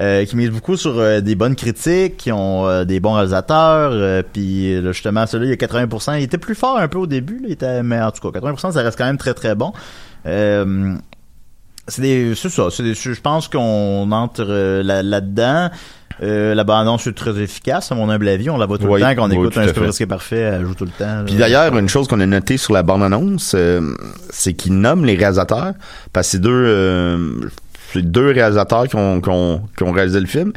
euh, 0.00 0.24
qui 0.24 0.36
misent 0.36 0.50
beaucoup 0.50 0.76
sur 0.76 0.98
euh, 0.98 1.20
des 1.20 1.34
bonnes 1.34 1.54
critiques, 1.56 2.16
qui 2.16 2.32
ont 2.32 2.66
euh, 2.66 2.84
des 2.84 3.00
bons 3.00 3.12
réalisateurs, 3.14 4.24
puis 4.32 4.80
justement, 4.82 5.26
celui-là, 5.26 5.52
il 5.52 5.60
y 5.60 5.64
a 5.64 5.66
80%, 5.86 6.18
il 6.18 6.22
était 6.24 6.38
plus 6.38 6.54
fort 6.54 6.78
un 6.78 6.88
peu 6.88 6.98
au 6.98 7.06
début, 7.06 7.40
il 7.44 7.52
était, 7.52 7.82
mais 7.82 8.00
en 8.00 8.10
tout 8.10 8.30
cas, 8.30 8.38
80%, 8.40 8.72
ça 8.72 8.82
reste 8.82 8.96
quand 8.98 9.06
même 9.06 9.18
très 9.18 9.34
très 9.34 9.54
bon. 9.54 9.72
C'est 11.90 12.02
des, 12.02 12.34
c'est 12.34 12.50
ça, 12.50 12.68
c'est 12.70 12.92
je 12.94 13.20
pense 13.20 13.48
qu'on 13.48 14.12
entre 14.12 14.44
là- 14.82 15.02
là-dedans. 15.02 15.70
Euh, 16.22 16.54
la 16.54 16.64
bande-annonce 16.64 17.06
est 17.06 17.12
très 17.12 17.38
efficace, 17.40 17.92
à 17.92 17.94
mon 17.94 18.08
humble 18.10 18.28
avis. 18.28 18.50
On 18.50 18.56
la 18.56 18.66
voit 18.66 18.78
tout 18.78 18.86
Oui, 18.86 19.00
le 19.00 19.06
temps. 19.06 19.14
Quand 19.14 19.26
on 19.26 19.30
oui, 19.30 19.36
écoute 19.46 19.56
un 19.58 19.66
super 19.68 19.82
fait. 19.82 19.86
risqué 19.86 20.06
parfait, 20.06 20.36
elle 20.38 20.64
joue 20.66 20.74
tout 20.74 20.84
le 20.84 20.90
temps. 20.90 21.22
Puis 21.24 21.36
d'ailleurs, 21.36 21.76
une 21.76 21.88
chose 21.88 22.08
qu'on 22.08 22.20
a 22.20 22.26
noté 22.26 22.56
sur 22.56 22.72
la 22.72 22.82
bande-annonce, 22.82 23.52
euh, 23.54 23.80
c'est 24.30 24.54
qu'ils 24.54 24.74
nomment 24.78 25.04
les 25.04 25.14
réalisateurs, 25.14 25.74
parce 26.12 26.26
que 26.28 26.30
c'est 26.32 26.38
deux, 26.40 26.50
euh, 26.52 27.32
deux 27.94 28.30
réalisateurs 28.32 28.88
qui 28.88 28.96
ont, 28.96 29.20
qui, 29.20 29.28
ont, 29.28 29.62
qui 29.76 29.82
ont 29.84 29.92
réalisé 29.92 30.18
le 30.20 30.26
film. 30.26 30.52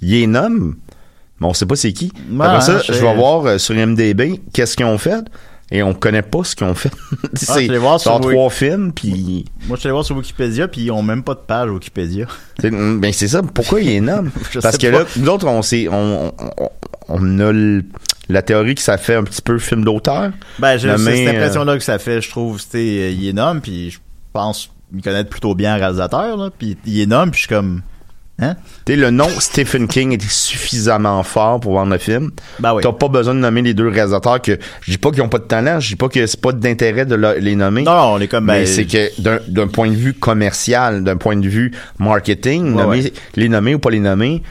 Ils 0.00 0.12
les 0.12 0.26
nomment, 0.26 0.76
mais 1.40 1.46
on 1.46 1.52
sait 1.54 1.66
pas 1.66 1.76
c'est 1.76 1.92
qui. 1.92 2.10
Ouais, 2.30 2.46
Après 2.46 2.62
ça, 2.62 2.78
je 2.82 2.92
vais 2.92 3.14
voir 3.14 3.44
euh, 3.46 3.58
sur 3.58 3.74
IMDB 3.74 4.40
qu'est-ce 4.54 4.76
qu'ils 4.76 4.86
ont 4.86 4.96
fait, 4.98 5.24
et 5.70 5.82
on 5.82 5.94
connaît 5.94 6.22
pas 6.22 6.42
ce 6.44 6.56
qu'ils 6.56 6.66
ont 6.66 6.74
fait. 6.74 6.90
c'est 7.34 7.46
sur 7.66 7.74
genre 7.98 8.20
Wiki- 8.20 8.30
trois 8.32 8.50
films, 8.50 8.92
puis... 8.92 9.44
Moi, 9.66 9.76
je 9.76 9.80
suis 9.80 9.86
allé 9.88 9.92
voir 9.92 10.04
sur 10.04 10.16
Wikipédia, 10.16 10.68
puis 10.68 10.82
ils 10.82 10.90
ont 10.90 11.02
même 11.02 11.22
pas 11.22 11.34
de 11.34 11.40
page 11.40 11.70
Wikipédia. 11.70 12.26
C'est- 12.60 12.70
Ben 12.70 13.12
c'est 13.12 13.28
ça. 13.28 13.42
Pourquoi 13.42 13.80
il 13.80 13.88
est 13.90 14.00
nomment 14.00 14.30
Je 14.50 14.60
Parce 14.60 14.76
que 14.78 14.88
pas. 14.90 14.98
là, 15.00 15.04
nous 15.16 15.28
autres, 15.28 15.46
on 15.46 15.62
sait, 15.62 15.88
on, 15.88 16.32
on, 16.58 16.68
on 17.08 17.38
a 17.40 17.80
la 18.28 18.42
théorie 18.42 18.74
que 18.74 18.82
ça 18.82 18.96
fait 18.98 19.14
un 19.14 19.24
petit 19.24 19.42
peu 19.42 19.58
film 19.58 19.84
d'auteur. 19.84 20.30
Ben, 20.58 20.76
j'ai 20.76 20.90
c'est 20.96 21.16
cette 21.16 21.26
euh, 21.28 21.30
impression-là 21.38 21.76
que 21.78 21.84
ça 21.84 21.98
fait, 21.98 22.20
je 22.20 22.30
trouve. 22.30 22.60
c'était 22.60 23.12
il 23.12 23.28
est 23.28 23.32
nomme, 23.32 23.60
puis 23.60 23.90
je 23.90 23.98
pense 24.32 24.70
il 24.94 25.02
connaît 25.02 25.24
plutôt 25.24 25.54
bien 25.54 25.76
le 25.76 25.80
réalisateur, 25.82 26.36
là, 26.36 26.50
puis 26.56 26.76
il 26.84 27.00
est 27.00 27.06
nomme, 27.06 27.30
puis 27.30 27.40
je 27.42 27.46
suis 27.46 27.54
comme... 27.54 27.82
Hein? 28.40 28.56
Le 28.88 29.10
nom 29.10 29.28
Stephen 29.38 29.86
King 29.86 30.12
est 30.14 30.22
suffisamment 30.30 31.22
fort 31.22 31.60
pour 31.60 31.74
vendre 31.74 31.92
le 31.92 31.98
film. 31.98 32.30
Ben 32.58 32.74
oui. 32.74 32.82
T'as 32.82 32.92
pas 32.92 33.08
besoin 33.08 33.34
de 33.34 33.38
nommer 33.40 33.62
les 33.62 33.74
deux 33.74 33.88
réalisateurs 33.88 34.40
que 34.40 34.58
je 34.80 34.90
dis 34.90 34.98
pas 34.98 35.10
qu'ils 35.10 35.22
ont 35.22 35.28
pas 35.28 35.38
de 35.38 35.44
talent, 35.44 35.78
je 35.78 35.88
dis 35.88 35.96
pas 35.96 36.08
que 36.08 36.26
c'est 36.26 36.40
pas 36.40 36.52
d'intérêt 36.52 37.04
de 37.06 37.14
le- 37.14 37.38
les 37.38 37.54
nommer. 37.54 37.82
Non, 37.82 37.94
non, 37.94 38.14
on 38.14 38.18
est 38.20 38.28
comme... 38.28 38.46
mais 38.46 38.60
ben, 38.64 38.66
c'est 38.66 38.86
que 38.86 39.20
d'un- 39.46 39.68
point 39.68 39.88
de 39.90 39.94
vue 39.94 40.14
commercial, 40.14 41.04
d'un 41.04 41.16
point 41.16 41.36
de 41.36 41.46
vue 41.48 41.72
marketing, 41.98 42.74
Ouais, 42.74 42.82
nommer- 42.82 43.02
ouais. 43.04 43.12
les 43.36 43.48
nommer 43.48 43.74
ou 43.74 43.78
pas 43.78 43.90
les 43.90 44.00
nommer, 44.00 44.42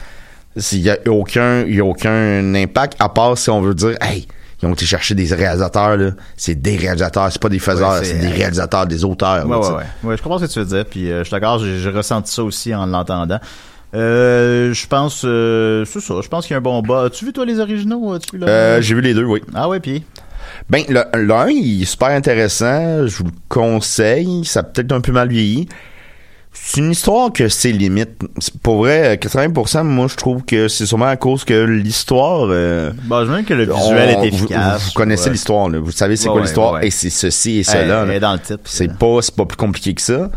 il 0.72 0.78
y 0.80 0.90
a 0.90 0.96
aucun 1.08 1.64
y 1.66 1.80
a 1.80 1.84
aucun 1.84 2.54
impact 2.54 2.94
à 2.98 3.08
part 3.08 3.36
si 3.38 3.50
on 3.50 3.60
veut 3.60 3.74
dire 3.74 3.96
hey, 4.00 4.26
ils 4.62 4.66
ont 4.68 4.72
été 4.72 4.84
chercher 4.86 5.14
des 5.14 5.32
réalisateurs 5.32 5.96
là, 5.96 6.10
c'est 6.36 6.54
des 6.60 6.76
réalisateurs, 6.76 7.30
c'est 7.32 7.40
pas 7.40 7.48
des 7.48 7.58
faiseurs, 7.58 7.98
Ouais, 8.00 8.04
c'est- 8.04 8.18
des 8.18 8.28
réalisateurs, 8.28 8.86
des 8.86 9.04
auteurs. 9.04 9.46
Ouais, 9.46 9.56
ouais, 9.56 9.68
ouais. 9.68 9.84
Ouais, 10.04 10.16
je 10.16 10.22
comprends 10.22 10.38
ce 10.38 10.44
que 10.46 10.52
tu 10.52 10.58
veux 10.58 10.64
dire, 10.66 10.84
puis 10.84 11.10
euh, 11.10 11.20
je 11.20 11.24
suis 11.24 11.30
d'accord, 11.32 11.58
j'ai 11.58 11.88
ressenti 11.90 12.32
ça 12.32 12.42
aussi 12.44 12.74
en 12.74 12.86
l'entendant. 12.86 13.38
Euh, 13.94 14.72
je 14.72 14.86
pense, 14.86 15.22
euh, 15.24 15.84
c'est 15.84 16.00
ça, 16.00 16.14
je 16.22 16.28
pense 16.28 16.46
qu'il 16.46 16.54
y 16.54 16.54
a 16.54 16.58
un 16.58 16.62
bon 16.62 16.80
bas. 16.82 17.04
As-tu 17.06 17.24
vu, 17.24 17.32
toi, 17.32 17.44
les 17.44 17.58
originaux? 17.58 18.12
As-tu 18.12 18.36
vu 18.36 18.38
le- 18.38 18.48
Euh, 18.48 18.80
j'ai 18.80 18.94
vu 18.94 19.00
les 19.00 19.14
deux, 19.14 19.24
oui. 19.24 19.40
Ah 19.54 19.68
ouais, 19.68 19.80
puis... 19.80 20.04
Ben, 20.68 20.82
l'un, 21.14 21.48
il 21.48 21.82
est 21.82 21.86
super 21.86 22.08
intéressant. 22.08 23.06
Je 23.06 23.16
vous 23.18 23.24
le 23.24 23.30
conseille. 23.48 24.44
Ça 24.44 24.60
a 24.60 24.62
peut-être 24.62 24.92
un 24.92 25.00
peu 25.00 25.12
mal 25.12 25.28
vieilli. 25.28 25.68
C'est 26.52 26.80
une 26.80 26.90
histoire 26.90 27.32
que 27.32 27.48
c'est 27.48 27.70
limite. 27.70 28.20
C'est 28.38 28.56
Pour 28.60 28.78
vrai, 28.78 29.16
80%, 29.16 29.84
moi, 29.84 30.06
je 30.08 30.16
trouve 30.16 30.44
que 30.44 30.66
c'est 30.66 30.86
sûrement 30.86 31.06
à 31.06 31.16
cause 31.16 31.44
que 31.44 31.54
l'histoire... 31.64 32.48
euh, 32.50 32.90
Bon, 33.04 33.24
je 33.24 33.42
que 33.42 33.54
le 33.54 33.64
visuel 33.72 34.16
on- 34.18 34.22
est 34.24 34.30
vous- 34.30 34.36
efficace. 34.44 34.82
Vous, 34.82 34.86
vous 34.88 34.92
connaissez 34.94 35.26
Ouais. 35.26 35.32
l'histoire, 35.32 35.68
là. 35.68 35.78
Vous 35.78 35.92
savez 35.92 36.16
c'est 36.16 36.24
Ouais, 36.24 36.32
quoi 36.32 36.40
ouais, 36.40 36.46
l'histoire. 36.46 36.82
Et 36.82 36.90
c'est 36.90 37.10
ceci 37.10 37.58
et 37.58 37.62
cela. 37.62 37.80
elle 38.02 38.08
là. 38.08 38.14
est 38.14 38.20
dans 38.20 38.32
le 38.32 38.40
titre. 38.40 38.60
C'est 38.64 38.92
pas, 38.96 39.18
c'est 39.22 39.34
pas 39.36 39.44
plus 39.46 39.56
compliqué 39.56 39.94
que 39.94 40.02
ça. 40.02 40.28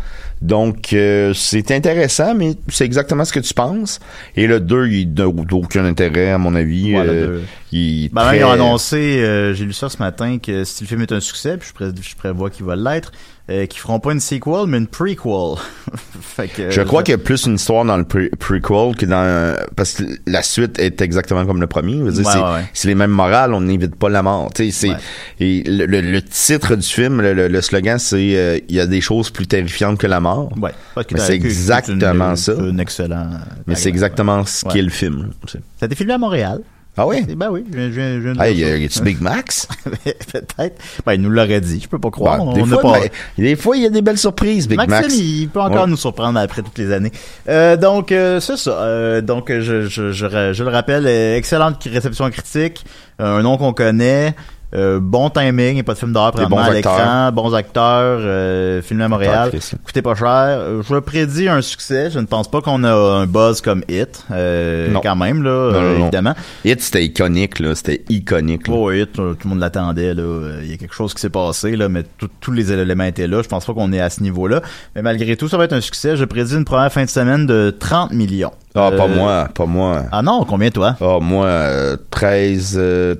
Donc, 0.42 0.92
euh, 0.92 1.32
c'est 1.34 1.70
intéressant, 1.70 2.34
mais 2.34 2.54
c'est 2.68 2.84
exactement 2.84 3.24
ce 3.24 3.32
que 3.32 3.40
tu 3.40 3.54
penses. 3.54 3.98
Et 4.36 4.46
le 4.46 4.60
2, 4.60 4.88
il 4.88 5.14
n'a 5.14 5.26
aucun 5.28 5.84
intérêt, 5.84 6.30
à 6.32 6.38
mon 6.38 6.54
avis. 6.54 6.94
Ouais, 6.94 7.04
Euh, 7.06 7.40
il 7.72 8.10
Ben, 8.12 8.34
ils 8.34 8.44
ont 8.44 8.50
annoncé, 8.50 8.96
euh, 9.22 9.54
j'ai 9.54 9.64
lu 9.64 9.72
ça 9.72 9.88
ce 9.88 9.98
matin, 9.98 10.38
que 10.38 10.64
si 10.64 10.84
le 10.84 10.88
film 10.88 11.00
est 11.02 11.12
un 11.12 11.20
succès, 11.20 11.56
puis 11.56 11.68
je, 11.68 11.74
pré- 11.74 11.92
je 12.00 12.14
prévois 12.16 12.50
qu'il 12.50 12.66
va 12.66 12.76
l'être, 12.76 13.10
euh, 13.50 13.66
qu'ils 13.66 13.80
feront 13.80 14.00
pas 14.00 14.12
une 14.12 14.20
sequel, 14.20 14.66
mais 14.66 14.78
une 14.78 14.86
prequel. 14.86 15.58
fait 16.20 16.48
que, 16.48 16.70
Je 16.70 16.80
euh, 16.80 16.84
crois 16.84 17.02
qu'il 17.02 17.12
y 17.12 17.14
a 17.14 17.18
plus 17.18 17.44
une 17.46 17.54
histoire 17.56 17.84
dans 17.84 17.96
le 17.98 18.04
pre- 18.04 18.34
prequel 18.36 18.96
que 18.96 19.04
dans 19.06 19.54
parce 19.76 19.92
que 19.94 20.04
la 20.26 20.42
suite 20.42 20.78
est 20.78 21.00
exactement 21.02 21.44
comme 21.44 21.60
le 21.60 21.66
premier. 21.66 22.00
Ouais, 22.02 22.10
c'est, 22.12 22.22
ouais, 22.38 22.64
les 22.88 22.94
mêmes 22.94 23.10
morales, 23.10 23.52
on 23.52 23.60
n'évite 23.60 23.96
pas 23.96 24.08
la 24.08 24.22
mort. 24.22 24.50
Tu 24.54 24.70
sais, 24.70 24.70
c'est 24.70 24.88
Ouais. 24.90 25.62
le, 25.66 25.86
le- 25.86 26.00
le 26.00 26.22
titre 26.22 26.74
du 26.76 26.86
film, 26.86 27.20
le, 27.20 27.60
slogan, 27.60 27.98
c'est 27.98 28.36
euh, 28.36 28.58
il 28.68 28.74
y 28.76 28.80
a 28.80 28.86
des 28.86 29.00
choses 29.00 29.30
plus 29.30 29.46
terrifiantes 29.46 29.98
que 29.98 30.06
la 30.06 30.20
mort. 30.20 30.50
Ouais. 30.60 30.72
C'est 31.16 31.34
exactement 31.34 32.30
une- 32.30 32.36
ça. 32.36 32.52
Un 32.58 32.78
excellent. 32.78 33.30
Mais 33.66 33.74
c'est 33.74 33.88
exactement 33.90 34.44
ce 34.46 34.64
qu'est 34.66 34.82
le 34.82 34.90
film. 34.90 35.30
Ça 35.46 35.58
a 35.82 35.86
été 35.86 35.94
filmé 35.94 36.14
à 36.14 36.18
Montréal. 36.18 36.60
Ah 36.96 37.06
oui? 37.08 37.22
Ben 37.36 37.48
oui, 37.50 37.64
je 37.72 37.76
viens, 37.88 38.14
je 38.14 38.18
viens- 38.30 38.52
dire 38.52 38.76
y 38.76 38.84
a-tu 38.84 39.00
Big 39.02 39.20
Max? 39.20 39.66
Peut-être. 40.32 40.80
Ben, 41.04 41.14
il 41.14 41.20
nous 41.22 41.30
l'aurait 41.30 41.60
dit. 41.60 41.80
Je 41.82 41.88
peux 41.88 41.98
pas 41.98 42.10
croire. 42.10 42.40
On 42.40 42.52
des, 42.52 42.62
n'a 42.62 42.66
fois, 42.78 42.82
pas. 42.82 43.00
ben, 43.00 43.08
des 43.36 43.56
fois, 43.56 43.76
il 43.76 43.82
y 43.82 43.86
a 43.86 43.90
des 43.90 44.00
belles 44.02 44.16
surprises, 44.18 44.68
Big 44.68 44.78
Maxime, 44.78 45.00
Max. 45.00 45.14
il 45.18 45.48
peut 45.48 45.60
encore 45.60 45.82
Ouais. 45.84 45.90
nous 45.90 45.96
surprendre 45.96 46.38
après 46.38 46.62
toutes 46.62 46.78
les 46.78 46.92
années. 46.92 47.10
Euh, 47.48 47.76
donc, 47.76 48.12
euh, 48.12 48.38
c'est 48.38 48.56
ça. 48.56 48.70
Euh, 48.78 49.20
donc, 49.20 49.50
je, 49.50 49.88
je, 49.88 50.12
je, 50.12 50.52
je 50.52 50.62
le 50.64 50.70
rappelle, 50.70 51.06
euh, 51.08 51.36
excellente 51.36 51.82
réception 51.82 52.30
critique, 52.30 52.84
euh, 53.20 53.38
un 53.38 53.42
nom 53.42 53.56
qu'on 53.56 53.72
connaît. 53.72 54.34
Euh, 54.76 54.98
bon 55.00 55.30
timing, 55.30 55.68
il 55.70 55.74
n'y 55.74 55.80
a 55.80 55.84
pas 55.84 55.94
de 55.94 55.98
film 55.98 56.12
d'horreur 56.12 56.32
bons 56.48 56.58
à 56.58 56.70
l'écran, 56.70 57.30
bons 57.32 57.54
acteurs, 57.54 58.18
euh, 58.20 58.82
filmé 58.82 59.04
à 59.04 59.08
Montréal, 59.08 59.50
coûté 59.84 60.02
pas 60.02 60.14
cher. 60.14 60.26
Euh, 60.28 60.82
Je 60.88 60.96
prédis 60.96 61.48
un 61.48 61.62
succès. 61.62 62.10
Je 62.10 62.18
ne 62.18 62.26
pense 62.26 62.50
pas 62.50 62.60
qu'on 62.60 62.82
a 62.84 62.92
un 62.92 63.26
buzz 63.26 63.60
comme 63.60 63.82
Hit, 63.88 64.24
euh, 64.32 64.92
quand 65.02 65.16
même 65.16 65.42
là, 65.42 65.70
Non, 65.72 65.80
non, 65.80 65.92
non. 65.98 66.02
évidemment. 66.02 66.34
Hit, 66.64 66.80
c'était 66.80 67.04
iconique, 67.04 67.60
là. 67.60 67.74
C'était 67.74 68.02
iconique. 68.08 68.66
là. 68.68 68.74
Oh, 68.76 68.90
Hit, 68.90 69.12
tout 69.12 69.22
le 69.22 69.48
monde 69.48 69.60
l'attendait 69.60 70.12
là. 70.14 70.58
Il 70.62 70.70
y 70.70 70.74
a 70.74 70.76
quelque 70.76 70.94
chose 70.94 71.14
qui 71.14 71.20
s'est 71.20 71.30
passé 71.30 71.76
là, 71.76 71.88
mais 71.88 72.02
tout- 72.18 72.28
tous 72.40 72.50
les 72.52 72.72
éléments 72.72 73.04
étaient 73.04 73.28
là. 73.28 73.42
Je 73.42 73.48
pense 73.48 73.64
pas 73.64 73.74
qu'on 73.74 73.92
est 73.92 74.00
à 74.00 74.10
ce 74.10 74.22
niveau-là, 74.22 74.60
mais 74.96 75.02
malgré 75.02 75.36
tout, 75.36 75.48
ça 75.48 75.56
va 75.56 75.64
être 75.64 75.72
un 75.72 75.80
succès. 75.80 76.16
Je 76.16 76.24
prédis 76.24 76.54
une 76.54 76.64
première 76.64 76.92
fin 76.92 77.04
de 77.04 77.10
semaine 77.10 77.46
de 77.46 77.70
30 77.78 78.12
millions. 78.12 78.52
Ah, 78.74 78.90
pas 78.96 79.06
moi, 79.06 79.48
pas 79.54 79.66
moi. 79.66 80.02
Ah 80.10 80.22
non, 80.22 80.44
combien 80.44 80.70
toi? 80.70 80.96
Ah, 81.00 81.18
moi, 81.20 81.46
euh, 81.46 81.96
13, 82.10 82.74
euh, 82.76 83.14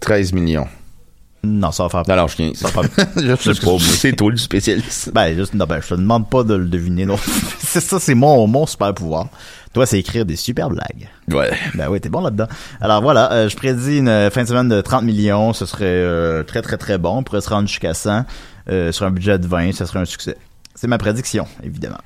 13 0.00 0.32
millions. 0.32 0.66
Non, 1.42 1.72
ça 1.72 1.84
va 1.84 1.88
faire. 1.88 2.02
Non, 2.06 2.22
non, 2.22 2.28
je 2.28 2.36
viens. 2.36 2.52
Ça 2.54 2.68
va 2.68 2.82
faire- 2.82 3.06
je 3.16 3.34
sais 3.54 3.60
pas, 3.64 3.76
c'est 3.78 4.12
toi 4.14 4.30
le 4.30 4.36
spécialiste. 4.36 5.10
Ben, 5.14 5.34
juste, 5.34 5.54
non, 5.54 5.64
ben, 5.66 5.80
je 5.80 5.88
te 5.88 5.94
demande 5.94 6.28
pas 6.28 6.42
de 6.44 6.54
le 6.54 6.66
deviner, 6.66 7.06
non. 7.06 7.16
c'est 7.58 7.80
ça, 7.80 7.98
c'est 7.98 8.14
mon, 8.14 8.46
mon 8.46 8.66
super 8.66 8.92
pouvoir. 8.92 9.28
Toi, 9.72 9.86
c'est 9.86 9.98
écrire 9.98 10.26
des 10.26 10.36
super 10.36 10.68
blagues. 10.68 11.08
Ouais. 11.30 11.50
Ben 11.76 11.88
oui, 11.88 12.00
t'es 12.00 12.08
bon 12.10 12.20
là-dedans. 12.20 12.48
Alors 12.80 13.00
voilà, 13.00 13.32
euh, 13.32 13.48
je 13.48 13.56
prédis 13.56 13.98
une 13.98 14.08
euh, 14.08 14.30
fin 14.30 14.42
de 14.42 14.48
semaine 14.48 14.68
de 14.68 14.80
30 14.80 15.04
millions. 15.04 15.52
Ce 15.54 15.64
serait 15.64 15.84
euh, 15.86 16.42
très, 16.42 16.60
très, 16.60 16.76
très 16.76 16.98
bon. 16.98 17.18
On 17.18 17.22
pourrait 17.22 17.40
se 17.40 17.48
rendre 17.48 17.68
jusqu'à 17.68 17.94
100. 17.94 18.24
Euh, 18.68 18.92
sur 18.92 19.06
un 19.06 19.10
budget 19.10 19.38
de 19.38 19.46
20, 19.46 19.72
ce 19.72 19.86
serait 19.86 20.00
un 20.00 20.04
succès. 20.04 20.36
C'est 20.74 20.88
ma 20.88 20.98
prédiction, 20.98 21.46
évidemment. 21.64 21.98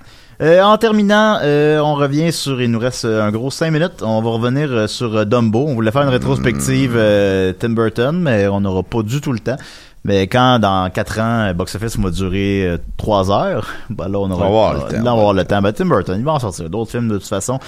Euh, 0.43 0.63
en 0.63 0.77
terminant, 0.79 1.39
euh, 1.43 1.79
on 1.79 1.95
revient 1.95 2.33
sur, 2.33 2.61
il 2.61 2.71
nous 2.71 2.79
reste 2.79 3.05
euh, 3.05 3.23
un 3.23 3.31
gros 3.31 3.51
5 3.51 3.71
minutes. 3.71 4.03
On 4.03 4.21
va 4.21 4.31
revenir 4.31 4.69
euh, 4.71 4.87
sur 4.87 5.17
euh, 5.17 5.25
Dumbo. 5.25 5.65
On 5.67 5.75
voulait 5.75 5.93
faire 5.93 6.03
une 6.03 6.09
rétrospective 6.09 6.95
euh, 6.97 7.53
Tim 7.59 7.71
Burton, 7.71 8.19
mais 8.21 8.49
on 8.49 8.61
n'aura 8.61 8.83
pas 8.83 9.03
du 9.03 9.21
tout 9.21 9.33
le 9.33 9.39
temps. 9.39 9.57
Mais 10.05 10.27
quand 10.27 10.59
dans 10.59 10.91
4 10.91 11.21
ans, 11.21 11.55
Box 11.55 11.77
Office 11.77 11.99
va 11.99 12.11
durer 12.11 12.79
3 12.97 13.31
heures, 13.31 13.69
ben 13.91 14.09
là 14.09 14.19
on 14.19 14.31
aura 14.31 14.47
On 14.47 14.53
va 14.53 14.69
avoir 14.69 14.75
le 14.75 14.81
temps, 14.81 15.03
là, 15.03 15.13
on 15.13 15.17
va 15.17 15.21
avoir 15.21 15.33
le 15.33 15.45
temps. 15.45 15.63
Ben, 15.63 15.73
Tim 15.73 15.87
Burton, 15.87 16.17
il 16.19 16.25
va 16.25 16.33
en 16.33 16.39
sortir 16.41 16.69
d'autres 16.69 16.91
films 16.91 17.09
de 17.09 17.19
toute 17.19 17.29
façon. 17.29 17.59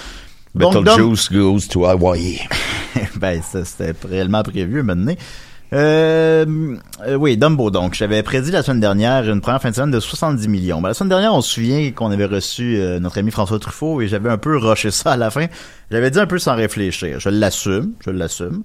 Beetlejuice 0.53 1.31
goes 1.31 1.67
to 1.69 1.85
Hawaii. 1.85 2.41
ben, 3.15 3.41
ça, 3.41 3.63
c'était 3.65 3.93
réellement 4.07 4.43
prévu 4.43 4.83
maintenant. 4.83 5.13
Euh, 5.73 6.77
euh, 7.05 7.15
oui, 7.15 7.37
Dumbo, 7.37 7.71
donc. 7.71 7.93
J'avais 7.93 8.23
prédit 8.23 8.51
la 8.51 8.63
semaine 8.63 8.79
dernière 8.79 9.29
une 9.29 9.41
première 9.41 9.61
fin 9.61 9.69
de 9.69 9.75
semaine 9.75 9.91
de 9.91 9.99
70 9.99 10.47
millions. 10.47 10.81
Ben, 10.81 10.89
la 10.89 10.93
semaine 10.93 11.09
dernière, 11.09 11.33
on 11.33 11.41
se 11.41 11.53
souvient 11.53 11.91
qu'on 11.91 12.11
avait 12.11 12.25
reçu 12.25 12.77
euh, 12.77 12.99
notre 12.99 13.17
ami 13.17 13.31
François 13.31 13.59
Truffaut 13.59 14.01
et 14.01 14.07
j'avais 14.07 14.29
un 14.29 14.37
peu 14.37 14.57
rushé 14.57 14.91
ça 14.91 15.13
à 15.13 15.17
la 15.17 15.29
fin. 15.29 15.47
J'avais 15.91 16.11
dit 16.11 16.19
un 16.19 16.27
peu 16.27 16.39
sans 16.39 16.55
réfléchir. 16.55 17.19
Je 17.19 17.29
l'assume, 17.29 17.93
je 18.05 18.11
l'assume. 18.11 18.63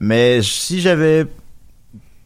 Mais 0.00 0.42
si 0.42 0.80
j'avais 0.80 1.26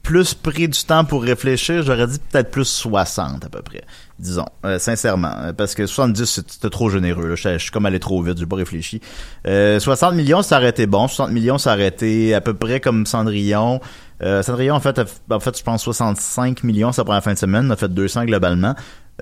plus 0.03 0.35
pris 0.35 0.69
du 0.69 0.85
temps 0.85 1.05
pour 1.05 1.23
réfléchir, 1.23 1.83
j'aurais 1.83 2.07
dit 2.07 2.19
peut-être 2.31 2.51
plus 2.51 2.65
60 2.65 3.45
à 3.45 3.49
peu 3.49 3.61
près, 3.61 3.83
disons, 4.19 4.47
euh, 4.65 4.79
sincèrement, 4.79 5.33
Euh, 5.39 5.53
parce 5.53 5.75
que 5.75 5.87
70 5.87 6.27
c'est- 6.27 6.51
c'était 6.51 6.71
trop 6.71 6.91
généreux, 6.91 7.29
là. 7.29 7.35
Je, 7.37 7.51
je 7.55 7.59
suis 7.59 7.71
comme 7.71 7.87
allé 7.87 8.01
trop 8.01 8.21
vite, 8.23 8.39
j'ai 8.39 8.47
pas 8.47 8.57
réfléchi. 8.57 9.01
Euh, 9.47 9.79
60 9.81 10.15
millions, 10.15 10.43
ça 10.43 10.59
aurait 10.59 10.71
été 10.71 10.87
bon, 10.87 11.07
60 11.09 11.31
millions, 11.33 11.59
ça 11.59 11.75
aurait 11.75 11.95
à 12.35 12.41
peu 12.41 12.55
près 12.55 12.81
comme 12.81 13.07
Cendrillon. 13.07 13.81
Euh, 14.23 14.43
Cendrillon, 14.43 14.75
en 14.75 14.81
fait, 14.81 14.99
a, 14.99 15.05
en 15.31 15.41
fait, 15.41 15.57
je 15.57 15.63
pense 15.63 15.83
65 15.83 16.65
millions 16.65 16.91
sa 16.93 17.05
première 17.05 17.23
fin 17.23 17.33
de 17.35 17.39
semaine, 17.39 17.67
on 17.69 17.71
a 17.71 17.77
fait 17.77 17.89
200 17.93 18.25
globalement. 18.25 18.75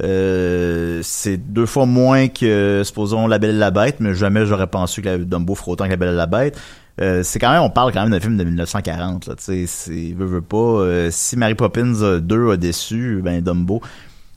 Euh, 0.03 1.01
c'est 1.03 1.36
deux 1.38 1.66
fois 1.66 1.86
moins 1.86 2.28
que, 2.28 2.82
supposons, 2.84 3.26
La 3.26 3.38
Belle 3.38 3.55
et 3.57 3.59
la 3.59 3.70
Bête, 3.70 3.97
mais 4.01 4.14
jamais 4.14 4.44
j'aurais 4.47 4.66
pensé 4.66 5.01
que 5.03 5.09
la 5.09 5.18
Dumbo 5.18 5.55
ferait 5.55 5.72
autant 5.72 5.84
que 5.86 5.90
La 5.90 5.97
Belle 5.97 6.11
et 6.14 6.16
la 6.16 6.26
Bête. 6.26 6.59
Euh, 7.01 7.22
c'est 7.22 7.38
quand 7.38 7.51
même, 7.51 7.62
on 7.62 7.70
parle 7.70 7.92
quand 7.92 8.03
même 8.03 8.11
d'un 8.11 8.20
film 8.20 8.36
de 8.38 8.44
1940, 8.44 9.26
là, 9.26 9.34
tu 9.36 9.44
sais, 9.44 9.64
c'est, 9.66 10.14
veut, 10.16 10.24
veut 10.26 10.40
pas, 10.42 10.57
euh, 10.57 11.09
si 11.11 11.36
Mary 11.36 11.55
Poppins 11.55 12.18
2 12.20 12.51
a 12.53 12.57
déçu, 12.57 13.20
ben, 13.22 13.42
Dumbo, 13.42 13.82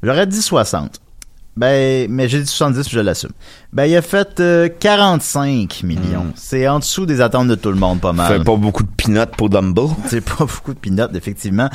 j'aurais 0.04 0.28
dit 0.28 0.42
60. 0.42 1.00
Ben, 1.58 2.10
mais 2.10 2.30
j'ai 2.30 2.40
dit 2.40 2.48
70, 2.48 2.88
puis 2.88 2.96
je 2.96 3.02
l'assume. 3.02 3.32
Ben, 3.74 3.86
il 3.86 3.96
a 3.96 4.02
fait 4.02 4.40
euh, 4.40 4.70
45 4.70 5.84
millions. 5.84 6.28
C'est 6.36 6.68
en 6.70 6.80
dessous 6.80 7.06
des 7.06 7.20
attentes 7.20 7.50
de 7.50 7.56
tout 7.56 7.70
le 7.70 7.76
monde, 7.76 8.00
pas 8.00 8.14
mal. 8.14 8.38
Fait 8.38 8.44
pas 8.44 8.56
beaucoup 8.56 8.84
de 8.84 8.90
peanuts 8.96 9.32
pour 9.36 9.50
Dumbo. 9.50 9.92
C'est 10.08 10.22
pas 10.22 10.46
beaucoup 10.46 10.74
de 10.74 10.80
peanuts, 10.80 11.14
effectivement. 11.16 11.70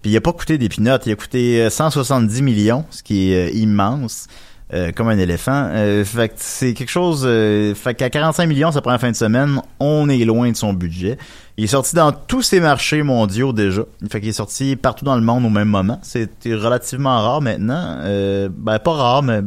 Puis 0.00 0.12
il 0.12 0.16
a 0.16 0.20
pas 0.20 0.32
coûté 0.32 0.56
des 0.56 0.68
peanuts, 0.68 1.02
il 1.04 1.12
a 1.12 1.16
coûté 1.16 1.62
euh, 1.62 1.70
170 1.70 2.42
millions, 2.42 2.84
ce 2.90 3.02
qui 3.02 3.32
est 3.32 3.48
euh, 3.48 3.54
immense, 3.54 4.26
euh, 4.74 4.90
comme 4.92 5.08
un 5.08 5.18
éléphant. 5.18 5.68
Euh, 5.72 6.04
fait 6.04 6.28
que 6.30 6.34
c'est 6.38 6.74
quelque 6.74 6.90
chose... 6.90 7.22
Euh, 7.24 7.74
fait 7.74 7.94
qu'à 7.94 8.10
45 8.10 8.46
millions, 8.46 8.72
ça 8.72 8.80
prend 8.80 8.96
fin 8.98 9.10
de 9.10 9.16
semaine, 9.16 9.60
on 9.78 10.08
est 10.08 10.24
loin 10.24 10.50
de 10.50 10.56
son 10.56 10.72
budget. 10.72 11.18
Il 11.56 11.64
est 11.64 11.68
sorti 11.68 11.94
dans 11.94 12.12
tous 12.12 12.42
ces 12.42 12.60
marchés 12.60 13.02
mondiaux 13.02 13.52
déjà. 13.52 13.82
Fait 14.10 14.20
qu'il 14.20 14.28
est 14.30 14.32
sorti 14.32 14.76
partout 14.76 15.04
dans 15.04 15.14
le 15.16 15.22
monde 15.22 15.44
au 15.44 15.50
même 15.50 15.68
moment. 15.68 16.00
C'était 16.02 16.54
relativement 16.54 17.20
rare 17.22 17.40
maintenant. 17.40 17.98
Euh, 18.00 18.48
ben, 18.52 18.78
pas 18.78 18.92
rare, 18.92 19.22
mais 19.22 19.40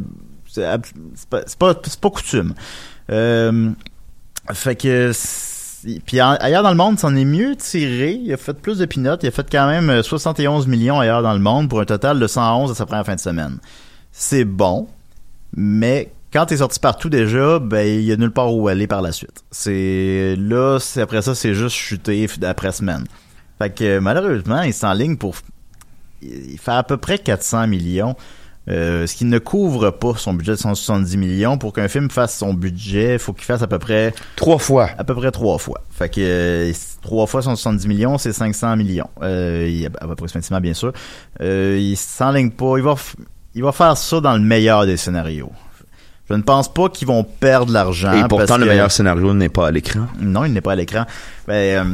c'est 0.50 0.64
c'est 1.14 1.28
pas, 1.28 1.40
c'est 1.46 1.58
pas, 1.58 1.74
c'est 1.84 2.00
pas 2.00 2.10
coutume. 2.10 2.54
Euh, 3.12 3.70
fait 4.52 4.74
que 4.76 5.10
c'est- 5.14 6.00
puis 6.04 6.20
ailleurs 6.20 6.62
dans 6.62 6.70
le 6.70 6.76
monde, 6.76 6.98
c'en 6.98 7.14
est 7.16 7.24
mieux 7.24 7.56
tiré. 7.56 8.12
Il 8.22 8.32
a 8.32 8.36
fait 8.36 8.52
plus 8.54 8.78
de 8.78 8.84
peanuts. 8.86 9.18
Il 9.22 9.28
a 9.28 9.30
fait 9.30 9.46
quand 9.50 9.66
même 9.66 9.88
euh, 9.90 10.02
71 10.02 10.66
millions 10.66 10.98
ailleurs 11.00 11.22
dans 11.22 11.32
le 11.32 11.38
monde 11.38 11.68
pour 11.68 11.80
un 11.80 11.84
total 11.84 12.18
de 12.18 12.26
111 12.26 12.70
à 12.70 12.74
sa 12.74 12.86
première 12.86 13.06
fin 13.06 13.14
de 13.14 13.20
semaine. 13.20 13.58
C'est 14.12 14.44
bon, 14.44 14.88
mais 15.56 16.12
quand 16.32 16.46
t'es 16.46 16.58
sorti 16.58 16.78
partout 16.78 17.08
déjà, 17.08 17.58
ben 17.58 17.86
il 17.86 18.02
y 18.02 18.12
a 18.12 18.16
nulle 18.16 18.30
part 18.32 18.54
où 18.54 18.68
aller 18.68 18.86
par 18.86 19.02
la 19.02 19.12
suite. 19.12 19.44
C'est 19.50 20.36
là, 20.38 20.78
c'est 20.80 21.00
après 21.02 21.22
ça, 21.22 21.34
c'est 21.34 21.54
juste 21.54 21.74
chuté 21.76 22.26
f- 22.26 22.44
après 22.44 22.72
semaine. 22.72 23.04
Fait 23.58 23.70
que 23.74 23.98
malheureusement, 23.98 24.62
il 24.62 24.72
s'enligne 24.72 25.16
pour 25.16 25.36
il 26.22 26.58
fait 26.58 26.70
à 26.72 26.82
peu 26.82 26.96
près 26.98 27.18
400 27.18 27.66
millions. 27.66 28.14
Euh, 28.68 29.06
ce 29.06 29.14
qui 29.16 29.24
ne 29.24 29.38
couvre 29.38 29.90
pas 29.90 30.12
son 30.16 30.34
budget 30.34 30.52
de 30.52 30.56
170 30.56 31.16
millions. 31.16 31.58
Pour 31.58 31.72
qu'un 31.72 31.88
film 31.88 32.10
fasse 32.10 32.36
son 32.38 32.52
budget, 32.54 33.14
il 33.14 33.18
faut 33.18 33.32
qu'il 33.32 33.44
fasse 33.46 33.62
à 33.62 33.66
peu 33.66 33.78
près 33.78 34.14
Trois 34.36 34.58
fois. 34.58 34.90
à 34.98 35.02
peu 35.02 35.14
près 35.14 35.30
trois 35.32 35.58
fois. 35.58 35.80
Fait 35.90 36.08
que 36.10 36.20
euh, 36.20 36.72
trois 37.02 37.26
fois 37.26 37.42
170 37.42 37.88
millions, 37.88 38.18
c'est 38.18 38.32
500 38.34 38.76
millions. 38.76 39.08
Euh, 39.22 39.66
il, 39.68 39.86
approximativement, 39.86 40.60
bien 40.60 40.74
sûr. 40.74 40.92
Euh, 41.40 41.78
il 41.80 41.96
s'enligne 41.96 42.50
pas. 42.50 42.76
Il 42.76 42.84
va, 42.84 42.94
il 43.54 43.62
va 43.62 43.72
faire 43.72 43.96
ça 43.96 44.20
dans 44.20 44.34
le 44.34 44.40
meilleur 44.40 44.86
des 44.86 44.96
scénarios. 44.96 45.52
Je 46.28 46.34
ne 46.34 46.42
pense 46.42 46.72
pas 46.72 46.88
qu'ils 46.88 47.08
vont 47.08 47.24
perdre 47.24 47.72
l'argent. 47.72 48.12
Et 48.12 48.20
pourtant, 48.28 48.46
parce 48.46 48.58
le 48.60 48.64
que- 48.66 48.70
meilleur 48.70 48.92
scénario 48.92 49.34
n'est 49.34 49.48
pas 49.48 49.66
à 49.66 49.70
l'écran. 49.72 50.06
non, 50.20 50.44
il 50.44 50.52
n'est 50.52 50.60
pas 50.60 50.72
à 50.72 50.76
l'écran. 50.76 51.04
Ben, 51.48 51.54
euh, 51.54 51.84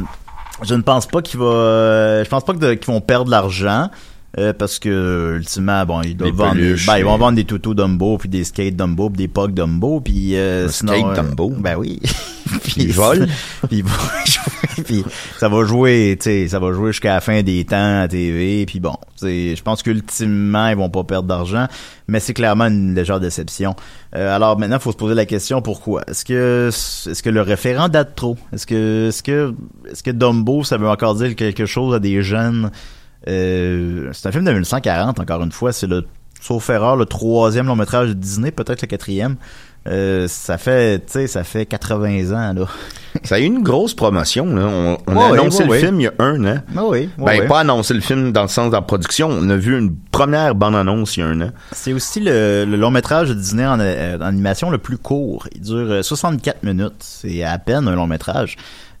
je 0.63 0.75
ne 0.75 0.81
pense 0.83 1.07
pas 1.07 1.21
qu'il 1.23 1.39
va. 1.39 1.45
euh, 1.45 2.23
je 2.23 2.29
pense 2.29 2.45
pas 2.45 2.53
qu'ils 2.53 2.85
vont 2.85 3.01
perdre 3.01 3.31
l'argent. 3.31 3.89
Euh, 4.37 4.53
parce 4.53 4.77
que 4.77 5.37
ultimement 5.37 5.85
bon 5.85 6.01
ils 6.01 6.15
doivent 6.15 6.33
vendre 6.33 6.53
peluches, 6.53 6.85
ben, 6.85 6.97
ils 6.97 7.05
vont 7.05 7.17
vendre 7.17 7.37
des 7.37 7.45
toutous 7.45 7.73
Dumbo 7.73 8.17
puis 8.17 8.29
des 8.29 8.43
skates 8.43 8.75
Dumbo 8.75 9.09
puis 9.09 9.17
des 9.17 9.27
pugs 9.27 9.47
Dumbo 9.47 10.01
puis 10.01 10.35
euh, 10.35 10.67
sinon 10.69 10.93
skate 10.93 11.05
euh, 11.05 11.23
Dumbo? 11.23 11.49
ben 11.57 11.75
oui. 11.77 11.99
Puis 12.63 12.83
Ils 12.83 12.93
volent? 12.93 13.25
puis 14.85 15.03
ça 15.37 15.49
va 15.49 15.65
jouer 15.65 16.17
tu 16.19 16.25
sais 16.29 16.47
ça 16.47 16.59
va 16.59 16.71
jouer 16.71 16.91
jusqu'à 16.91 17.15
la 17.15 17.21
fin 17.21 17.41
des 17.41 17.65
temps 17.65 18.01
à 18.01 18.07
TV 18.07 18.65
puis 18.65 18.79
bon 18.79 18.95
je 19.21 19.61
pense 19.61 19.83
qu'ultimement 19.83 20.69
ils 20.69 20.77
vont 20.77 20.89
pas 20.89 21.03
perdre 21.03 21.27
d'argent 21.27 21.67
mais 22.07 22.19
c'est 22.19 22.33
clairement 22.33 22.65
une 22.65 22.95
légère 22.95 23.19
déception. 23.19 23.75
Euh, 24.15 24.33
alors 24.33 24.57
maintenant 24.57 24.77
il 24.77 24.81
faut 24.81 24.91
se 24.91 24.97
poser 24.97 25.15
la 25.15 25.25
question 25.25 25.61
pourquoi? 25.61 26.03
Est-ce 26.07 26.23
que 26.23 26.69
est-ce 26.69 27.21
que 27.21 27.29
le 27.29 27.41
référent 27.41 27.89
date 27.89 28.15
trop? 28.15 28.37
Est-ce 28.53 28.65
que 28.65 29.07
est-ce 29.09 29.23
que 29.23 29.53
est-ce 29.91 30.03
que 30.03 30.11
Dumbo 30.11 30.63
ça 30.63 30.77
veut 30.77 30.89
encore 30.89 31.15
dire 31.15 31.35
quelque 31.35 31.65
chose 31.65 31.93
à 31.93 31.99
des 31.99 32.21
jeunes? 32.21 32.71
Euh, 33.27 34.09
c'est 34.13 34.27
un 34.27 34.31
film 34.31 34.45
de 34.45 34.51
1940 34.51 35.19
encore 35.19 35.43
une 35.43 35.51
fois 35.51 35.71
c'est 35.73 35.87
le 35.87 36.05
sauf 36.41 36.69
erreur 36.69 36.95
le 36.95 37.05
troisième 37.05 37.67
long 37.67 37.75
métrage 37.75 38.09
de 38.09 38.13
Disney 38.13 38.51
peut-être 38.51 38.81
le 38.81 38.87
quatrième 38.87 39.35
Euh, 39.87 40.27
ça 40.27 40.57
fait 40.57 40.99
tu 40.99 41.13
sais 41.13 41.27
ça 41.27 41.45
fait 41.45 41.65
80 41.65 42.31
ans 42.33 42.53
là 42.53 42.65
Ça 43.23 43.35
a 43.35 43.39
eu 43.39 43.43
une 43.43 43.63
grosse 43.63 43.93
promotion, 43.93 44.45
là. 44.45 44.97
On, 45.07 45.19
a 45.19 45.33
annoncé 45.33 45.63
le 45.63 45.73
film 45.73 45.99
il 45.99 46.03
y 46.03 46.07
a 46.07 46.13
un 46.19 46.45
an. 46.45 46.59
Ah 46.75 46.85
oui 46.85 47.09
ben, 47.17 47.47
pas 47.47 47.61
annoncé 47.61 47.93
le 47.93 48.01
film 48.01 48.31
dans 48.31 48.43
le 48.43 48.47
sens 48.47 48.69
de 48.69 48.75
la 48.75 48.81
production. 48.81 49.29
On 49.29 49.49
a 49.49 49.55
vu 49.55 49.77
une 49.77 49.95
première 50.11 50.55
bande-annonce 50.55 51.17
il 51.17 51.21
y 51.21 51.23
a 51.23 51.27
un 51.27 51.41
an. 51.41 51.49
C'est 51.71 51.93
aussi 51.93 52.19
le, 52.19 52.65
le 52.65 52.77
long 52.77 52.91
métrage 52.91 53.29
de 53.29 53.33
Disney 53.33 53.65
en, 53.65 53.79
euh, 53.79 54.17
en 54.17 54.21
animation 54.21 54.69
le 54.69 54.77
plus 54.77 54.97
court. 54.97 55.47
Il 55.55 55.61
dure 55.61 55.91
euh, 55.91 56.01
64 56.03 56.63
minutes. 56.63 56.93
C'est 56.99 57.43
à 57.43 57.57
peine 57.59 57.87
un 57.87 57.95
long 57.95 58.07
métrage. 58.07 58.55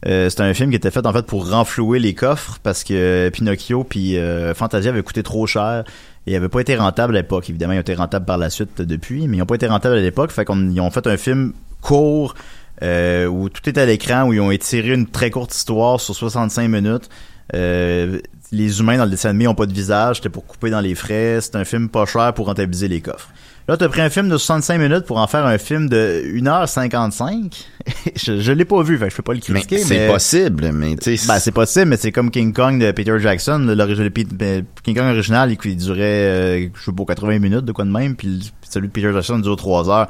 Euh, 0.05 0.29
c'est 0.29 0.41
un 0.41 0.53
film 0.53 0.69
qui 0.69 0.75
était 0.75 0.91
fait 0.91 1.05
en 1.05 1.13
fait 1.13 1.25
pour 1.25 1.49
renflouer 1.49 1.97
les 1.97 2.13
coffres 2.13 2.59
parce 2.61 2.83
que 2.83 3.29
Pinocchio 3.29 3.83
puis 3.83 4.17
euh, 4.17 4.53
Fantasia 4.53 4.91
avaient 4.91 5.01
coûté 5.01 5.23
trop 5.23 5.47
cher 5.47 5.85
et 6.27 6.33
n'avaient 6.33 6.49
pas 6.49 6.61
été 6.61 6.75
rentables 6.75 7.15
à 7.15 7.21
l'époque. 7.21 7.49
Évidemment, 7.49 7.73
ils 7.73 7.77
ont 7.77 7.81
été 7.81 7.95
rentables 7.95 8.25
par 8.25 8.37
la 8.37 8.49
suite 8.49 8.81
depuis, 8.81 9.27
mais 9.27 9.37
ils 9.37 9.39
n'ont 9.39 9.45
pas 9.45 9.55
été 9.55 9.67
rentables 9.67 9.95
à 9.95 10.01
l'époque. 10.01 10.31
Fait 10.31 10.45
qu'on 10.45 10.69
ils 10.69 10.81
ont 10.81 10.91
fait 10.91 11.07
un 11.07 11.17
film 11.17 11.53
court 11.81 12.35
euh, 12.83 13.25
où 13.25 13.49
tout 13.49 13.67
est 13.67 13.77
à 13.77 13.85
l'écran, 13.85 14.27
où 14.27 14.33
ils 14.33 14.41
ont 14.41 14.51
étiré 14.51 14.93
une 14.93 15.07
très 15.07 15.31
courte 15.31 15.55
histoire 15.55 15.99
sur 15.99 16.15
65 16.15 16.67
minutes. 16.67 17.09
Euh, 17.55 18.19
les 18.51 18.79
humains 18.79 18.97
dans 18.97 19.05
le 19.05 19.09
dessin 19.09 19.29
animé 19.29 19.47
ont 19.47 19.55
pas 19.55 19.65
de 19.65 19.73
visage, 19.73 20.17
c'était 20.17 20.29
pour 20.29 20.45
couper 20.45 20.69
dans 20.69 20.79
les 20.79 20.95
frais. 20.95 21.39
C'est 21.41 21.55
un 21.55 21.65
film 21.65 21.89
pas 21.89 22.05
cher 22.05 22.33
pour 22.33 22.47
rentabiliser 22.47 22.87
les 22.87 23.01
coffres. 23.01 23.29
Là, 23.67 23.75
t'as 23.75 23.89
pris 23.89 23.99
un 23.99 24.09
film 24.09 24.29
de 24.29 24.37
65 24.37 24.77
minutes 24.79 25.05
pour 25.05 25.17
en 25.17 25.27
faire 25.27 25.45
un 25.45 25.57
film 25.57 25.89
de 25.89 26.23
1h55. 26.35 27.65
je, 28.15 28.39
je 28.39 28.51
l'ai 28.53 28.63
pas 28.65 28.81
vu, 28.81 28.97
fait 28.97 29.09
je 29.09 29.15
peux 29.17 29.23
pas 29.23 29.33
le 29.33 29.39
Mais 29.49 29.59
critiquer. 29.61 29.79
c'est 29.79 30.07
possible, 30.07 30.71
mais 30.71 30.95
tu 30.95 31.17
sais. 31.17 31.27
Ben, 31.27 31.37
c'est 31.39 31.51
possible, 31.51 31.87
mais 31.87 31.97
c'est 31.97 32.11
comme 32.13 32.31
King 32.31 32.53
Kong 32.53 32.79
de 32.81 32.91
Peter 32.91 33.19
Jackson. 33.19 33.59
le- 33.67 34.09
ben, 34.33 34.63
King 34.83 34.95
Kong 34.95 35.11
original, 35.11 35.51
il, 35.51 35.77
durait, 35.77 36.01
euh, 36.01 36.67
je 36.73 36.81
sais 36.85 36.91
pas, 36.93 37.03
80 37.05 37.39
minutes, 37.39 37.65
de 37.65 37.71
quoi 37.73 37.83
de 37.83 37.91
même, 37.91 38.15
puis 38.15 38.51
celui 38.69 38.87
de 38.87 38.93
Peter 38.93 39.11
Jackson 39.11 39.39
dure 39.39 39.57
3 39.57 39.89
heures. 39.89 40.07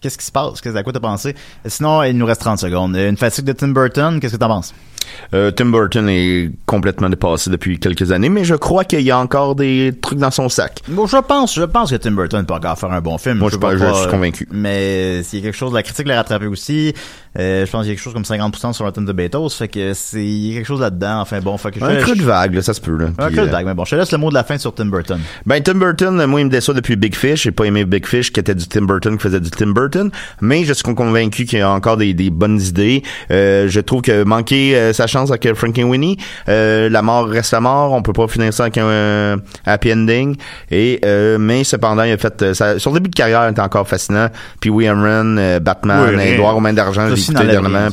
Qu'est-ce 0.00 0.16
qui 0.16 0.24
se 0.24 0.32
passe? 0.32 0.62
Qu'est-ce 0.62 0.74
à 0.76 0.82
quoi 0.82 0.94
t'as 0.94 1.00
pensé? 1.00 1.34
Sinon, 1.66 2.02
il 2.04 2.16
nous 2.16 2.24
reste 2.24 2.40
30 2.40 2.58
secondes. 2.58 2.96
Une 2.96 3.18
fatigue 3.18 3.44
de 3.44 3.52
Tim 3.52 3.68
Burton, 3.68 4.18
qu'est-ce 4.18 4.32
que 4.32 4.38
t'en 4.38 4.48
penses? 4.48 4.72
Euh, 5.34 5.50
Tim 5.50 5.66
Burton 5.66 6.08
est 6.08 6.50
complètement 6.66 7.08
dépassé 7.08 7.50
depuis 7.50 7.78
quelques 7.78 8.12
années, 8.12 8.28
mais 8.28 8.44
je 8.44 8.54
crois 8.54 8.84
qu'il 8.84 9.00
y 9.02 9.10
a 9.10 9.18
encore 9.18 9.54
des 9.54 9.92
trucs 10.00 10.18
dans 10.18 10.30
son 10.30 10.48
sac. 10.48 10.80
Bon, 10.88 11.06
je 11.06 11.16
pense, 11.18 11.54
je 11.54 11.62
pense 11.62 11.90
que 11.90 11.96
Tim 11.96 12.12
Burton 12.12 12.44
peut 12.44 12.54
encore 12.54 12.78
faire 12.78 12.92
un 12.92 13.00
bon 13.00 13.18
film. 13.18 13.38
Moi, 13.38 13.48
je 13.48 13.54
sais 13.54 13.60
pas 13.60 13.70
pense- 13.70 13.78
je 13.78 13.84
pas, 13.84 13.94
suis 13.94 14.06
euh, 14.06 14.10
convaincu. 14.10 14.48
Mais 14.50 15.22
s'il 15.22 15.38
y 15.40 15.42
a 15.42 15.44
quelque 15.46 15.56
chose, 15.56 15.72
la 15.72 15.82
critique 15.82 16.06
l'a 16.06 16.16
rattrapé 16.16 16.46
aussi. 16.46 16.92
Euh, 17.38 17.64
je 17.64 17.70
pense 17.70 17.82
qu'il 17.82 17.90
y 17.90 17.92
a 17.92 17.94
quelque 17.94 18.02
chose 18.02 18.12
comme 18.12 18.24
50% 18.24 18.72
sur 18.72 18.84
Rotten 18.84 19.06
Tomatoes. 19.06 19.50
Fait 19.50 19.68
que 19.68 19.94
c'est, 19.94 20.24
il 20.24 20.48
y 20.48 20.52
a 20.52 20.56
quelque 20.56 20.66
chose 20.66 20.80
là-dedans. 20.80 21.20
Enfin 21.20 21.40
bon, 21.40 21.56
fait 21.58 21.70
que 21.70 21.78
je 21.80 21.84
Un 21.84 21.94
je- 21.98 22.00
truc 22.04 22.20
vague, 22.22 22.54
là, 22.54 22.62
ça 22.62 22.74
se 22.74 22.80
peut. 22.80 22.96
Là. 22.96 23.06
Un 23.18 23.26
Puis, 23.28 23.36
truc 23.36 23.48
euh, 23.48 23.52
vague, 23.52 23.66
mais 23.66 23.74
bon, 23.74 23.84
je 23.84 23.90
te 23.92 23.96
laisse 23.96 24.10
le 24.12 24.18
mot 24.18 24.30
de 24.30 24.34
la 24.34 24.42
fin 24.44 24.58
sur 24.58 24.74
Tim 24.74 24.86
Burton. 24.86 25.20
Ben 25.46 25.62
Tim 25.62 25.74
Burton, 25.74 26.24
moi 26.26 26.40
il 26.40 26.46
me 26.46 26.50
déçoit 26.50 26.74
depuis 26.74 26.96
Big 26.96 27.14
Fish. 27.14 27.42
J'ai 27.44 27.52
pas 27.52 27.64
aimé 27.64 27.84
Big 27.84 28.04
Fish 28.06 28.32
qui 28.32 28.40
était 28.40 28.54
du 28.54 28.66
Tim 28.66 28.82
Burton 28.82 29.16
qui 29.16 29.22
faisait 29.22 29.40
du 29.40 29.50
Tim 29.50 29.68
Burton, 29.68 30.10
mais 30.40 30.64
je 30.64 30.72
suis 30.72 30.82
convaincu 30.94 31.44
qu'il 31.44 31.58
y 31.60 31.62
a 31.62 31.70
encore 31.70 31.96
des, 31.96 32.14
des 32.14 32.30
bonnes 32.30 32.60
idées. 32.60 33.02
Euh, 33.30 33.68
je 33.68 33.80
trouve 33.80 34.02
que 34.02 34.24
manquer 34.24 34.74
euh, 34.76 34.89
sa 34.92 35.06
chance 35.06 35.30
avec 35.30 35.52
Frankenweenie, 35.54 36.16
euh, 36.48 36.88
la 36.88 37.02
mort 37.02 37.26
reste 37.28 37.52
la 37.52 37.60
mort. 37.60 37.92
On 37.92 38.02
peut 38.02 38.12
pas 38.12 38.28
finir 38.28 38.52
ça 38.52 38.64
avec 38.64 38.78
un 38.78 38.84
euh, 38.84 39.36
happy 39.66 39.92
ending. 39.92 40.36
Et 40.70 41.00
euh, 41.04 41.38
mais 41.38 41.64
cependant 41.64 42.02
il 42.04 42.12
a 42.12 42.18
fait 42.18 42.42
euh, 42.42 42.54
ça, 42.54 42.78
son 42.78 42.92
début 42.92 43.08
de 43.10 43.14
carrière 43.14 43.48
était 43.48 43.60
encore 43.60 43.88
fascinant. 43.88 44.28
Puis 44.60 44.70
William 44.70 45.02
Run, 45.02 45.36
euh, 45.38 45.60
Batman, 45.60 46.14
Oui. 46.16 46.22
Edouard 46.22 46.56
aux 46.56 46.60
mains 46.60 46.72
d'argent, 46.72 47.08
j'ai 47.14 47.20
écouté 47.22 47.44
dernièrement. 47.46 47.88